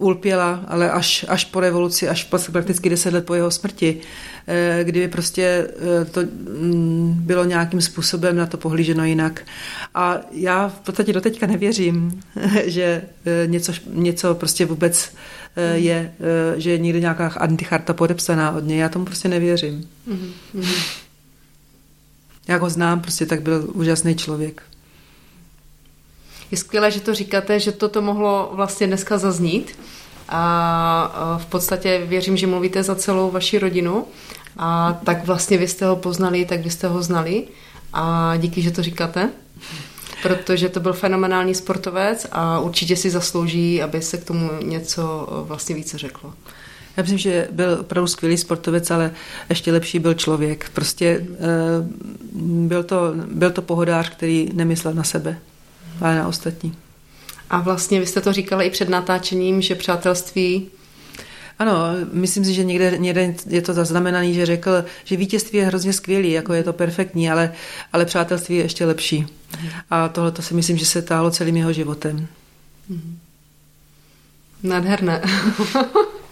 ulpěla, 0.00 0.64
ale 0.68 0.90
až, 0.90 1.24
až 1.28 1.44
po 1.44 1.60
revoluci, 1.60 2.08
až 2.08 2.28
prakticky 2.52 2.90
deset 2.90 3.14
let 3.14 3.26
po 3.26 3.34
jeho 3.34 3.50
smrti, 3.50 4.00
eh, 4.46 4.80
kdyby 4.84 5.08
prostě 5.08 5.42
eh, 5.42 6.04
to 6.04 6.20
mm, 6.20 7.14
bylo 7.18 7.44
nějakým 7.44 7.80
způsobem 7.80 8.36
na 8.36 8.46
to 8.46 8.56
pohlíženo 8.56 9.04
jinak. 9.04 9.42
A 9.94 10.20
já 10.32 10.68
v 10.68 10.80
podstatě 10.80 11.12
doteďka 11.12 11.46
nevěřím, 11.46 12.20
že 12.64 13.02
něco, 13.46 13.72
něco 13.92 14.34
prostě 14.34 14.66
vůbec 14.66 15.12
je, 15.72 16.12
že 16.56 16.70
je 16.70 16.78
někde 16.78 17.00
nějaká 17.00 17.28
anticharta 17.28 17.92
podepsaná 17.92 18.50
od 18.52 18.64
něj. 18.64 18.78
Já 18.78 18.88
tomu 18.88 19.04
prostě 19.04 19.28
nevěřím. 19.28 19.88
Mm-hmm. 20.08 21.00
Jak 22.48 22.62
ho 22.62 22.70
znám, 22.70 23.00
prostě 23.00 23.26
tak 23.26 23.42
byl 23.42 23.70
úžasný 23.72 24.14
člověk. 24.14 24.62
Je 26.50 26.56
skvělé, 26.56 26.90
že 26.90 27.00
to 27.00 27.14
říkáte, 27.14 27.60
že 27.60 27.72
toto 27.72 28.02
mohlo 28.02 28.50
vlastně 28.52 28.86
dneska 28.86 29.18
zaznít. 29.18 29.78
A 30.28 31.38
v 31.42 31.46
podstatě 31.46 32.02
věřím, 32.06 32.36
že 32.36 32.46
mluvíte 32.46 32.82
za 32.82 32.94
celou 32.94 33.30
vaši 33.30 33.58
rodinu. 33.58 34.04
A 34.56 35.00
tak 35.04 35.26
vlastně 35.26 35.58
vy 35.58 35.68
jste 35.68 35.86
ho 35.86 35.96
poznali, 35.96 36.44
tak 36.44 36.60
vy 36.60 36.70
jste 36.70 36.88
ho 36.88 37.02
znali. 37.02 37.44
A 37.92 38.34
díky, 38.36 38.62
že 38.62 38.70
to 38.70 38.82
říkáte. 38.82 39.30
Protože 40.22 40.68
to 40.68 40.80
byl 40.80 40.92
fenomenální 40.92 41.54
sportovec 41.54 42.26
a 42.32 42.60
určitě 42.60 42.96
si 42.96 43.10
zaslouží, 43.10 43.82
aby 43.82 44.02
se 44.02 44.18
k 44.18 44.24
tomu 44.24 44.50
něco 44.62 45.28
vlastně 45.46 45.74
více 45.74 45.98
řeklo. 45.98 46.32
Já 46.96 47.02
myslím, 47.02 47.18
že 47.18 47.48
byl 47.50 47.78
opravdu 47.80 48.06
skvělý 48.06 48.36
sportovec, 48.36 48.90
ale 48.90 49.10
ještě 49.48 49.72
lepší 49.72 49.98
byl 49.98 50.14
člověk. 50.14 50.70
Prostě 50.74 51.26
byl 52.42 52.82
to, 52.82 53.14
byl 53.32 53.50
to 53.50 53.62
pohodář, 53.62 54.10
který 54.10 54.50
nemyslel 54.52 54.94
na 54.94 55.04
sebe 55.04 55.38
ale 56.00 56.16
na 56.16 56.28
ostatní. 56.28 56.76
A 57.50 57.60
vlastně 57.60 58.00
vy 58.00 58.06
jste 58.06 58.20
to 58.20 58.32
říkala 58.32 58.62
i 58.62 58.70
před 58.70 58.88
natáčením, 58.88 59.62
že 59.62 59.74
přátelství 59.74 60.70
ano, 61.60 61.74
myslím 62.12 62.44
si, 62.44 62.54
že 62.54 62.64
někde, 62.64 62.98
někde 62.98 63.34
je 63.46 63.62
to 63.62 63.72
zaznamenaný, 63.74 64.34
že 64.34 64.46
řekl, 64.46 64.84
že 65.04 65.16
vítězství 65.16 65.58
je 65.58 65.66
hrozně 65.66 65.92
skvělý, 65.92 66.30
jako 66.30 66.54
je 66.54 66.64
to 66.64 66.72
perfektní, 66.72 67.30
ale, 67.30 67.52
ale 67.92 68.04
přátelství 68.04 68.56
je 68.56 68.62
ještě 68.62 68.86
lepší. 68.86 69.26
A 69.90 70.08
tohle 70.08 70.32
to 70.32 70.42
si 70.42 70.54
myslím, 70.54 70.78
že 70.78 70.86
se 70.86 71.02
táhlo 71.02 71.30
celým 71.30 71.56
jeho 71.56 71.72
životem. 71.72 72.26
Nádherné. 74.62 75.22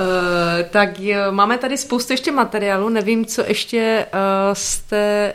Uh, 0.00 0.68
tak 0.70 0.90
máme 1.30 1.58
tady 1.58 1.76
spoustu 1.78 2.12
ještě 2.12 2.32
materiálu, 2.32 2.88
nevím, 2.88 3.26
co 3.26 3.44
ještě 3.46 4.06
uh, 4.14 4.18
jste, 4.52 5.34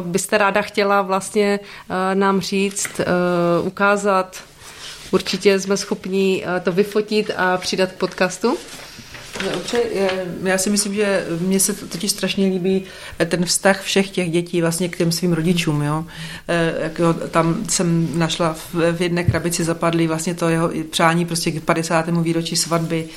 uh, 0.00 0.06
byste 0.06 0.38
ráda 0.38 0.62
chtěla 0.62 1.02
vlastně 1.02 1.60
nám 2.14 2.40
říct, 2.40 3.00
ukázat. 3.62 4.42
Určitě 5.10 5.60
jsme 5.60 5.76
schopni 5.76 6.44
to 6.62 6.72
vyfotit 6.72 7.30
a 7.36 7.56
přidat 7.56 7.92
k 7.92 7.94
podcastu. 7.94 8.56
Já 10.44 10.58
si 10.58 10.70
myslím, 10.70 10.94
že 10.94 11.26
mně 11.40 11.60
se 11.60 11.74
totiž 11.74 12.10
strašně 12.10 12.46
líbí 12.46 12.84
ten 13.28 13.44
vztah 13.44 13.82
všech 13.82 14.10
těch 14.10 14.30
dětí 14.30 14.60
vlastně 14.60 14.88
k 14.88 14.96
těm 14.96 15.12
svým 15.12 15.32
rodičům. 15.32 15.82
Jo? 15.82 16.04
Tam 17.30 17.56
jsem 17.68 18.18
našla 18.18 18.56
v 18.72 19.02
jedné 19.02 19.24
krabici 19.24 19.64
zapadlý 19.64 20.06
vlastně 20.06 20.34
to 20.34 20.48
jeho 20.48 20.70
přání 20.90 21.24
prostě 21.26 21.50
k 21.50 21.64
50. 21.64 22.06
výročí 22.22 22.56
svatby 22.56 23.08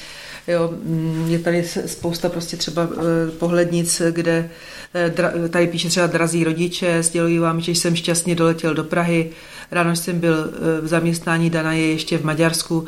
Jo, 0.48 0.74
mm, 0.84 1.26
je 1.30 1.40
tady 1.40 1.64
spousta 1.86 2.30
prostě 2.30 2.58
třeba 2.58 2.90
eh, 2.92 3.32
pohlednic, 3.32 4.02
kde 4.12 4.50
eh, 4.94 5.50
tady 5.50 5.68
píše 5.68 5.90
třeba 5.90 6.08
drazí 6.08 6.44
rodiče, 6.44 7.04
sdělují 7.04 7.40
vám, 7.40 7.62
že 7.62 7.72
jsem 7.72 7.96
šťastně 7.96 8.36
doletěl 8.36 8.74
do 8.74 8.84
Prahy, 8.84 9.30
ráno 9.72 9.96
jsem 9.96 10.20
byl 10.20 10.36
eh, 10.54 10.82
v 10.82 10.88
zaměstnání, 10.88 11.50
Dana 11.50 11.74
je 11.74 11.92
ještě 11.92 12.18
v 12.18 12.26
Maďarsku, 12.26 12.86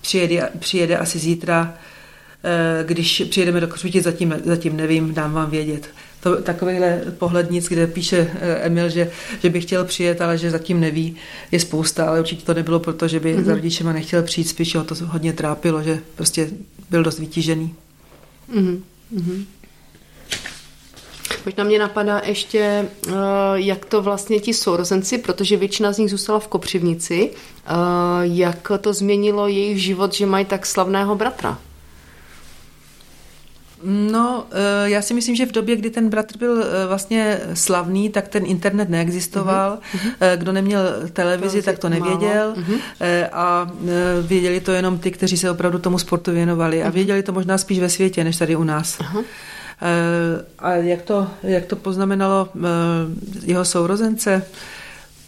přijede, 0.00 0.48
přijede 0.58 0.98
asi 0.98 1.18
zítra, 1.18 1.74
když 2.82 3.22
přijedeme 3.30 3.60
do 3.60 3.68
Křuti, 3.68 4.00
zatím, 4.00 4.34
zatím 4.44 4.76
nevím, 4.76 5.14
dám 5.14 5.32
vám 5.32 5.50
vědět. 5.50 5.88
To, 6.20 6.42
takovýhle 6.42 7.02
pohlednic, 7.18 7.68
kde 7.68 7.86
píše 7.86 8.30
Emil, 8.60 8.88
že, 8.88 9.10
že 9.42 9.50
by 9.50 9.60
chtěl 9.60 9.84
přijet, 9.84 10.20
ale 10.20 10.38
že 10.38 10.50
zatím 10.50 10.80
neví, 10.80 11.16
je 11.52 11.60
spousta, 11.60 12.06
ale 12.06 12.20
určitě 12.20 12.46
to 12.46 12.54
nebylo 12.54 12.80
proto, 12.80 13.08
že 13.08 13.20
by 13.20 13.36
mm-hmm. 13.36 13.44
za 13.44 13.54
rodičema 13.54 13.92
nechtěl 13.92 14.22
přijít, 14.22 14.48
spíš 14.48 14.74
ho 14.74 14.84
to 14.84 14.94
hodně 15.04 15.32
trápilo, 15.32 15.82
že 15.82 15.98
prostě 16.16 16.50
byl 16.90 17.02
dost 17.02 17.18
vytížený. 17.18 17.74
Mm-hmm. 18.54 18.80
Možná 21.44 21.64
mě 21.64 21.78
napadá 21.78 22.22
ještě, 22.24 22.58
eh, 22.58 23.12
jak 23.54 23.84
to 23.84 24.02
vlastně 24.02 24.40
ti 24.40 24.54
sourozenci, 24.54 25.18
protože 25.18 25.56
většina 25.56 25.92
z 25.92 25.98
nich 25.98 26.10
zůstala 26.10 26.38
v 26.38 26.48
Kopřivnici, 26.48 27.30
eh, 27.30 27.70
jak 28.22 28.72
to 28.80 28.92
změnilo 28.92 29.48
jejich 29.48 29.82
život, 29.82 30.14
že 30.14 30.26
mají 30.26 30.44
tak 30.44 30.66
slavného 30.66 31.14
bratra? 31.14 31.58
No, 33.84 34.46
eh, 34.50 34.90
já 34.90 35.02
si 35.02 35.14
myslím, 35.14 35.36
že 35.36 35.46
v 35.46 35.52
době, 35.52 35.76
kdy 35.76 35.90
ten 35.90 36.08
bratr 36.08 36.38
byl 36.38 36.62
eh, 36.62 36.86
vlastně 36.86 37.40
slavný, 37.54 38.10
tak 38.10 38.28
ten 38.28 38.46
internet 38.46 38.88
neexistoval. 38.88 39.78
Uh-huh. 39.94 40.36
Kdo 40.36 40.52
neměl 40.52 40.80
televizi, 41.12 41.62
tak 41.62 41.78
to 41.78 41.88
nevěděl. 41.88 42.54
Uh-huh. 42.56 42.78
A 43.32 43.70
věděli 44.22 44.60
to 44.60 44.72
jenom 44.72 44.98
ty, 44.98 45.10
kteří 45.10 45.36
se 45.36 45.50
opravdu 45.50 45.78
tomu 45.78 45.98
sportu 45.98 46.32
věnovali. 46.32 46.82
A 46.82 46.90
věděli 46.90 47.22
to 47.22 47.32
možná 47.32 47.58
spíš 47.58 47.78
ve 47.78 47.88
světě, 47.88 48.24
než 48.24 48.36
tady 48.36 48.56
u 48.56 48.64
nás. 48.64 48.98
Uh-huh. 48.98 49.24
A 50.58 50.72
jak 50.72 51.02
to, 51.02 51.28
jak 51.42 51.66
to 51.66 51.76
poznamenalo 51.76 52.48
jeho 53.42 53.64
sourozence? 53.64 54.42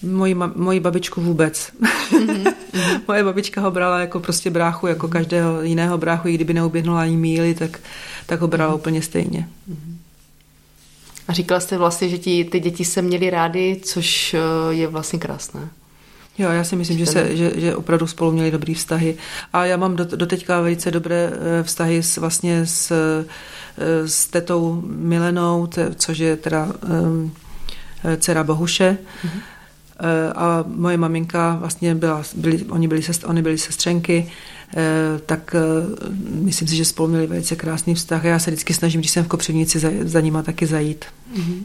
Moji, 0.04 0.34
moji 0.54 0.80
babičku 0.80 1.20
vůbec. 1.20 1.72
Mm-hmm. 2.12 2.54
Moje 3.08 3.24
babička 3.24 3.60
ho 3.60 3.70
brala 3.70 4.00
jako 4.00 4.20
prostě 4.20 4.50
bráchu, 4.50 4.86
jako 4.86 5.08
každého 5.08 5.62
jiného 5.62 5.98
bráchu, 5.98 6.28
i 6.28 6.34
kdyby 6.34 6.54
neuběhnula 6.54 7.00
ani 7.00 7.16
míly, 7.16 7.54
tak, 7.54 7.80
tak 8.26 8.40
ho 8.40 8.48
brala 8.48 8.72
mm-hmm. 8.72 8.78
úplně 8.78 9.02
stejně. 9.02 9.48
Mm-hmm. 9.70 9.94
A 11.28 11.32
říkala 11.32 11.60
jste 11.60 11.78
vlastně, 11.78 12.08
že 12.08 12.18
ti, 12.18 12.44
ty 12.44 12.60
děti 12.60 12.84
se 12.84 13.02
měly 13.02 13.30
rády, 13.30 13.80
což 13.84 14.34
eh, 14.34 14.38
je 14.74 14.86
vlastně 14.86 15.18
krásné. 15.18 15.68
Jo, 16.38 16.50
já 16.50 16.64
si 16.64 16.76
myslím, 16.76 16.98
že, 16.98 17.06
se, 17.06 17.36
že, 17.36 17.52
že 17.56 17.76
opravdu 17.76 18.06
spolu 18.06 18.32
měli 18.32 18.50
dobrý 18.50 18.74
vztahy. 18.74 19.16
A 19.52 19.64
já 19.64 19.76
mám 19.76 19.96
do, 19.96 20.04
doteďka 20.04 20.60
velice 20.60 20.90
dobré 20.90 21.32
eh, 21.32 21.62
vztahy 21.62 22.02
s, 22.02 22.16
vlastně 22.16 22.66
s, 22.66 22.90
eh, 22.90 24.08
s 24.08 24.26
tetou 24.26 24.82
Milenou, 24.86 25.68
což 25.96 26.18
je 26.18 26.36
teda 26.36 26.72
um, 27.02 27.32
dcera 28.18 28.44
Bohuše. 28.44 28.98
Mm-hmm 29.24 29.53
a 30.34 30.64
moje 30.66 30.96
maminka 30.96 31.56
vlastně 31.60 31.94
byla, 31.94 32.22
byli, 32.34 32.64
oni, 32.68 32.88
byli 32.88 33.02
sest, 33.02 33.24
oni 33.26 33.42
byli 33.42 33.58
sestřenky, 33.58 34.30
eh, 34.76 35.20
tak 35.26 35.54
eh, 35.54 35.60
myslím 36.30 36.68
si, 36.68 36.76
že 36.76 36.84
spolu 36.84 37.08
měli 37.08 37.26
velice 37.26 37.56
krásný 37.56 37.94
vztah. 37.94 38.24
Já 38.24 38.38
se 38.38 38.50
vždycky 38.50 38.74
snažím, 38.74 39.00
když 39.00 39.10
jsem 39.10 39.24
v 39.24 39.28
Kopřivnici, 39.28 39.78
za, 39.78 39.88
za 40.02 40.20
nima 40.20 40.42
taky 40.42 40.66
zajít. 40.66 41.04
Mm-hmm. 41.36 41.62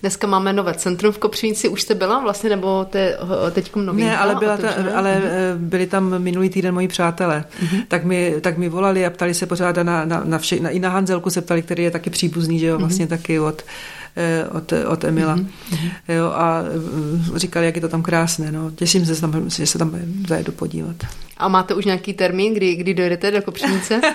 Dneska 0.00 0.26
máme 0.26 0.52
nové 0.52 0.74
centrum 0.74 1.12
v 1.12 1.18
Kopřivnici, 1.18 1.68
už 1.68 1.82
jste 1.82 1.94
byla 1.94 2.20
vlastně, 2.20 2.50
nebo 2.50 2.84
te, 2.84 3.18
teď 3.52 3.76
nový? 3.76 4.02
Ne, 4.02 4.18
ale, 4.18 4.34
byla 4.34 4.56
ta, 4.56 4.68
ale 4.94 5.22
mm-hmm. 5.24 5.58
byli 5.58 5.86
tam 5.86 6.18
minulý 6.18 6.50
týden 6.50 6.74
moji 6.74 6.88
přátelé, 6.88 7.44
mm-hmm. 7.62 7.84
tak, 7.88 8.04
mi, 8.04 8.34
tak 8.40 8.58
mi 8.58 8.68
volali 8.68 9.06
a 9.06 9.10
ptali 9.10 9.34
se 9.34 9.46
pořád 9.46 9.76
na, 9.76 10.04
na, 10.04 10.22
na 10.24 10.38
vše, 10.38 10.60
na, 10.60 10.70
i 10.70 10.78
na 10.78 10.88
Hanzelku 10.88 11.30
se 11.30 11.40
ptali, 11.40 11.62
který 11.62 11.82
je 11.82 11.90
taky 11.90 12.10
příbuzný, 12.10 12.58
že 12.58 12.66
jo, 12.66 12.78
vlastně 12.78 13.06
mm-hmm. 13.06 13.08
taky 13.08 13.40
od, 13.40 13.62
Eh, 13.62 14.07
od, 14.50 14.72
od 14.86 15.04
Emila. 15.04 15.36
Mm-hmm. 15.36 15.90
Jo, 16.08 16.26
a 16.26 16.62
eh, 17.34 17.38
říkali, 17.38 17.66
jak 17.66 17.74
je 17.74 17.80
to 17.80 17.88
tam 17.88 18.02
krásné. 18.02 18.52
No. 18.52 18.70
Těším 18.70 19.06
se, 19.06 19.20
tam, 19.20 19.50
že 19.50 19.66
se 19.66 19.78
tam 19.78 19.98
zajedu 20.28 20.52
podívat. 20.52 20.96
A 21.36 21.48
máte 21.48 21.74
už 21.74 21.84
nějaký 21.84 22.12
termín, 22.12 22.54
kdy, 22.54 22.74
kdy 22.74 22.94
dojedete 22.94 23.30
do 23.30 23.42
Kopřinice? 23.42 24.00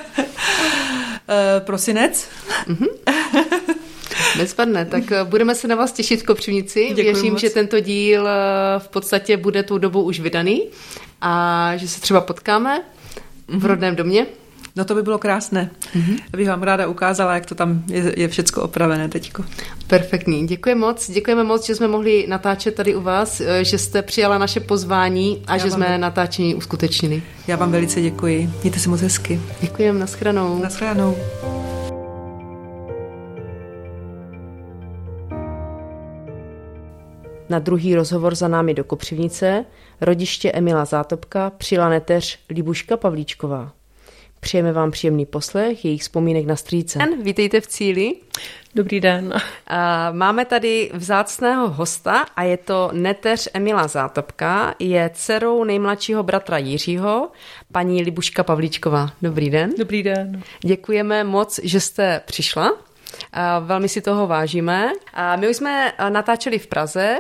Eh, 1.30 1.60
prosinec. 1.60 2.28
Mm-hmm. 2.68 2.88
Bezvadné, 4.38 4.86
tak 4.86 5.04
budeme 5.24 5.56
se 5.56 5.68
na 5.68 5.76
vás 5.76 5.92
těšit 5.92 6.22
v 6.22 6.26
Kopřivnici. 6.26 6.88
Děkuji 6.88 7.04
Věřím, 7.04 7.32
moc. 7.32 7.42
že 7.42 7.50
tento 7.50 7.80
díl 7.80 8.28
v 8.78 8.88
podstatě 8.88 9.38
bude 9.38 9.64
tou 9.64 9.78
dobou 9.78 10.04
už 10.04 10.20
vydaný 10.20 10.68
a 11.22 11.72
že 11.76 11.88
se 11.88 12.02
třeba 12.02 12.22
potkáme 12.22 12.82
v 13.48 13.54
mhm. 13.54 13.66
rodném 13.66 13.96
domě. 13.96 14.26
No 14.76 14.86
to 14.86 14.96
by 14.96 15.04
bylo 15.04 15.18
krásné. 15.18 15.70
Mm-hmm. 15.96 16.18
Bych 16.32 16.48
vám 16.48 16.64
ráda 16.64 16.88
ukázala, 16.88 17.34
jak 17.36 17.46
to 17.46 17.56
tam 17.56 17.84
je, 17.88 18.14
je 18.18 18.28
všecko 18.28 18.62
opravené 18.62 19.10
teďko. 19.10 19.44
Perfektní. 19.88 20.48
Děkuji 20.48 20.76
moc. 20.76 21.12
Děkujeme 21.12 21.44
moc, 21.44 21.66
že 21.66 21.76
jsme 21.76 21.88
mohli 21.88 22.26
natáčet 22.30 22.76
tady 22.76 22.96
u 22.96 23.02
vás, 23.02 23.42
eh, 23.42 23.64
že 23.66 23.78
jste 23.78 24.02
přijala 24.02 24.38
naše 24.38 24.60
pozvání 24.60 25.44
a 25.48 25.56
Já 25.56 25.64
že 25.64 25.72
jsme 25.72 25.98
natáčení 25.98 26.56
uskutečnili. 26.56 27.24
Já 27.48 27.56
vám 27.56 27.72
velice 27.72 28.02
děkuji. 28.02 28.50
Mějte 28.62 28.80
se 28.80 28.90
moc 28.90 29.02
hezky. 29.02 29.42
Děkujeme. 29.62 30.00
Naschranou. 30.00 30.60
Naschranou. 30.62 31.18
Na 37.50 37.60
druhý 37.60 37.96
rozhovor 37.96 38.36
za 38.36 38.48
námi 38.48 38.74
do 38.74 38.84
Kopřivnice, 38.84 39.66
rodiště 40.02 40.52
Emila 40.52 40.86
Zátopka, 40.86 41.50
přijela 41.50 41.90
neteř 41.90 42.40
Libuška 42.50 42.98
Pavlíčková. 42.98 43.72
Přejeme 44.44 44.74
vám 44.74 44.92
příjemný 44.92 45.26
poslech 45.26 45.86
jejich 45.86 46.02
vzpomínek 46.02 46.46
na 46.46 46.56
strýce. 46.56 47.00
Vítejte 47.22 47.62
v 47.62 47.68
cíli. 47.68 48.16
Dobrý 48.76 49.00
den. 49.00 49.34
Máme 50.12 50.46
tady 50.46 50.92
vzácného 50.94 51.70
hosta 51.70 52.26
a 52.36 52.44
je 52.44 52.58
to 52.58 52.90
neteř 52.94 53.50
Emila 53.54 53.88
Zátopka, 53.88 54.76
je 54.80 55.12
dcerou 55.14 55.64
nejmladšího 55.64 56.24
bratra 56.24 56.58
Jiřího, 56.58 57.32
paní 57.72 58.04
Libuška 58.04 58.44
Pavlíčková. 58.44 59.10
Dobrý 59.22 59.50
den. 59.50 59.74
Dobrý 59.80 60.04
den. 60.04 60.42
Děkujeme 60.64 61.24
moc, 61.24 61.60
že 61.64 61.80
jste 61.80 62.22
přišla. 62.26 62.72
Velmi 63.60 63.90
si 63.90 64.02
toho 64.02 64.28
vážíme. 64.28 64.92
My 65.36 65.50
už 65.50 65.56
jsme 65.56 65.94
natáčeli 66.10 66.60
v 66.60 66.68
Praze 66.68 67.20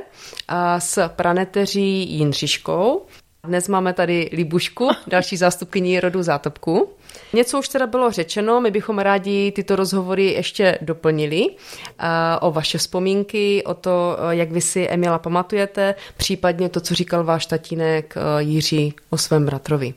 s 0.80 1.07
praneteří 1.07 2.17
Jindřiškou. 2.17 3.05
Dnes 3.47 3.67
máme 3.67 3.93
tady 3.93 4.30
Libušku, 4.34 4.89
další 5.07 5.38
zástupkyní 5.38 5.99
rodu 5.99 6.24
Zátopku. 6.24 6.89
Něco 7.34 7.60
už 7.60 7.68
teda 7.68 7.88
bylo 7.88 8.12
řečeno, 8.12 8.62
my 8.62 8.72
bychom 8.72 9.00
rádi 9.00 9.52
tyto 9.52 9.76
rozhovory 9.76 10.26
ještě 10.26 10.78
doplnili 10.82 11.48
o 12.42 12.52
vaše 12.52 12.78
vzpomínky, 12.78 13.64
o 13.66 13.74
to, 13.74 14.18
jak 14.30 14.52
vy 14.52 14.62
si 14.62 14.88
Emila 14.90 15.20
pamatujete, 15.20 15.96
případně 16.18 16.70
to, 16.70 16.80
co 16.80 16.94
říkal 16.94 17.24
váš 17.24 17.46
tatínek 17.46 18.16
Jiří 18.40 18.94
o 19.10 19.18
svém 19.18 19.46
bratrovi. 19.46 19.94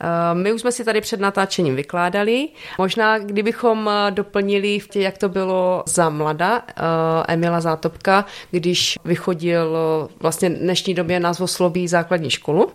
Eh, 0.00 0.34
my 0.34 0.52
už 0.52 0.60
jsme 0.60 0.72
si 0.72 0.84
tady 0.84 1.00
před 1.00 1.20
natáčením 1.20 1.76
vykládali. 1.76 2.48
Možná, 2.78 3.18
kdybychom 3.18 3.90
eh, 3.90 4.10
doplnili, 4.10 4.78
jak 4.94 5.18
to 5.18 5.28
bylo 5.28 5.82
za 5.86 6.08
mlada 6.08 6.62
eh, 6.68 6.82
Emila 7.28 7.60
Zátopka, 7.60 8.24
když 8.50 8.98
vychodil 9.04 9.78
vlastně 10.20 10.50
v 10.50 10.58
dnešní 10.58 10.94
době 10.94 11.20
názvosloví 11.20 11.88
základní 11.88 12.30
školu. 12.30 12.72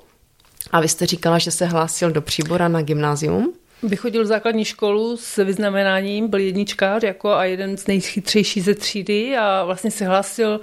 A 0.71 0.81
vy 0.81 0.87
jste 0.87 1.05
říkala, 1.05 1.37
že 1.37 1.51
se 1.51 1.65
hlásil 1.65 2.11
do 2.11 2.21
Příbora 2.21 2.67
na 2.67 2.81
gymnázium. 2.81 3.53
Vychodil 3.83 4.25
základní 4.25 4.65
školu 4.65 5.17
s 5.17 5.43
vyznamenáním, 5.43 6.27
byl 6.27 6.39
jedničkář 6.39 7.03
jako 7.03 7.31
a 7.31 7.45
jeden 7.45 7.77
z 7.77 7.87
nejchytřejších 7.87 8.63
ze 8.63 8.75
třídy 8.75 9.37
a 9.37 9.63
vlastně 9.63 9.91
se 9.91 10.05
hlásil 10.05 10.59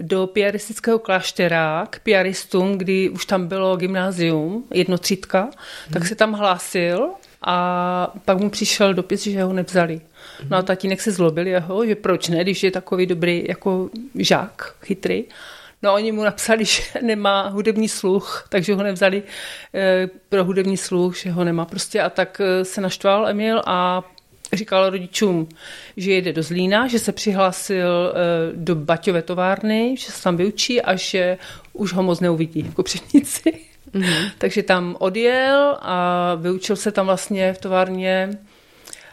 do 0.00 0.26
piaristického 0.26 0.98
kláštera 0.98 1.86
k 1.90 2.00
piaristům, 2.00 2.78
kdy 2.78 3.08
už 3.08 3.26
tam 3.26 3.46
bylo 3.46 3.76
gymnázium, 3.76 4.64
jednotřídka, 4.74 5.40
hmm. 5.40 5.52
tak 5.92 6.02
mhm. 6.02 6.08
se 6.08 6.14
tam 6.14 6.32
hlásil 6.32 7.08
a 7.42 8.14
pak 8.24 8.38
mu 8.38 8.50
přišel 8.50 8.94
dopis, 8.94 9.22
že 9.22 9.42
ho 9.42 9.52
nevzali. 9.52 10.00
No 10.50 10.56
a 10.56 10.60
mhm. 10.60 10.66
tatínek 10.66 11.00
se 11.00 11.12
zlobil 11.12 11.46
jeho, 11.46 11.86
že 11.86 11.94
proč 11.94 12.28
ne, 12.28 12.42
když 12.42 12.62
je 12.62 12.70
takový 12.70 13.06
dobrý 13.06 13.44
jako 13.48 13.90
žák, 14.14 14.74
chytrý. 14.82 15.24
No 15.84 15.94
oni 15.94 16.12
mu 16.12 16.24
napsali, 16.24 16.64
že 16.74 16.82
nemá 17.02 17.48
hudební 17.48 17.88
sluch, 17.88 18.46
takže 18.48 18.74
ho 18.74 18.82
nevzali 18.82 19.22
eh, 19.74 20.08
pro 20.28 20.44
hudební 20.44 20.76
sluch, 20.76 21.16
že 21.16 21.30
ho 21.30 21.44
nemá 21.44 21.64
prostě 21.64 22.00
a 22.00 22.10
tak 22.10 22.40
eh, 22.40 22.64
se 22.64 22.80
naštval 22.80 23.28
Emil 23.28 23.62
a 23.66 24.02
říkal 24.52 24.90
rodičům, 24.90 25.48
že 25.96 26.12
jede 26.12 26.32
do 26.32 26.42
Zlína, 26.42 26.86
že 26.86 26.98
se 26.98 27.12
přihlásil 27.12 28.12
eh, 28.14 28.52
do 28.54 28.74
Baťové 28.74 29.22
továrny, 29.22 29.96
že 29.98 30.12
se 30.12 30.22
tam 30.22 30.36
vyučí 30.36 30.82
a 30.82 30.96
že 30.96 31.38
už 31.72 31.92
ho 31.92 32.02
moc 32.02 32.20
neuvidí 32.20 32.64
jako 32.66 32.82
přednici. 32.82 33.52
Mm-hmm. 33.94 34.30
Takže 34.38 34.62
tam 34.62 34.96
odjel 34.98 35.78
a 35.80 36.34
vyučil 36.34 36.76
se 36.76 36.92
tam 36.92 37.06
vlastně 37.06 37.52
v 37.52 37.58
továrně 37.58 38.38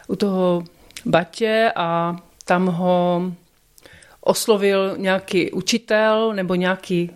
u 0.08 0.16
toho 0.16 0.64
Batě 1.04 1.72
a 1.76 2.16
tam 2.44 2.66
ho 2.66 3.32
oslovil 4.22 4.94
nějaký 4.96 5.50
učitel 5.50 6.32
nebo 6.34 6.54
nějaký 6.54 7.10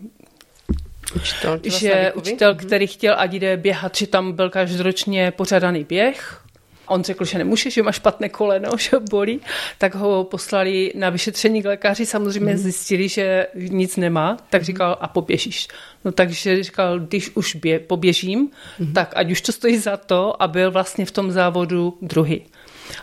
Učitel, 1.16 1.60
že 1.64 2.12
učitel, 2.16 2.54
mhm. 2.54 2.66
který 2.66 2.86
chtěl, 2.86 3.14
ať 3.18 3.32
jde 3.32 3.56
běhat, 3.56 3.96
že 3.96 4.06
tam 4.06 4.32
byl 4.32 4.50
každoročně 4.50 5.30
pořadaný 5.30 5.84
běh 5.84 6.46
On 6.86 7.04
řekl, 7.04 7.24
že 7.24 7.38
nemůže, 7.38 7.70
že 7.70 7.82
má 7.82 7.92
špatné 7.92 8.28
koleno, 8.28 8.70
že 8.78 8.90
ho 8.92 9.00
bolí, 9.00 9.40
tak 9.78 9.94
ho 9.94 10.24
poslali 10.24 10.92
na 10.94 11.10
vyšetření 11.10 11.62
k 11.62 11.66
lékaři, 11.66 12.06
samozřejmě 12.06 12.52
mm. 12.52 12.58
zjistili, 12.58 13.08
že 13.08 13.46
nic 13.54 13.96
nemá, 13.96 14.36
tak 14.50 14.60
mhm. 14.60 14.66
říkal 14.66 14.98
a 15.00 15.08
poběžíš. 15.08 15.68
No 16.04 16.12
takže 16.12 16.62
říkal, 16.62 17.00
když 17.00 17.30
už 17.34 17.54
bě, 17.54 17.78
poběžím, 17.78 18.50
mm. 18.78 18.92
tak 18.92 19.12
ať 19.16 19.30
už 19.30 19.40
to 19.40 19.52
stojí 19.52 19.78
za 19.78 19.96
to 19.96 20.42
a 20.42 20.48
byl 20.48 20.70
vlastně 20.70 21.06
v 21.06 21.10
tom 21.10 21.32
závodu 21.32 21.98
druhý. 22.02 22.46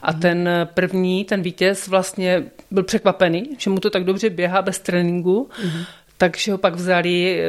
A 0.01 0.13
ten 0.13 0.49
první, 0.73 1.25
ten 1.25 1.41
vítěz 1.41 1.87
vlastně 1.87 2.43
byl 2.71 2.83
překvapený, 2.83 3.49
že 3.57 3.69
mu 3.69 3.79
to 3.79 3.89
tak 3.89 4.03
dobře 4.03 4.29
běhá 4.29 4.61
bez 4.61 4.79
tréninku, 4.79 5.49
mm. 5.63 5.83
takže 6.17 6.51
ho 6.51 6.57
pak 6.57 6.75
vzali 6.75 7.41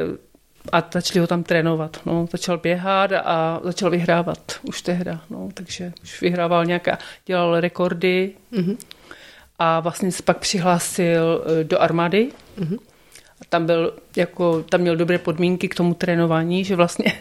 a 0.72 0.88
začali 0.92 1.20
ho 1.20 1.26
tam 1.26 1.42
trénovat. 1.42 2.00
No. 2.06 2.26
Začal 2.32 2.58
běhat 2.58 3.12
a 3.12 3.60
začal 3.64 3.90
vyhrávat 3.90 4.60
už 4.62 4.82
tehda. 4.82 5.20
No. 5.30 5.48
Takže 5.54 5.92
už 6.02 6.20
vyhrával 6.20 6.64
nějaká, 6.64 6.98
dělal 7.26 7.60
rekordy 7.60 8.32
mm-hmm. 8.52 8.76
a 9.58 9.80
vlastně 9.80 10.12
se 10.12 10.22
pak 10.22 10.38
přihlásil 10.38 11.44
eh, 11.60 11.64
do 11.64 11.82
armády. 11.82 12.28
Mm-hmm. 12.58 12.78
A 13.40 13.44
tam 13.48 13.66
byl 13.66 13.94
jako, 14.16 14.62
tam 14.62 14.80
měl 14.80 14.96
dobré 14.96 15.18
podmínky 15.18 15.68
k 15.68 15.74
tomu 15.74 15.94
trénování, 15.94 16.64
že 16.64 16.76
vlastně 16.76 17.12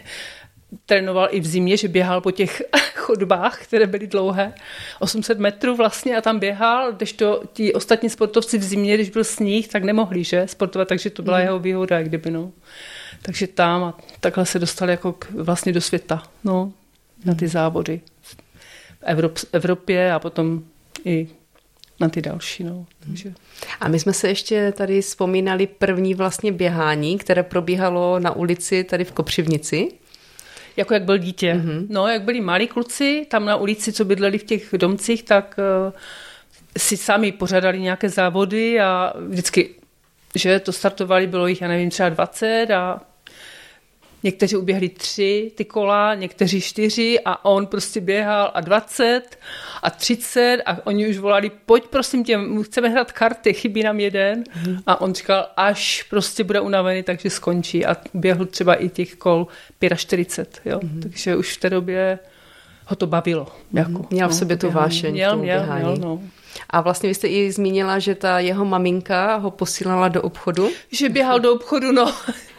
trénoval 0.86 1.28
i 1.30 1.40
v 1.40 1.46
zimě, 1.46 1.76
že 1.76 1.88
běhal 1.88 2.20
po 2.20 2.30
těch 2.30 2.62
chodbách, 2.94 3.62
které 3.62 3.86
byly 3.86 4.06
dlouhé, 4.06 4.52
800 5.00 5.38
metrů 5.38 5.76
vlastně 5.76 6.16
a 6.16 6.20
tam 6.20 6.38
běhal, 6.38 6.92
když 6.92 7.12
to 7.12 7.42
ti 7.52 7.72
ostatní 7.72 8.10
sportovci 8.10 8.58
v 8.58 8.62
zimě, 8.62 8.94
když 8.94 9.10
byl 9.10 9.24
sníh, 9.24 9.68
tak 9.68 9.84
nemohli, 9.84 10.24
že, 10.24 10.46
sportovat, 10.48 10.88
takže 10.88 11.10
to 11.10 11.22
byla 11.22 11.36
mm. 11.38 11.42
jeho 11.44 11.58
výhoda, 11.58 12.02
kdyby, 12.02 12.30
no. 12.30 12.52
Takže 13.22 13.46
tam 13.46 13.84
a 13.84 13.98
takhle 14.20 14.46
se 14.46 14.58
dostali 14.58 14.92
jako 14.92 15.12
k, 15.12 15.30
vlastně 15.30 15.72
do 15.72 15.80
světa, 15.80 16.22
no, 16.44 16.72
na 17.24 17.34
ty 17.34 17.48
závody 17.48 18.00
v 18.22 18.36
Evrop, 19.02 19.38
Evropě 19.52 20.12
a 20.12 20.18
potom 20.18 20.62
i 21.04 21.28
na 22.00 22.08
ty 22.08 22.22
další. 22.22 22.64
No. 22.64 22.86
Takže. 23.06 23.34
A 23.80 23.88
my 23.88 23.98
jsme 23.98 24.12
se 24.12 24.28
ještě 24.28 24.72
tady 24.72 25.00
vzpomínali 25.00 25.66
první 25.66 26.14
vlastně 26.14 26.52
běhání, 26.52 27.18
které 27.18 27.42
probíhalo 27.42 28.18
na 28.18 28.36
ulici 28.36 28.84
tady 28.84 29.04
v 29.04 29.12
Kopřivnici. 29.12 29.88
Jako 30.76 30.94
jak 30.94 31.02
byl 31.02 31.18
dítě. 31.18 31.54
Mm-hmm. 31.54 31.86
No, 31.88 32.08
jak 32.08 32.22
byli 32.22 32.40
malí 32.40 32.68
kluci 32.68 33.26
tam 33.30 33.44
na 33.44 33.56
ulici, 33.56 33.92
co 33.92 34.04
bydleli 34.04 34.38
v 34.38 34.44
těch 34.44 34.68
domcích, 34.72 35.22
tak 35.22 35.56
uh, 35.86 35.92
si 36.78 36.96
sami 36.96 37.32
pořádali 37.32 37.80
nějaké 37.80 38.08
závody 38.08 38.80
a 38.80 39.12
vždycky, 39.28 39.74
že 40.34 40.60
to 40.60 40.72
startovali, 40.72 41.26
bylo 41.26 41.46
jich, 41.46 41.60
já 41.60 41.68
nevím, 41.68 41.90
třeba 41.90 42.08
20 42.08 42.70
a 42.70 43.00
Někteří 44.24 44.56
uběhli 44.56 44.88
tři 44.88 45.52
ty 45.54 45.64
kola, 45.64 46.14
někteří 46.14 46.60
čtyři 46.60 47.20
a 47.24 47.44
on 47.44 47.66
prostě 47.66 48.00
běhal 48.00 48.50
a 48.54 48.60
20 48.60 49.22
a 49.82 49.90
30 49.90 50.58
a 50.66 50.86
oni 50.86 51.08
už 51.08 51.18
volali, 51.18 51.50
pojď 51.66 51.84
prosím 51.84 52.24
tě, 52.24 52.40
chceme 52.62 52.88
hrát 52.88 53.12
karty, 53.12 53.52
chybí 53.52 53.82
nám 53.82 54.00
jeden. 54.00 54.44
Mm. 54.66 54.78
A 54.86 55.00
on 55.00 55.14
říkal, 55.14 55.46
až 55.56 56.02
prostě 56.02 56.44
bude 56.44 56.60
unavený, 56.60 57.02
takže 57.02 57.30
skončí. 57.30 57.86
A 57.86 57.96
běhl 58.14 58.46
třeba 58.46 58.74
i 58.74 58.88
těch 58.88 59.14
kol 59.14 59.46
45, 59.96 60.72
jo. 60.72 60.80
Mm. 60.82 61.00
Takže 61.02 61.36
už 61.36 61.56
v 61.56 61.60
té 61.60 61.70
době 61.70 62.18
ho 62.86 62.96
to 62.96 63.06
bavilo. 63.06 63.46
Jako, 63.72 64.06
měl 64.10 64.28
v 64.28 64.34
sobě 64.34 64.56
no, 64.56 64.60
tu 64.60 64.70
vášeň. 64.70 65.12
Měl, 65.12 65.36
měl, 65.36 65.66
měl, 65.76 65.96
no. 65.96 66.20
A 66.70 66.80
vlastně 66.80 67.08
vy 67.08 67.14
jste 67.14 67.28
i 67.28 67.52
zmínila, 67.52 67.98
že 67.98 68.14
ta 68.14 68.38
jeho 68.38 68.64
maminka 68.64 69.36
ho 69.36 69.50
posílala 69.50 70.08
do 70.08 70.22
obchodu. 70.22 70.70
Že 70.92 71.08
běhal 71.08 71.40
do 71.40 71.52
obchodu, 71.54 71.92
no, 71.92 72.14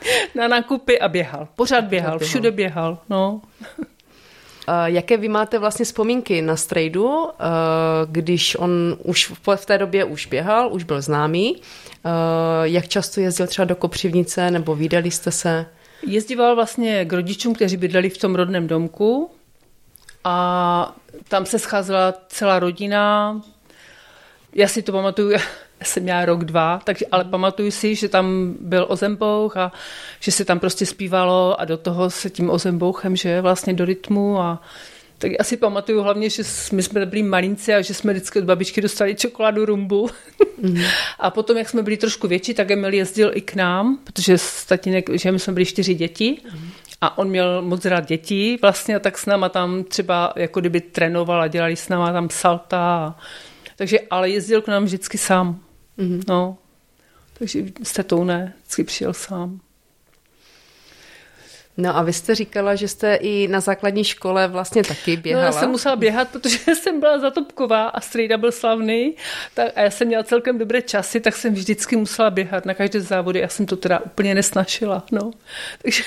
na 0.36 0.48
nákupy 0.48 1.00
a 1.00 1.08
běhal. 1.08 1.48
Pořád 1.56 1.84
běhal, 1.84 2.20
všude 2.20 2.52
běhal, 2.52 2.98
no. 3.10 3.42
Jaké 4.86 5.18
vy 5.18 5.28
máte 5.28 5.60
vlastně 5.60 5.86
vzpomínky 5.86 6.42
na 6.42 6.56
strejdu, 6.56 7.28
když 8.06 8.56
on 8.56 8.98
už 9.04 9.34
v 9.56 9.66
té 9.66 9.78
době 9.78 10.06
už 10.06 10.26
běhal, 10.26 10.74
už 10.74 10.84
byl 10.84 11.02
známý? 11.02 11.62
Jak 12.64 12.88
často 12.88 13.22
jezdil 13.22 13.48
třeba 13.48 13.66
do 13.66 13.76
Kopřivnice 13.76 14.52
nebo 14.52 14.76
vydali 14.76 15.12
jste 15.12 15.32
se? 15.32 15.66
Jezdíval 16.08 16.56
vlastně 16.56 17.06
k 17.06 17.14
rodičům, 17.14 17.56
kteří 17.56 17.78
bydleli 17.78 18.10
v 18.10 18.18
tom 18.18 18.36
rodném 18.36 18.68
domku 18.68 19.32
a 20.24 20.96
tam 21.28 21.46
se 21.46 21.60
scházela 21.60 22.14
celá 22.28 22.60
rodina, 22.60 23.42
já 24.56 24.68
si 24.68 24.82
to 24.82 24.92
pamatuju, 24.92 25.38
jsem 25.84 26.04
měla 26.04 26.26
rok, 26.26 26.46
dva, 26.46 26.82
takže, 26.84 27.06
ale 27.12 27.24
pamatuju 27.24 27.72
si, 27.72 27.96
že 27.96 28.10
tam 28.10 28.56
byl 28.60 28.86
ozembouch 28.90 29.58
a 29.58 29.72
že 30.20 30.32
se 30.32 30.46
tam 30.46 30.60
prostě 30.60 30.86
zpívalo 30.86 31.62
a 31.62 31.66
do 31.66 31.78
toho 31.78 32.10
se 32.10 32.30
tím 32.30 32.50
ozembouchem, 32.50 33.16
že 33.16 33.42
vlastně 33.42 33.74
do 33.74 33.86
rytmu 33.86 34.40
a 34.40 34.62
tak 35.18 35.32
já 35.40 35.44
si 35.44 35.58
pamatuju 35.58 36.02
hlavně, 36.02 36.30
že 36.30 36.44
my 36.72 36.84
jsme 36.84 37.06
byli 37.06 37.24
malinci 37.24 37.74
a 37.74 37.82
že 37.82 37.94
jsme 37.94 38.14
vždycky 38.14 38.40
od 38.40 38.46
babičky 38.46 38.82
dostali 38.82 39.16
čokoládu 39.16 39.66
rumbu. 39.66 40.10
Mm. 40.62 40.82
a 41.20 41.30
potom, 41.30 41.58
jak 41.58 41.70
jsme 41.70 41.84
byli 41.84 41.98
trošku 41.98 42.28
větší, 42.28 42.54
tak 42.54 42.72
Emil 42.72 42.94
jezdil 42.94 43.32
i 43.34 43.42
k 43.42 43.56
nám, 43.56 44.00
protože 44.04 44.38
tatínek, 44.68 45.10
že 45.14 45.32
my 45.32 45.40
jsme 45.40 45.54
byli 45.54 45.66
čtyři 45.66 45.94
děti 45.94 46.38
mm. 46.54 46.70
a 47.02 47.18
on 47.18 47.30
měl 47.30 47.62
moc 47.62 47.86
rád 47.86 48.06
dětí 48.06 48.58
vlastně 48.62 48.96
a 48.96 49.00
tak 49.00 49.18
s 49.18 49.26
náma 49.26 49.50
tam 49.50 49.84
třeba 49.84 50.34
jako 50.36 50.60
kdyby 50.60 50.82
trénoval 50.82 51.42
a 51.42 51.48
dělali 51.48 51.76
s 51.76 51.90
náma 51.90 52.14
tam 52.14 52.30
salta 52.30 52.80
a 52.80 53.16
takže, 53.76 54.00
ale 54.10 54.30
jezdil 54.30 54.62
k 54.62 54.68
nám 54.68 54.84
vždycky 54.84 55.18
sám. 55.18 55.65
Mm-hmm. 55.98 56.24
No. 56.28 56.58
Takže 57.38 57.64
s 57.84 57.94
tetou 57.94 58.24
ne, 58.24 58.54
vždycky 58.64 58.84
přijel 58.84 59.14
sám. 59.14 59.60
No 61.78 61.98
a 61.98 62.04
vy 62.04 62.14
jste 62.14 62.36
říkala, 62.36 62.76
že 62.76 62.88
jste 62.88 63.16
i 63.16 63.48
na 63.48 63.60
základní 63.60 64.04
škole 64.04 64.48
vlastně 64.48 64.84
taky 64.84 65.18
běhala. 65.18 65.42
No, 65.44 65.46
já 65.46 65.52
jsem 65.60 65.70
musela 65.70 65.96
běhat, 65.96 66.30
protože 66.30 66.58
jsem 66.76 67.00
byla 67.00 67.20
zatopková 67.20 67.88
a 67.88 68.02
strejda 68.02 68.38
byl 68.38 68.52
slavný 68.52 69.16
tak, 69.54 69.72
a 69.76 69.82
já 69.82 69.92
jsem 69.92 70.08
měla 70.08 70.24
celkem 70.24 70.58
dobré 70.58 70.82
časy, 70.82 71.20
tak 71.20 71.36
jsem 71.36 71.54
vždycky 71.54 71.96
musela 71.96 72.30
běhat 72.30 72.66
na 72.66 72.74
každé 72.74 73.02
závody. 73.02 73.40
Já 73.40 73.48
jsem 73.48 73.66
to 73.66 73.78
teda 73.78 74.00
úplně 74.00 74.36
nesnašila. 74.36 75.04
No. 75.12 75.32
Takže, 75.82 76.04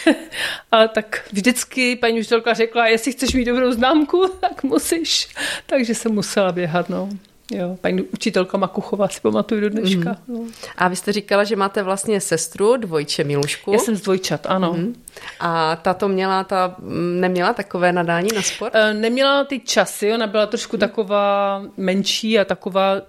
ale 0.72 0.88
tak 0.88 1.24
vždycky 1.32 1.96
paní 1.96 2.20
učitelka 2.20 2.54
řekla, 2.54 2.86
jestli 2.86 3.12
chceš 3.12 3.32
mít 3.34 3.44
dobrou 3.44 3.72
známku, 3.72 4.28
tak 4.40 4.62
musíš. 4.62 5.28
Takže 5.66 5.94
jsem 5.94 6.12
musela 6.12 6.52
běhat. 6.52 6.88
No. 6.88 7.08
Jo, 7.52 7.76
paní 7.80 8.02
učitelka 8.02 8.58
Makuchová 8.58 9.08
si 9.08 9.20
pamatuju 9.20 9.60
do 9.60 9.70
dneška. 9.70 10.16
Mm. 10.26 10.36
No. 10.36 10.44
A 10.76 10.88
vy 10.88 10.96
jste 10.96 11.12
říkala, 11.12 11.44
že 11.44 11.56
máte 11.56 11.82
vlastně 11.82 12.20
sestru, 12.20 12.76
dvojče 12.76 13.24
Milušku. 13.24 13.72
Já 13.72 13.78
jsem 13.78 13.96
z 13.96 14.00
dvojčat, 14.00 14.46
ano. 14.46 14.72
Mm. 14.72 15.02
A 15.40 15.76
ta 15.76 15.94
to 15.94 16.08
měla, 16.08 16.44
ta 16.44 16.76
neměla 17.20 17.52
takové 17.52 17.92
nadání 17.92 18.28
na 18.34 18.42
sport? 18.42 18.74
E, 18.74 18.94
neměla 18.94 19.44
ty 19.44 19.60
časy, 19.60 20.12
ona 20.12 20.26
byla 20.26 20.46
trošku 20.46 20.76
mm. 20.76 20.80
taková 20.80 21.62
menší 21.76 22.38
a 22.38 22.44
taková 22.44 23.02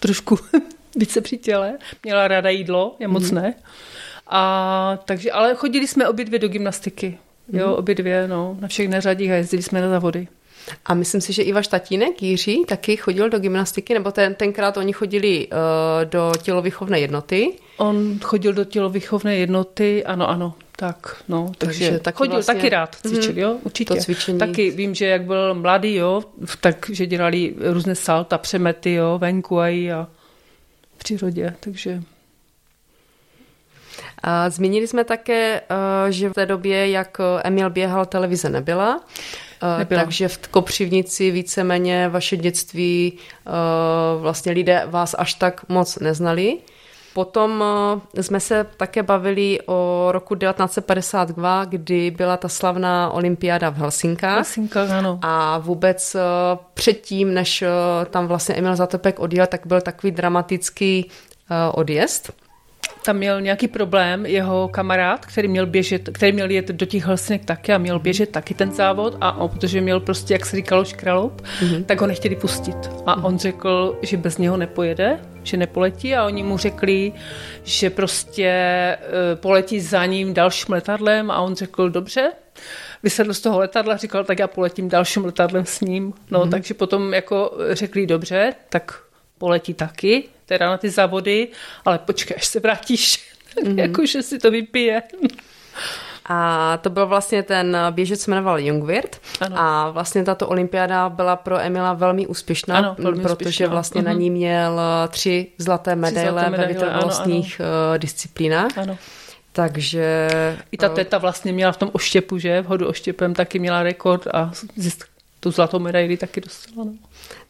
trošku 0.00 0.38
více 0.96 1.20
při 1.20 1.38
těle. 1.38 1.78
Měla 2.04 2.28
ráda 2.28 2.50
jídlo, 2.50 2.96
je 2.98 3.08
moc 3.08 3.30
mm. 3.30 3.34
ne. 3.34 3.54
A 4.26 4.98
takže, 5.04 5.32
ale 5.32 5.54
chodili 5.54 5.86
jsme 5.86 6.08
obě 6.08 6.24
dvě 6.24 6.38
do 6.38 6.48
gymnastiky. 6.48 7.18
Jo, 7.52 7.66
mm. 7.68 7.74
obě 7.74 7.94
dvě, 7.94 8.28
no, 8.28 8.56
na 8.60 8.68
všech 8.68 8.88
neřadích 8.88 9.30
a 9.30 9.34
jezdili 9.34 9.62
jsme 9.62 9.80
na 9.80 9.88
závody. 9.88 10.28
A 10.84 10.94
myslím 10.94 11.20
si, 11.20 11.32
že 11.32 11.42
i 11.42 11.52
váš 11.52 11.68
tatínek 11.68 12.22
Jiří 12.22 12.64
taky 12.68 12.96
chodil 12.96 13.28
do 13.30 13.38
gymnastiky, 13.38 13.94
nebo 13.94 14.12
ten, 14.12 14.34
tenkrát 14.34 14.76
oni 14.76 14.92
chodili 14.92 15.48
uh, 15.48 15.56
do 16.04 16.32
tělovýchovné 16.42 17.00
jednoty. 17.00 17.52
On 17.76 18.18
chodil 18.22 18.52
do 18.52 18.64
tělovýchovné 18.64 19.36
jednoty, 19.36 20.04
ano, 20.04 20.28
ano, 20.28 20.54
tak, 20.76 21.22
no, 21.28 21.52
takže, 21.58 21.84
takže 21.84 21.98
taky 21.98 22.16
chodil 22.16 22.34
vlastně, 22.34 22.54
taky 22.54 22.68
rád 22.68 22.94
cvičil, 22.94 23.32
mm, 23.32 23.38
jo, 23.38 23.56
určitě. 23.62 23.94
To 23.94 24.00
cvičení. 24.00 24.38
Taky 24.38 24.70
vím, 24.70 24.94
že 24.94 25.06
jak 25.06 25.24
byl 25.24 25.54
mladý, 25.54 25.94
jo, 25.94 26.22
takže 26.60 27.06
dělali 27.06 27.54
různé 27.58 27.94
salta, 27.94 28.38
přemety, 28.38 28.92
jo, 28.92 29.18
venku 29.18 29.60
a 29.60 29.68
i 29.68 29.92
a 29.92 30.08
v 30.96 30.98
přírodě, 30.98 31.54
takže... 31.60 32.02
A 34.22 34.50
zmínili 34.50 34.86
jsme 34.86 35.04
také, 35.04 35.60
eh, 35.60 36.12
že 36.12 36.28
v 36.28 36.32
té 36.32 36.46
době, 36.46 36.90
jak 36.90 37.18
Emil 37.44 37.70
běhal, 37.70 38.06
televize 38.06 38.48
nebyla. 38.48 39.00
Eh, 39.62 39.78
Nebyla. 39.78 40.02
Takže 40.02 40.28
v 40.28 40.38
Kopřivnici 40.48 41.30
víceméně 41.30 42.08
vaše 42.08 42.36
dětství 42.36 43.12
eh, 43.46 43.50
vlastně 44.20 44.52
lidé 44.52 44.82
vás 44.86 45.14
až 45.18 45.34
tak 45.34 45.68
moc 45.68 45.98
neznali. 45.98 46.58
Potom 47.14 47.64
eh, 48.14 48.22
jsme 48.22 48.40
se 48.40 48.66
také 48.76 49.02
bavili 49.02 49.58
o 49.66 50.08
roku 50.12 50.34
1952, 50.34 51.64
kdy 51.64 52.10
byla 52.10 52.36
ta 52.36 52.48
slavná 52.48 53.10
olympiáda 53.10 53.70
v 53.70 53.76
Helsinkách. 53.76 54.34
Helsinkách, 54.34 54.90
ano. 54.90 55.18
A 55.22 55.58
vůbec 55.58 56.16
předtím, 56.74 57.34
než 57.34 57.64
tam 58.10 58.26
vlastně 58.26 58.54
Emil 58.54 58.76
Zatopek 58.76 59.20
odjel, 59.20 59.46
tak 59.46 59.66
byl 59.66 59.80
takový 59.80 60.10
dramatický 60.10 61.10
odjezd 61.72 62.32
tam 63.04 63.16
měl 63.16 63.40
nějaký 63.40 63.68
problém 63.68 64.26
jeho 64.26 64.68
kamarád, 64.68 65.26
který 65.26 65.48
měl 65.48 65.66
běžet, 65.66 66.08
který 66.12 66.32
měl 66.32 66.50
jet 66.50 66.68
do 66.68 66.86
těch 66.86 67.04
Helsinek 67.04 67.44
taky 67.44 67.72
a 67.72 67.78
měl 67.78 67.98
běžet 67.98 68.30
taky 68.30 68.54
ten 68.54 68.72
závod 68.72 69.16
a 69.20 69.36
on, 69.36 69.48
protože 69.48 69.80
měl 69.80 70.00
prostě, 70.00 70.34
jak 70.34 70.46
se 70.46 70.56
říkalo, 70.56 70.84
škraloup, 70.84 71.42
mm-hmm. 71.42 71.84
tak 71.84 72.00
ho 72.00 72.06
nechtěli 72.06 72.36
pustit. 72.36 72.76
A 73.06 73.16
mm-hmm. 73.16 73.26
on 73.26 73.38
řekl, 73.38 73.98
že 74.02 74.16
bez 74.16 74.38
něho 74.38 74.56
nepojede, 74.56 75.20
že 75.42 75.56
nepoletí 75.56 76.14
a 76.14 76.26
oni 76.26 76.42
mu 76.42 76.58
řekli, 76.58 77.12
že 77.64 77.90
prostě 77.90 78.50
uh, 79.00 79.40
poletí 79.40 79.80
za 79.80 80.06
ním 80.06 80.34
dalším 80.34 80.74
letadlem 80.74 81.30
a 81.30 81.40
on 81.40 81.54
řekl, 81.54 81.90
dobře, 81.90 82.32
vysedl 83.02 83.34
z 83.34 83.40
toho 83.40 83.58
letadla, 83.58 83.96
říkal, 83.96 84.24
tak 84.24 84.38
já 84.38 84.46
poletím 84.46 84.88
dalším 84.88 85.24
letadlem 85.24 85.66
s 85.66 85.80
ním. 85.80 86.12
No, 86.30 86.40
mm-hmm. 86.40 86.50
takže 86.50 86.74
potom 86.74 87.14
jako 87.14 87.58
řekli, 87.70 88.06
dobře, 88.06 88.54
tak 88.68 89.00
poletí 89.38 89.74
taky, 89.74 90.28
teda 90.50 90.70
na 90.70 90.78
ty 90.78 90.90
závody, 90.90 91.48
ale 91.84 91.98
počkej, 91.98 92.36
až 92.36 92.46
se 92.46 92.60
vrátíš, 92.60 93.22
mm-hmm. 93.56 93.78
jako, 93.86 94.06
že 94.06 94.22
si 94.22 94.38
to 94.38 94.50
vypije. 94.50 95.02
A 96.26 96.78
to 96.82 96.90
byl 96.90 97.06
vlastně 97.06 97.42
ten 97.42 97.76
běžec, 97.90 98.20
se 98.20 98.30
jmenoval 98.30 98.58
Jungwirth 98.60 99.18
a 99.54 99.90
vlastně 99.90 100.24
tato 100.24 100.48
olympiáda 100.48 101.08
byla 101.08 101.36
pro 101.36 101.58
Emila 101.58 101.92
velmi 101.92 102.26
úspěšná, 102.26 102.78
ano, 102.78 102.96
velmi 102.98 103.22
protože 103.22 103.34
úspěšná. 103.34 103.66
vlastně 103.66 104.00
uh-huh. 104.00 104.04
na 104.04 104.12
mhm. 104.12 104.20
ní 104.20 104.30
měl 104.30 104.80
tři 105.08 105.46
zlaté 105.58 105.96
medaile, 105.96 106.30
zlaté 106.30 106.50
medaile 106.50 106.66
ve 106.66 106.74
vytrvalostních 106.74 107.60
eh, 107.60 107.98
disciplínách. 107.98 108.78
Ano. 108.78 108.98
Takže... 109.52 110.28
I 110.72 110.76
ta 110.76 110.86
eh, 110.86 110.94
teta 110.94 111.18
vlastně 111.18 111.52
měla 111.52 111.72
v 111.72 111.76
tom 111.76 111.90
oštěpu, 111.92 112.38
že? 112.38 112.62
V 112.62 112.66
hodu 112.66 112.88
oštěpem 112.88 113.34
taky 113.34 113.58
měla 113.58 113.82
rekord 113.82 114.26
a 114.26 114.50
tu 115.40 115.50
zlatou 115.50 115.78
medaili 115.78 116.16
taky 116.16 116.40
dostala. 116.40 116.84
No. 116.84 116.92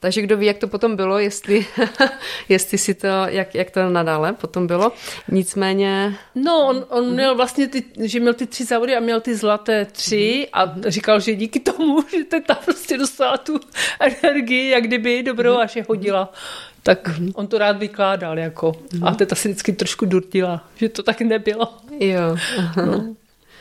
Takže 0.01 0.23
kdo 0.23 0.37
ví, 0.37 0.47
jak 0.47 0.59
to 0.59 0.69
potom 0.69 0.97
bylo, 0.97 1.19
jestli, 1.19 1.67
jestli 2.49 2.79
si 2.79 2.95
to, 2.95 3.07
jak, 3.27 3.55
jak 3.55 3.71
to 3.71 3.89
nadále 3.89 4.33
potom 4.33 4.67
bylo. 4.67 4.93
Nicméně... 5.29 6.17
No, 6.35 6.67
on, 6.69 6.87
on 6.89 7.11
měl 7.11 7.35
vlastně 7.35 7.69
ty, 7.69 7.85
že 8.01 8.21
měl 8.21 8.35
ty 8.35 8.47
tři 8.47 8.65
závody 8.65 8.97
a 8.97 9.01
měl 9.01 9.21
ty 9.21 9.37
zlaté 9.37 9.85
tři 9.85 10.49
a 10.53 10.75
říkal, 10.87 11.21
že 11.21 11.35
díky 11.35 11.61
tomu, 11.61 12.05
že 12.11 12.41
ta 12.41 12.55
prostě 12.55 12.99
dostala 12.99 13.37
tu 13.37 13.61
energii, 14.01 14.71
jak 14.71 14.85
kdyby 14.85 15.23
dobrou 15.23 15.59
a 15.59 15.67
že 15.67 15.85
hodila 15.89 16.33
tak 16.83 17.11
on 17.35 17.47
to 17.47 17.59
rád 17.59 17.77
vykládal 17.79 18.39
jako. 18.39 18.73
A 19.03 19.15
teta 19.15 19.35
si 19.35 19.49
vždycky 19.49 19.73
trošku 19.73 20.07
durtila, 20.07 20.69
že 20.77 20.89
to 20.89 21.03
tak 21.03 21.21
nebylo. 21.21 21.75
Jo. 22.01 22.37
No. 22.77 23.15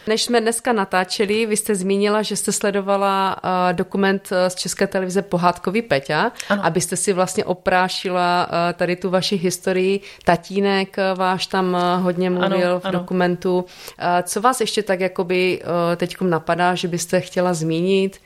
Než 0.09 0.23
jsme 0.23 0.41
dneska 0.41 0.73
natáčeli, 0.73 1.45
vy 1.45 1.57
jste 1.57 1.75
zmínila, 1.75 2.21
že 2.21 2.35
jste 2.35 2.51
sledovala 2.51 3.35
uh, 3.43 3.73
dokument 3.73 4.29
z 4.47 4.55
České 4.55 4.87
televize 4.87 5.21
Pohádkový 5.21 5.81
Peťa, 5.81 6.31
ano. 6.49 6.65
abyste 6.65 6.97
si 6.97 7.13
vlastně 7.13 7.45
oprášila 7.45 8.47
uh, 8.47 8.73
tady 8.73 8.95
tu 8.95 9.09
vaši 9.09 9.35
historii. 9.35 10.01
Tatínek 10.23 10.97
uh, 10.97 11.17
váš 11.17 11.47
tam 11.47 11.73
uh, 11.73 12.03
hodně 12.03 12.29
mluvil 12.29 12.69
ano, 12.69 12.79
v 12.79 12.85
ano. 12.85 12.99
dokumentu. 12.99 13.59
Uh, 13.59 14.05
co 14.23 14.41
vás 14.41 14.61
ještě 14.61 14.83
tak 14.83 14.99
jakoby 14.99 15.61
uh, 15.61 15.95
teď 15.95 16.21
napadá, 16.21 16.75
že 16.75 16.87
byste 16.87 17.21
chtěla 17.21 17.53
zmínit? 17.53 18.17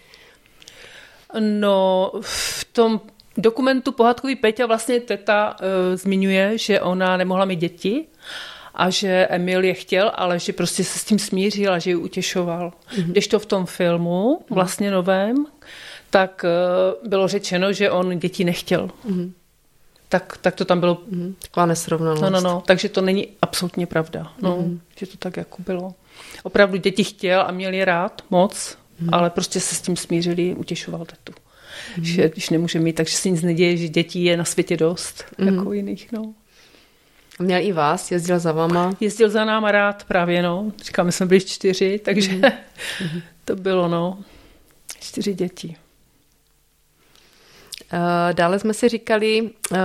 No, 1.39 2.11
v 2.21 2.63
tom 2.71 3.01
dokumentu 3.37 3.91
Pohádkový 3.91 4.35
Peťa 4.35 4.65
vlastně 4.65 4.99
teta 4.99 5.55
uh, 5.59 5.95
zmiňuje, 5.95 6.57
že 6.57 6.81
ona 6.81 7.17
nemohla 7.17 7.45
mít 7.45 7.59
děti 7.59 8.05
a 8.73 8.89
že 8.89 9.27
Emil 9.29 9.63
je 9.63 9.73
chtěl, 9.73 10.11
ale 10.15 10.39
že 10.39 10.53
prostě 10.53 10.83
se 10.83 10.99
s 10.99 11.03
tím 11.03 11.19
smířil 11.19 11.73
a 11.73 11.79
že 11.79 11.89
ji 11.89 11.95
utěšoval. 11.95 12.69
Mm-hmm. 12.69 13.03
Když 13.11 13.27
to 13.27 13.39
v 13.39 13.45
tom 13.45 13.65
filmu, 13.65 14.29
mhm. 14.29 14.55
vlastně 14.55 14.91
novém, 14.91 15.45
tak 16.09 16.45
uh, 17.03 17.09
bylo 17.09 17.27
řečeno, 17.27 17.73
že 17.73 17.91
on 17.91 18.19
děti 18.19 18.43
nechtěl. 18.43 18.89
Mm-hmm. 19.09 19.31
Tak, 20.09 20.37
tak 20.41 20.55
to 20.55 20.65
tam 20.65 20.79
bylo. 20.79 20.95
Mm-hmm. 20.95 21.33
Taková 21.41 21.65
nesrovnalost. 21.65 22.21
No, 22.21 22.29
no, 22.29 22.41
no. 22.41 22.63
Takže 22.65 22.89
to 22.89 23.01
není 23.01 23.27
absolutně 23.41 23.85
pravda. 23.85 24.33
No, 24.41 24.57
mm-hmm. 24.57 24.79
Že 24.97 25.05
to 25.05 25.17
tak 25.17 25.37
jako 25.37 25.61
bylo. 25.61 25.93
Opravdu 26.43 26.77
děti 26.77 27.03
chtěl 27.03 27.41
a 27.41 27.51
měl 27.51 27.73
je 27.73 27.85
rád 27.85 28.21
moc, 28.29 28.53
mm-hmm. 28.53 29.09
ale 29.11 29.29
prostě 29.29 29.59
se 29.59 29.75
s 29.75 29.81
tím 29.81 29.95
smířili, 29.95 30.55
utěšoval 30.55 31.05
tetu. 31.05 31.33
Mm-hmm. 31.33 32.01
Že 32.01 32.29
když 32.29 32.49
nemůže 32.49 32.79
mít, 32.79 32.93
takže 32.93 33.17
se 33.17 33.29
nic 33.29 33.41
neděje, 33.41 33.77
že 33.77 33.87
dětí 33.87 34.23
je 34.23 34.37
na 34.37 34.45
světě 34.45 34.77
dost, 34.77 35.25
mm-hmm. 35.39 35.55
jako 35.55 35.73
jiných. 35.73 36.11
No. 36.11 36.33
Měl 37.39 37.61
i 37.61 37.71
vás, 37.71 38.11
jezdil 38.11 38.39
za 38.39 38.51
váma? 38.51 38.93
Jezdil 38.99 39.29
za 39.29 39.45
náma 39.45 39.71
rád 39.71 40.03
právě, 40.03 40.41
no. 40.41 40.71
Říkáme, 40.83 41.11
jsme 41.11 41.25
byli 41.25 41.41
čtyři, 41.41 41.99
takže 42.05 42.31
mm-hmm. 42.31 42.53
to 43.45 43.55
bylo, 43.55 43.87
no, 43.87 44.17
čtyři 44.99 45.33
děti. 45.33 45.75
Eh, 47.93 48.33
dále 48.33 48.59
jsme 48.59 48.73
si 48.73 48.89
říkali, 48.89 49.49
eh, 49.73 49.77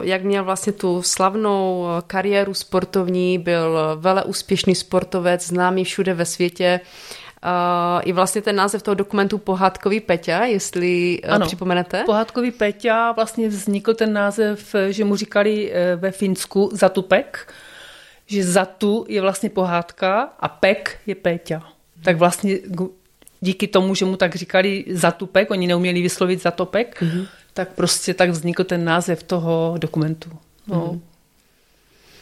jak 0.00 0.22
měl 0.22 0.44
vlastně 0.44 0.72
tu 0.72 1.02
slavnou 1.02 1.86
kariéru 2.06 2.54
sportovní, 2.54 3.38
byl 3.38 3.78
vele 3.96 4.24
úspěšný 4.24 4.74
sportovec, 4.74 5.46
známý 5.46 5.84
všude 5.84 6.14
ve 6.14 6.24
světě. 6.24 6.80
Uh, 7.46 8.00
I 8.04 8.12
vlastně 8.12 8.42
ten 8.42 8.56
název 8.56 8.82
toho 8.82 8.94
dokumentu 8.94 9.38
Pohádkový 9.38 10.00
Peťa, 10.00 10.44
jestli 10.44 11.20
uh, 11.24 11.34
ano, 11.34 11.46
připomenete. 11.46 12.02
Pohádkový 12.06 12.50
Peťa 12.50 13.12
vlastně 13.12 13.48
vznikl 13.48 13.94
ten 13.94 14.12
název, 14.12 14.74
že 14.88 15.04
mu 15.04 15.16
říkali 15.16 15.70
uh, 15.70 16.00
ve 16.00 16.10
Finsku 16.10 16.70
Zatupek, 16.72 17.52
že 18.26 18.44
Zatu 18.44 19.04
je 19.08 19.20
vlastně 19.20 19.50
pohádka 19.50 20.32
a 20.40 20.48
Pek 20.48 20.98
je 21.06 21.14
Péťa. 21.14 21.62
Tak 22.02 22.16
vlastně 22.16 22.58
díky 23.40 23.66
tomu, 23.66 23.94
že 23.94 24.04
mu 24.04 24.16
tak 24.16 24.34
říkali 24.34 24.84
Zatupek, 24.90 25.50
oni 25.50 25.66
neuměli 25.66 26.02
vyslovit 26.02 26.42
Zatopek, 26.42 27.02
mm-hmm. 27.02 27.26
tak 27.54 27.68
prostě 27.68 28.14
tak 28.14 28.30
vznikl 28.30 28.64
ten 28.64 28.84
název 28.84 29.22
toho 29.22 29.74
dokumentu. 29.78 30.30
No. 30.66 30.86
Mm-hmm 30.86 31.00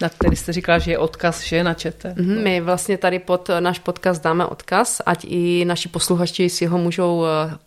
na 0.01 0.09
který 0.09 0.36
jste 0.36 0.53
říkala, 0.53 0.78
že 0.78 0.90
je 0.90 0.99
odkaz, 0.99 1.42
že 1.42 1.64
na 1.64 1.74
čete. 1.74 2.14
Mm-hmm, 2.16 2.42
my 2.42 2.61
vlastně 2.61 2.99
tady 2.99 3.18
pod 3.18 3.51
náš 3.61 3.78
podcast 3.78 4.22
dáme 4.22 4.47
odkaz, 4.47 5.01
ať 5.07 5.24
i 5.28 5.64
naši 5.64 5.88
posluchači 5.88 6.51
si 6.51 6.66
ho 6.66 6.78
můžou 6.78 7.24
eh, 7.24 7.59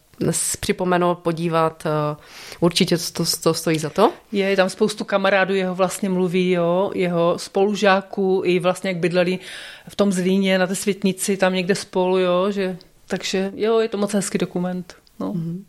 připomenout, 0.59 1.17
podívat. 1.17 1.83
Eh, 1.85 2.15
určitě 2.59 2.97
to, 2.97 3.23
to 3.43 3.53
stojí 3.53 3.79
za 3.79 3.89
to. 3.89 4.13
Je, 4.31 4.55
tam 4.55 4.69
spoustu 4.69 5.03
kamarádů 5.03 5.55
jeho 5.55 5.75
vlastně 5.75 6.09
mluví, 6.09 6.51
jo, 6.51 6.91
jeho 6.95 7.33
spolužáků 7.37 8.41
i 8.45 8.59
vlastně 8.59 8.89
jak 8.89 8.97
bydleli 8.97 9.39
v 9.87 9.95
tom 9.95 10.11
Zlíně 10.11 10.59
na 10.59 10.67
té 10.67 10.75
světnici, 10.75 11.37
tam 11.37 11.53
někde 11.53 11.75
spolu, 11.75 12.17
jo, 12.17 12.51
že, 12.51 12.77
takže 13.07 13.51
jo, 13.55 13.79
je 13.79 13.89
to 13.89 13.97
moc 13.97 14.13
hezký 14.13 14.37
dokument. 14.37 14.95
No. 15.19 15.33
Mm-hmm. 15.33 15.63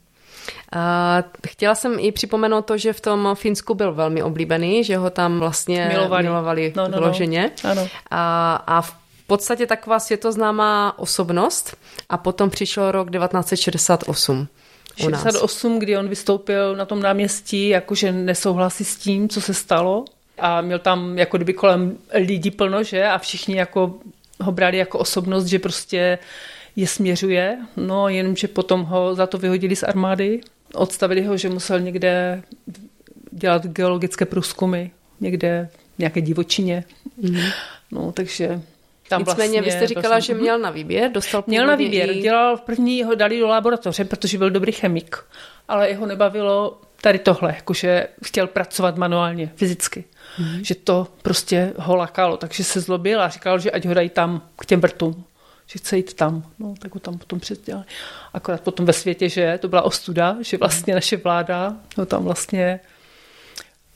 A 0.72 1.22
chtěla 1.48 1.74
jsem 1.74 1.96
i 1.98 2.12
připomenout 2.12 2.66
to, 2.66 2.78
že 2.78 2.92
v 2.92 3.00
tom 3.00 3.30
Finsku 3.34 3.74
byl 3.74 3.92
velmi 3.92 4.22
oblíbený, 4.22 4.84
že 4.84 4.96
ho 4.96 5.10
tam 5.10 5.38
vlastně 5.38 5.88
milovali, 5.88 6.22
milovali 6.22 6.72
no, 6.76 6.88
no, 6.88 6.98
vloženě. 6.98 7.50
No. 7.64 7.70
Ano. 7.70 7.88
A, 8.10 8.54
a 8.66 8.80
v 8.80 8.94
podstatě 9.26 9.66
taková 9.66 9.98
světoznámá 9.98 10.98
osobnost 10.98 11.76
a 12.08 12.18
potom 12.18 12.50
přišel 12.50 12.90
rok 12.90 13.10
1968. 13.10 14.48
68, 14.96 15.78
kdy 15.78 15.96
on 15.96 16.08
vystoupil 16.08 16.76
na 16.76 16.84
tom 16.84 17.02
náměstí, 17.02 17.68
jakože 17.68 18.12
nesouhlasí 18.12 18.84
s 18.84 18.96
tím, 18.96 19.28
co 19.28 19.40
se 19.40 19.54
stalo 19.54 20.04
a 20.38 20.60
měl 20.60 20.78
tam 20.78 21.18
jako 21.18 21.38
kdyby 21.38 21.52
kolem 21.52 21.98
lidí 22.14 22.50
plno, 22.50 22.82
že? 22.82 23.04
A 23.04 23.18
všichni 23.18 23.56
jako 23.56 23.94
ho 24.40 24.52
brali 24.52 24.76
jako 24.76 24.98
osobnost, 24.98 25.44
že 25.44 25.58
prostě 25.58 26.18
je 26.76 26.86
směřuje, 26.86 27.58
no 27.76 28.08
jenomže 28.08 28.48
potom 28.48 28.82
ho 28.82 29.14
za 29.14 29.26
to 29.26 29.38
vyhodili 29.38 29.76
z 29.76 29.82
armády, 29.82 30.40
odstavili 30.74 31.22
ho, 31.22 31.36
že 31.36 31.48
musel 31.48 31.80
někde 31.80 32.42
dělat 33.30 33.66
geologické 33.66 34.24
průzkumy, 34.24 34.86
někde 35.20 35.68
v 35.96 35.98
nějaké 35.98 36.20
divočině. 36.20 36.84
Mm. 37.16 37.40
No, 37.90 38.12
takže 38.12 38.60
tam 39.08 39.20
Nicméně 39.20 39.60
vlastně, 39.60 39.62
vy 39.62 39.70
jste 39.70 39.86
říkala, 39.86 40.14
vlastně, 40.14 40.34
že 40.34 40.40
měl 40.40 40.58
na 40.58 40.70
výběr, 40.70 41.12
dostal 41.12 41.44
Měl 41.46 41.66
na 41.66 41.74
výběr, 41.74 42.10
i... 42.10 42.20
dělal 42.20 42.56
v 42.56 42.60
první, 42.60 43.04
ho 43.04 43.14
dali 43.14 43.40
do 43.40 43.46
laboratoře, 43.46 44.04
protože 44.04 44.38
byl 44.38 44.50
dobrý 44.50 44.72
chemik, 44.72 45.16
ale 45.68 45.88
jeho 45.88 46.06
nebavilo 46.06 46.80
tady 47.00 47.18
tohle, 47.18 47.54
jakože 47.56 48.08
chtěl 48.24 48.46
pracovat 48.46 48.96
manuálně, 48.96 49.52
fyzicky. 49.56 50.04
Mm. 50.38 50.64
Že 50.64 50.74
to 50.74 51.06
prostě 51.22 51.72
ho 51.76 51.96
lakalo, 51.96 52.36
takže 52.36 52.64
se 52.64 52.80
zlobil 52.80 53.22
a 53.22 53.28
říkal, 53.28 53.58
že 53.58 53.70
ať 53.70 53.84
ho 53.84 53.94
dají 53.94 54.08
tam 54.08 54.42
k 54.58 54.66
těm 54.66 54.80
vrtům 54.80 55.24
že 55.70 55.78
chce 55.78 55.96
jít 55.96 56.14
tam. 56.14 56.42
No, 56.58 56.74
tak 56.78 56.94
ho 56.94 57.00
tam 57.00 57.18
potom 57.18 57.40
předělali. 57.40 57.86
Akorát 58.34 58.60
potom 58.60 58.86
ve 58.86 58.92
světě, 58.92 59.28
že 59.28 59.58
to 59.60 59.68
byla 59.68 59.82
ostuda, 59.82 60.36
že 60.40 60.56
vlastně 60.56 60.94
naše 60.94 61.16
vláda 61.16 61.76
ho 61.96 62.06
tam 62.06 62.24
vlastně 62.24 62.80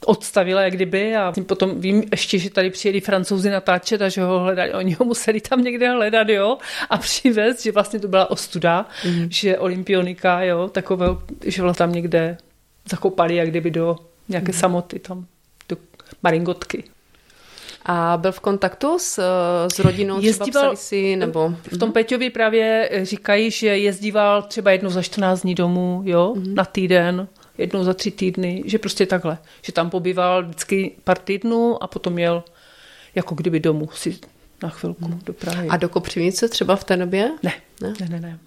odstavila 0.06 0.62
jak 0.62 0.72
kdyby 0.72 1.16
a 1.16 1.32
potom 1.46 1.80
vím 1.80 2.04
ještě, 2.10 2.38
že 2.38 2.50
tady 2.50 2.70
přijeli 2.70 3.00
francouzi 3.00 3.50
natáčet 3.50 4.02
a 4.02 4.08
že 4.08 4.22
ho 4.22 4.38
hledali, 4.38 4.74
oni 4.74 4.92
ho 4.92 5.04
museli 5.04 5.40
tam 5.40 5.62
někde 5.62 5.90
hledat, 5.90 6.28
jo, 6.28 6.58
a 6.90 6.98
přivést, 6.98 7.62
že 7.62 7.72
vlastně 7.72 8.00
to 8.00 8.08
byla 8.08 8.30
ostuda, 8.30 8.86
mm-hmm. 9.02 9.28
že 9.30 9.58
olympionika, 9.58 10.42
jo, 10.42 10.68
takového, 10.68 11.22
že 11.44 11.62
ho 11.62 11.74
tam 11.74 11.92
někde 11.92 12.36
zakopali 12.90 13.36
jak 13.36 13.48
kdyby 13.48 13.70
do 13.70 13.96
nějaké 14.28 14.52
mm-hmm. 14.52 14.60
samoty 14.60 14.98
tam, 14.98 15.26
do 15.68 15.76
maringotky. 16.22 16.84
A 17.84 18.16
byl 18.16 18.32
v 18.32 18.40
kontaktu 18.40 18.98
s, 18.98 19.22
s 19.74 19.78
rodinou, 19.78 20.20
jezdíval, 20.20 20.62
třeba 20.62 20.76
si, 20.76 21.16
nebo... 21.16 21.54
V 21.72 21.78
tom 21.78 21.92
Peťovi 21.92 22.30
právě 22.30 22.90
říkají, 23.02 23.50
že 23.50 23.66
jezdíval 23.66 24.42
třeba 24.42 24.70
jednou 24.70 24.90
za 24.90 25.02
14 25.02 25.42
dní 25.42 25.54
domů, 25.54 26.02
jo, 26.04 26.34
mm-hmm. 26.36 26.54
na 26.54 26.64
týden, 26.64 27.28
jednou 27.58 27.84
za 27.84 27.94
tři 27.94 28.10
týdny, 28.10 28.62
že 28.66 28.78
prostě 28.78 29.06
takhle. 29.06 29.38
Že 29.62 29.72
tam 29.72 29.90
pobýval 29.90 30.44
vždycky 30.44 30.92
pár 31.04 31.18
týdnů 31.18 31.82
a 31.82 31.86
potom 31.86 32.18
jel 32.18 32.44
jako 33.14 33.34
kdyby 33.34 33.60
domů 33.60 33.88
si 33.94 34.18
na 34.62 34.68
chvilku 34.68 35.08
mm. 35.08 35.20
do 35.24 35.32
Prahy. 35.32 35.68
A 35.68 35.76
do 35.76 35.88
Kopřivnice 35.88 36.48
třeba 36.48 36.76
v 36.76 36.84
té 36.84 36.96
době? 36.96 37.30
Ne, 37.42 37.52
ne, 37.80 37.94
ne, 38.00 38.08
ne. 38.08 38.20
ne. 38.20 38.38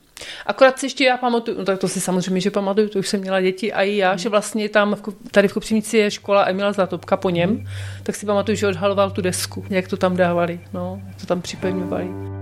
Akorát 0.45 0.79
si 0.79 0.85
ještě 0.85 1.05
já 1.05 1.17
pamatuju, 1.17 1.57
no 1.57 1.65
tak 1.65 1.79
to 1.79 1.87
si 1.87 2.01
samozřejmě, 2.01 2.41
že 2.41 2.51
pamatuju, 2.51 2.89
to 2.89 2.99
už 2.99 3.07
jsem 3.07 3.21
měla 3.21 3.41
děti 3.41 3.73
a 3.73 3.81
i 3.81 3.95
já, 3.95 4.11
mm. 4.11 4.17
že 4.17 4.29
vlastně 4.29 4.69
tam, 4.69 4.95
v, 4.95 5.01
tady 5.31 5.47
v 5.47 5.53
Kopřivnici 5.53 5.97
je 5.97 6.11
škola 6.11 6.45
Emila 6.45 6.71
Zlatopka 6.71 7.17
po 7.17 7.29
něm, 7.29 7.49
mm. 7.49 7.65
tak 8.03 8.15
si 8.15 8.25
pamatuju, 8.25 8.55
že 8.55 8.67
odhaloval 8.67 9.11
tu 9.11 9.21
desku, 9.21 9.65
jak 9.69 9.87
to 9.87 9.97
tam 9.97 10.17
dávali, 10.17 10.59
no, 10.73 11.01
jak 11.07 11.15
to 11.15 11.25
tam 11.25 11.41
připevňovali. 11.41 12.34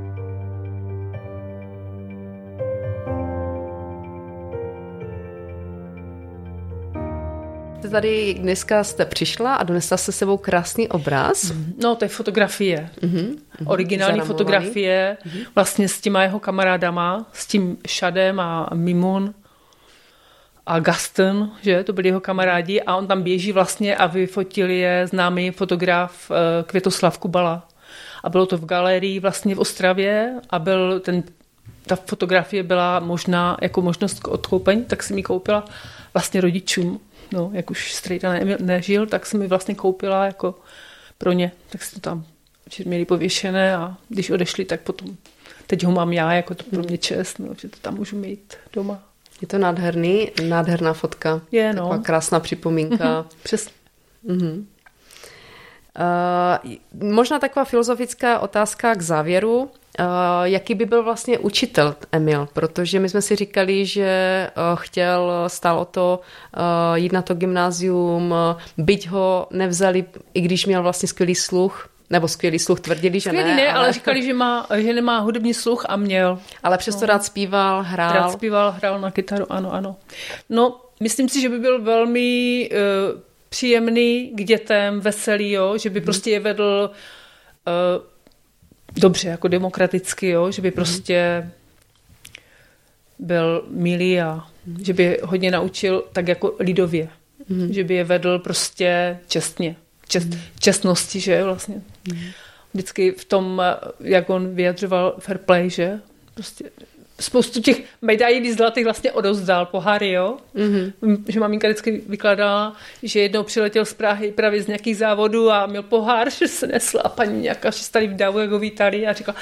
Tady 7.89 8.33
dneska 8.33 8.83
jste 8.83 9.05
přišla 9.05 9.55
a 9.55 9.63
donesla 9.63 9.97
se 9.97 10.11
sebou 10.11 10.37
krásný 10.37 10.87
obraz. 10.89 11.43
Mm-hmm. 11.43 11.73
No, 11.83 11.95
to 11.95 12.05
je 12.05 12.09
fotografie. 12.09 12.89
Mm-hmm. 13.01 13.35
Originální 13.65 14.11
Zaramovaný. 14.11 14.27
fotografie 14.27 15.17
mm-hmm. 15.25 15.45
vlastně 15.55 15.87
s 15.89 16.01
těma 16.01 16.23
jeho 16.23 16.39
kamarádama, 16.39 17.25
s 17.33 17.47
tím 17.47 17.77
Šadem 17.87 18.39
a 18.39 18.69
Mimun 18.73 19.33
a 20.65 20.79
Gaston, 20.79 21.51
že 21.61 21.83
to 21.83 21.93
byli 21.93 22.07
jeho 22.07 22.19
kamarádi 22.19 22.81
a 22.81 22.95
on 22.95 23.07
tam 23.07 23.21
běží 23.23 23.51
vlastně 23.51 23.95
a 23.95 24.07
vyfotil 24.07 24.69
je 24.69 25.07
známý 25.07 25.51
fotograf 25.51 26.31
eh, 26.31 26.63
Květoslav 26.63 27.17
Kubala. 27.17 27.67
A 28.23 28.29
bylo 28.29 28.45
to 28.45 28.57
v 28.57 28.65
galerii 28.65 29.19
vlastně 29.19 29.55
v 29.55 29.59
Ostravě 29.59 30.33
a 30.49 30.59
byl 30.59 30.99
ten, 30.99 31.23
ta 31.85 31.95
fotografie 31.95 32.63
byla 32.63 32.99
možná 32.99 33.57
jako 33.61 33.81
možnost 33.81 34.19
k 34.19 34.27
odkoupení, 34.27 34.85
tak 34.85 35.03
si 35.03 35.13
mi 35.13 35.23
koupila 35.23 35.65
vlastně 36.13 36.41
rodičům 36.41 36.99
no, 37.33 37.49
jak 37.53 37.71
už 37.71 37.93
strejda 37.93 38.33
ne, 38.33 38.57
nežil, 38.59 39.05
tak 39.05 39.25
jsem 39.25 39.39
mi 39.39 39.47
vlastně 39.47 39.75
koupila 39.75 40.25
jako 40.25 40.55
pro 41.17 41.31
ně, 41.31 41.51
tak 41.69 41.83
si 41.83 41.95
to 41.95 41.99
tam 41.99 42.25
měli 42.85 43.05
pověšené 43.05 43.75
a 43.75 43.97
když 44.09 44.29
odešli, 44.29 44.65
tak 44.65 44.81
potom 44.81 45.17
teď 45.67 45.83
ho 45.83 45.91
mám 45.91 46.13
já, 46.13 46.33
jako 46.33 46.55
to 46.55 46.63
pro 46.63 46.83
mě 46.83 46.97
čest, 46.97 47.39
no, 47.39 47.53
že 47.61 47.69
to 47.69 47.77
tam 47.81 47.95
můžu 47.95 48.17
mít 48.17 48.53
doma. 48.73 49.03
Je 49.41 49.47
to 49.47 49.57
nádherný, 49.57 50.31
nádherná 50.47 50.93
fotka. 50.93 51.41
Je, 51.51 51.73
no. 51.73 51.81
Taková 51.81 52.03
krásná 52.03 52.39
připomínka. 52.39 53.21
Mm-hmm, 53.21 53.25
přesně. 53.43 53.71
Mm-hmm. 54.25 54.65
Uh, 57.01 57.13
možná 57.13 57.39
taková 57.39 57.65
filozofická 57.65 58.39
otázka 58.39 58.95
k 58.95 59.01
závěru. 59.01 59.71
Uh, 59.99 60.05
jaký 60.43 60.75
by 60.75 60.85
byl 60.85 61.03
vlastně 61.03 61.39
učitel 61.39 61.95
Emil? 62.11 62.47
Protože 62.53 62.99
my 62.99 63.09
jsme 63.09 63.21
si 63.21 63.35
říkali, 63.35 63.85
že 63.85 64.49
uh, 64.57 64.79
chtěl 64.79 65.31
stál 65.47 65.79
o 65.79 65.85
to 65.85 66.19
uh, 66.57 66.97
jít 66.97 67.11
na 67.11 67.21
to 67.21 67.33
gymnázium, 67.33 68.35
byť 68.77 69.09
ho 69.09 69.47
nevzali, 69.51 70.05
i 70.33 70.41
když 70.41 70.65
měl 70.65 70.83
vlastně 70.83 71.07
skvělý 71.07 71.35
sluch, 71.35 71.89
nebo 72.09 72.27
skvělý 72.27 72.59
sluch, 72.59 72.79
tvrdili, 72.79 73.19
že 73.19 73.29
skvělý 73.29 73.49
ne. 73.49 73.55
ne, 73.55 73.67
ale, 73.69 73.79
ale 73.79 73.93
říkali, 73.93 74.23
že, 74.23 74.33
má, 74.33 74.67
že 74.75 74.93
nemá 74.93 75.19
hudební 75.19 75.53
sluch 75.53 75.85
a 75.89 75.95
měl. 75.95 76.39
Ale 76.63 76.77
přesto 76.77 77.01
no. 77.01 77.07
rád 77.07 77.25
zpíval, 77.25 77.83
hrál. 77.83 78.13
Rád 78.13 78.31
zpíval, 78.31 78.71
hrál 78.71 78.99
na 78.99 79.11
kytaru, 79.11 79.45
ano, 79.51 79.73
ano. 79.73 79.95
No, 80.49 80.81
myslím 80.99 81.29
si, 81.29 81.41
že 81.41 81.49
by 81.49 81.59
byl 81.59 81.81
velmi 81.81 82.69
uh, 82.71 83.21
příjemný 83.49 84.31
k 84.35 84.43
dětem, 84.43 84.99
veselý, 84.99 85.51
jo? 85.51 85.77
že 85.77 85.89
by 85.89 85.99
hmm. 85.99 86.05
prostě 86.05 86.31
je 86.31 86.39
vedl 86.39 86.91
uh, 87.67 88.12
dobře, 88.97 89.29
jako 89.29 89.47
demokraticky, 89.47 90.29
jo? 90.29 90.51
že 90.51 90.61
by 90.61 90.67
mhm. 90.67 90.75
prostě 90.75 91.49
byl 93.19 93.65
milý 93.69 94.21
a 94.21 94.47
mhm. 94.65 94.83
že 94.83 94.93
by 94.93 95.19
hodně 95.23 95.51
naučil 95.51 96.03
tak 96.13 96.27
jako 96.27 96.55
lidově. 96.59 97.09
Mm. 97.49 97.73
Že 97.73 97.83
by 97.83 97.93
je 97.93 98.03
vedl 98.03 98.39
prostě 98.39 99.19
čestně. 99.27 99.75
Čest, 100.07 100.25
mm. 100.25 100.39
Čestnosti, 100.59 101.19
že 101.19 101.43
vlastně. 101.43 101.81
Mm. 102.11 102.19
Vždycky 102.73 103.11
v 103.11 103.25
tom, 103.25 103.61
jak 103.99 104.29
on 104.29 104.55
vyjadřoval 104.55 105.15
fair 105.19 105.37
play, 105.37 105.69
že 105.69 105.99
prostě 106.33 106.69
spoustu 107.19 107.61
těch 107.61 107.81
medailí 108.01 108.53
zlatých 108.53 108.83
vlastně 108.83 109.11
odozdal 109.11 109.65
poháry, 109.65 110.11
jo? 110.11 110.37
Mm-hmm. 110.55 111.23
Že 111.27 111.39
maminka 111.39 111.67
vždycky 111.67 112.01
vykládala, 112.07 112.75
že 113.03 113.19
jednou 113.19 113.43
přiletěl 113.43 113.85
z 113.85 113.93
Prahy 113.93 114.31
právě 114.31 114.63
z 114.63 114.67
nějakých 114.67 114.97
závodů 114.97 115.51
a 115.51 115.65
měl 115.65 115.83
pohár, 115.83 116.29
že 116.39 116.47
se 116.47 116.67
nesl 116.67 116.99
a 117.03 117.09
paní 117.09 117.41
nějaká, 117.41 117.69
že 117.69 117.83
stali 117.83 118.07
v 118.07 118.15
davu, 118.15 118.39
jak 118.39 118.51
ho 118.51 118.59
vítali 118.59 119.07
a 119.07 119.13
říkala, 119.13 119.37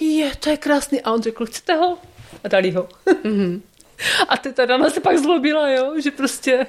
je, 0.00 0.30
to 0.40 0.50
je 0.50 0.56
krásný. 0.56 1.02
A 1.02 1.12
on 1.12 1.22
řekl, 1.22 1.46
chcete 1.46 1.74
ho? 1.74 1.98
A 2.44 2.48
dali 2.48 2.70
ho. 2.70 2.88
Mm-hmm. 3.06 3.60
A 4.28 4.36
teta 4.36 4.66
Dana 4.66 4.90
se 4.90 5.00
pak 5.00 5.18
zlobila, 5.18 5.70
jo? 5.70 5.94
že 6.00 6.10
prostě, 6.10 6.66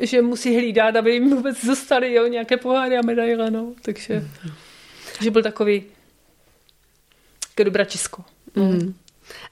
že 0.00 0.22
musí 0.22 0.56
hlídat, 0.56 0.96
aby 0.96 1.12
jim 1.12 1.30
vůbec 1.30 1.64
zostaly 1.64 2.14
jo? 2.14 2.26
nějaké 2.26 2.56
poháry 2.56 2.96
a 2.96 3.02
medaile, 3.02 3.50
no. 3.50 3.72
Takže, 3.82 4.20
mm-hmm. 4.20 4.52
že 5.20 5.30
byl 5.30 5.42
takový 5.42 5.84
dobračisko. 7.64 8.24
Mm-hmm. 8.56 8.94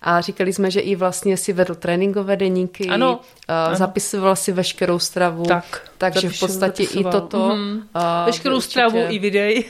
A 0.02 0.20
říkali 0.20 0.52
jsme, 0.52 0.70
že 0.70 0.80
i 0.80 0.96
vlastně 0.96 1.36
si 1.36 1.52
vedl 1.52 1.74
tréninkové 1.74 2.36
deníky, 2.36 2.88
ano, 2.88 3.20
ano. 3.48 3.76
zapisoval 3.76 4.36
si 4.36 4.52
veškerou 4.52 4.98
stravu. 4.98 5.44
Tak, 5.44 5.90
takže 5.98 6.28
v 6.28 6.40
podstatě 6.40 6.82
zapisoval. 6.82 7.12
i 7.12 7.20
toto. 7.20 7.38
Mm-hmm. 7.38 7.76
Uh, 7.76 8.26
veškerou 8.26 8.56
určitě... 8.56 8.70
stravu 8.70 8.98
i 9.08 9.18
videj. 9.18 9.64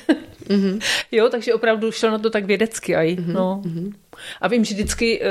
mm-hmm. 0.46 0.80
Jo, 1.12 1.28
takže 1.28 1.54
opravdu 1.54 1.92
šel 1.92 2.10
na 2.10 2.18
to 2.18 2.30
tak 2.30 2.44
vědecky 2.44 2.96
aj. 2.96 3.08
Mm-hmm. 3.08 3.32
No. 3.32 3.62
Mm-hmm. 3.64 3.92
A 4.40 4.48
vím, 4.48 4.64
že 4.64 4.74
vždycky 4.74 5.20
uh, 5.20 5.26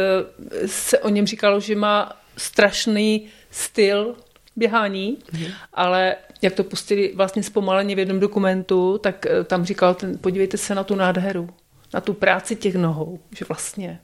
se 0.65 0.99
o 0.99 1.09
něm 1.09 1.27
říkalo, 1.27 1.59
že 1.59 1.75
má 1.75 2.11
strašný 2.37 3.27
styl 3.51 4.15
běhání, 4.55 5.17
mm-hmm. 5.33 5.51
ale 5.73 6.15
jak 6.41 6.53
to 6.53 6.63
pustili 6.63 7.13
vlastně 7.15 7.43
zpomaleně 7.43 7.95
v 7.95 7.99
jednom 7.99 8.19
dokumentu, 8.19 8.97
tak 8.97 9.25
uh, 9.25 9.43
tam 9.43 9.65
říkal, 9.65 9.93
ten, 9.93 10.17
podívejte 10.17 10.57
se 10.57 10.75
na 10.75 10.83
tu 10.83 10.95
nádheru, 10.95 11.49
na 11.93 12.01
tu 12.01 12.13
práci 12.13 12.55
těch 12.55 12.75
nohou, 12.75 13.19
že 13.37 13.45
vlastně 13.45 13.99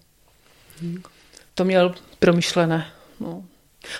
to 1.55 1.65
měl 1.65 1.95
promyšlené. 2.19 2.87
No. 3.19 3.43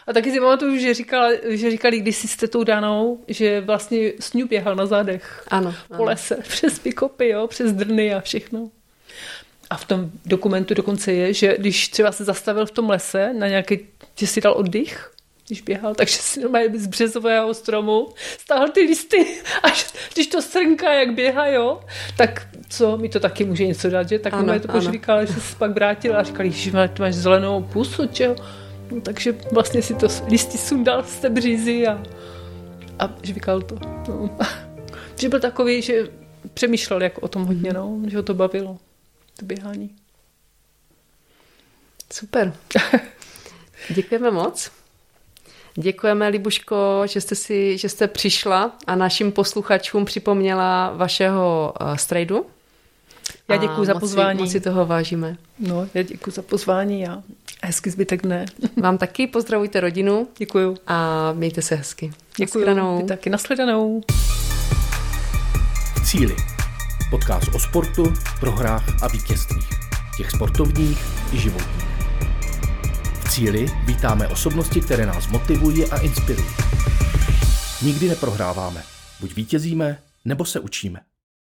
A 0.08 0.14
taky 0.14 0.32
si 0.32 0.40
pamatuju, 0.40 0.78
že, 0.78 0.94
říkala, 0.94 1.30
že 1.50 1.72
říkali 1.72 2.00
když 2.00 2.16
si 2.16 2.28
s 2.28 2.36
tetou 2.36 2.64
Danou, 2.64 3.24
že 3.28 3.62
vlastně 3.62 4.12
Sňu 4.20 4.48
běhal 4.48 4.76
na 4.76 4.86
zádech. 4.86 5.44
Ano. 5.48 5.76
Po 5.88 5.94
ano. 5.94 6.04
lese, 6.04 6.36
přes 6.48 6.80
pikopy, 6.80 7.30
jo, 7.30 7.48
přes 7.48 7.74
drny 7.74 8.14
a 8.14 8.22
všechno. 8.22 8.70
A 9.70 9.78
v 9.78 9.86
tom 9.86 10.12
dokumentu 10.26 10.74
dokonce 10.74 11.14
je, 11.14 11.34
že 11.34 11.58
když 11.58 11.88
třeba 11.88 12.12
se 12.12 12.24
zastavil 12.24 12.66
v 12.66 12.72
tom 12.72 12.90
lese 12.90 13.34
na 13.34 13.48
nějaký, 13.48 13.80
že 14.16 14.28
si 14.28 14.42
dal 14.42 14.54
oddych, 14.58 15.12
když 15.50 15.62
běhal, 15.62 15.96
takže 15.96 16.16
si 16.16 16.40
normálně 16.40 16.80
z 16.80 16.88
březového 16.88 17.54
stromu 17.54 18.10
stáhl 18.38 18.70
ty 18.70 18.82
listy, 18.82 19.26
až 19.64 19.94
když 20.14 20.28
to 20.28 20.42
srnká, 20.42 20.94
jak 20.94 21.14
běhá, 21.14 21.48
jo, 21.48 21.82
tak 22.18 22.48
co, 22.70 22.98
mi 22.98 23.10
to 23.10 23.20
taky 23.20 23.46
může 23.46 23.68
něco 23.68 23.90
dát, 23.90 24.10
že? 24.10 24.20
Tak 24.20 24.34
Ano, 24.34 24.54
mi 24.54 24.60
to 24.60 24.70
ano. 24.70 24.80
pošvíkal, 24.80 25.26
že 25.26 25.34
se 25.34 25.56
pak 25.56 25.72
vrátil 25.72 26.18
a 26.18 26.24
říkal, 26.24 26.50
že 26.50 26.72
máš, 26.72 26.90
máš 27.00 27.16
zelenou 27.16 27.64
pusu, 27.64 28.08
čeho? 28.08 28.36
No, 28.92 29.02
takže 29.02 29.38
vlastně 29.52 29.82
si 29.82 29.94
to 29.96 30.08
listy 30.28 30.58
sundal 30.58 31.04
z 31.04 31.16
té 31.20 31.30
břízy 31.30 31.88
a, 31.88 32.04
a 33.00 33.16
žvíkal 33.24 33.62
to. 33.62 33.76
No. 34.08 34.38
že 35.20 35.30
byl 35.30 35.40
takový, 35.40 35.82
že 35.82 36.08
přemýšlel 36.54 37.02
jako 37.04 37.22
o 37.22 37.28
tom 37.28 37.46
hodně, 37.46 37.74
no, 37.74 38.00
že 38.08 38.18
ho 38.18 38.24
to 38.24 38.34
bavilo, 38.34 38.78
to 39.40 39.46
běhání. 39.46 39.96
Super. 42.14 42.54
Děkujeme 43.90 44.32
moc. 44.32 44.79
Děkujeme, 45.82 46.28
Libuško, 46.28 47.02
že 47.06 47.22
jste, 47.22 47.36
si, 47.36 47.78
že 47.78 47.90
jste 47.90 48.08
přišla 48.08 48.72
a 48.88 48.96
našim 48.96 49.32
posluchačům 49.32 50.06
připomněla 50.06 50.94
vašeho 50.96 51.74
uh, 51.82 51.96
strejdu. 51.96 52.46
Já 53.48 53.58
děkuji 53.58 53.86
za 53.86 54.00
pozvání. 54.00 54.40
Moc 54.40 54.52
si 54.52 54.60
toho 54.60 54.86
vážíme. 54.86 55.38
No, 55.60 55.88
já 55.94 56.04
děkuji 56.04 56.32
za 56.32 56.42
pozvání 56.42 57.08
a 57.08 57.24
hezky 57.64 57.90
zbytek 57.90 58.22
dne. 58.22 58.46
Vám 58.78 58.98
taky 58.98 59.28
pozdravujte 59.28 59.80
rodinu 59.80 60.28
Děkuju. 60.38 60.78
a 60.88 61.32
mějte 61.34 61.62
se 61.62 61.76
hezky. 61.76 62.12
Děkuju. 62.38 62.66
Naschledanou. 62.66 62.98
Vy 62.98 63.04
taky 63.04 63.30
nashledanou. 63.30 64.02
V 65.96 66.06
cíli. 66.06 66.36
Podcast 67.10 67.56
o 67.56 67.60
sportu, 67.60 68.14
prohrách 68.40 69.04
a 69.04 69.08
vítězstvích. 69.08 69.70
Těch 70.18 70.32
sportovních 70.32 71.06
i 71.34 71.38
životních. 71.38 71.89
Cíli 73.30 73.66
vítáme 73.86 74.28
osobnosti, 74.28 74.82
které 74.82 75.06
nás 75.06 75.28
motivují 75.28 75.86
a 75.92 75.98
inspirují. 75.98 76.48
Nikdy 77.82 78.10
neprohráváme. 78.10 78.84
Buď 79.20 79.36
vítězíme, 79.36 80.00
nebo 80.26 80.46
se 80.46 80.60
učíme. 80.60 81.00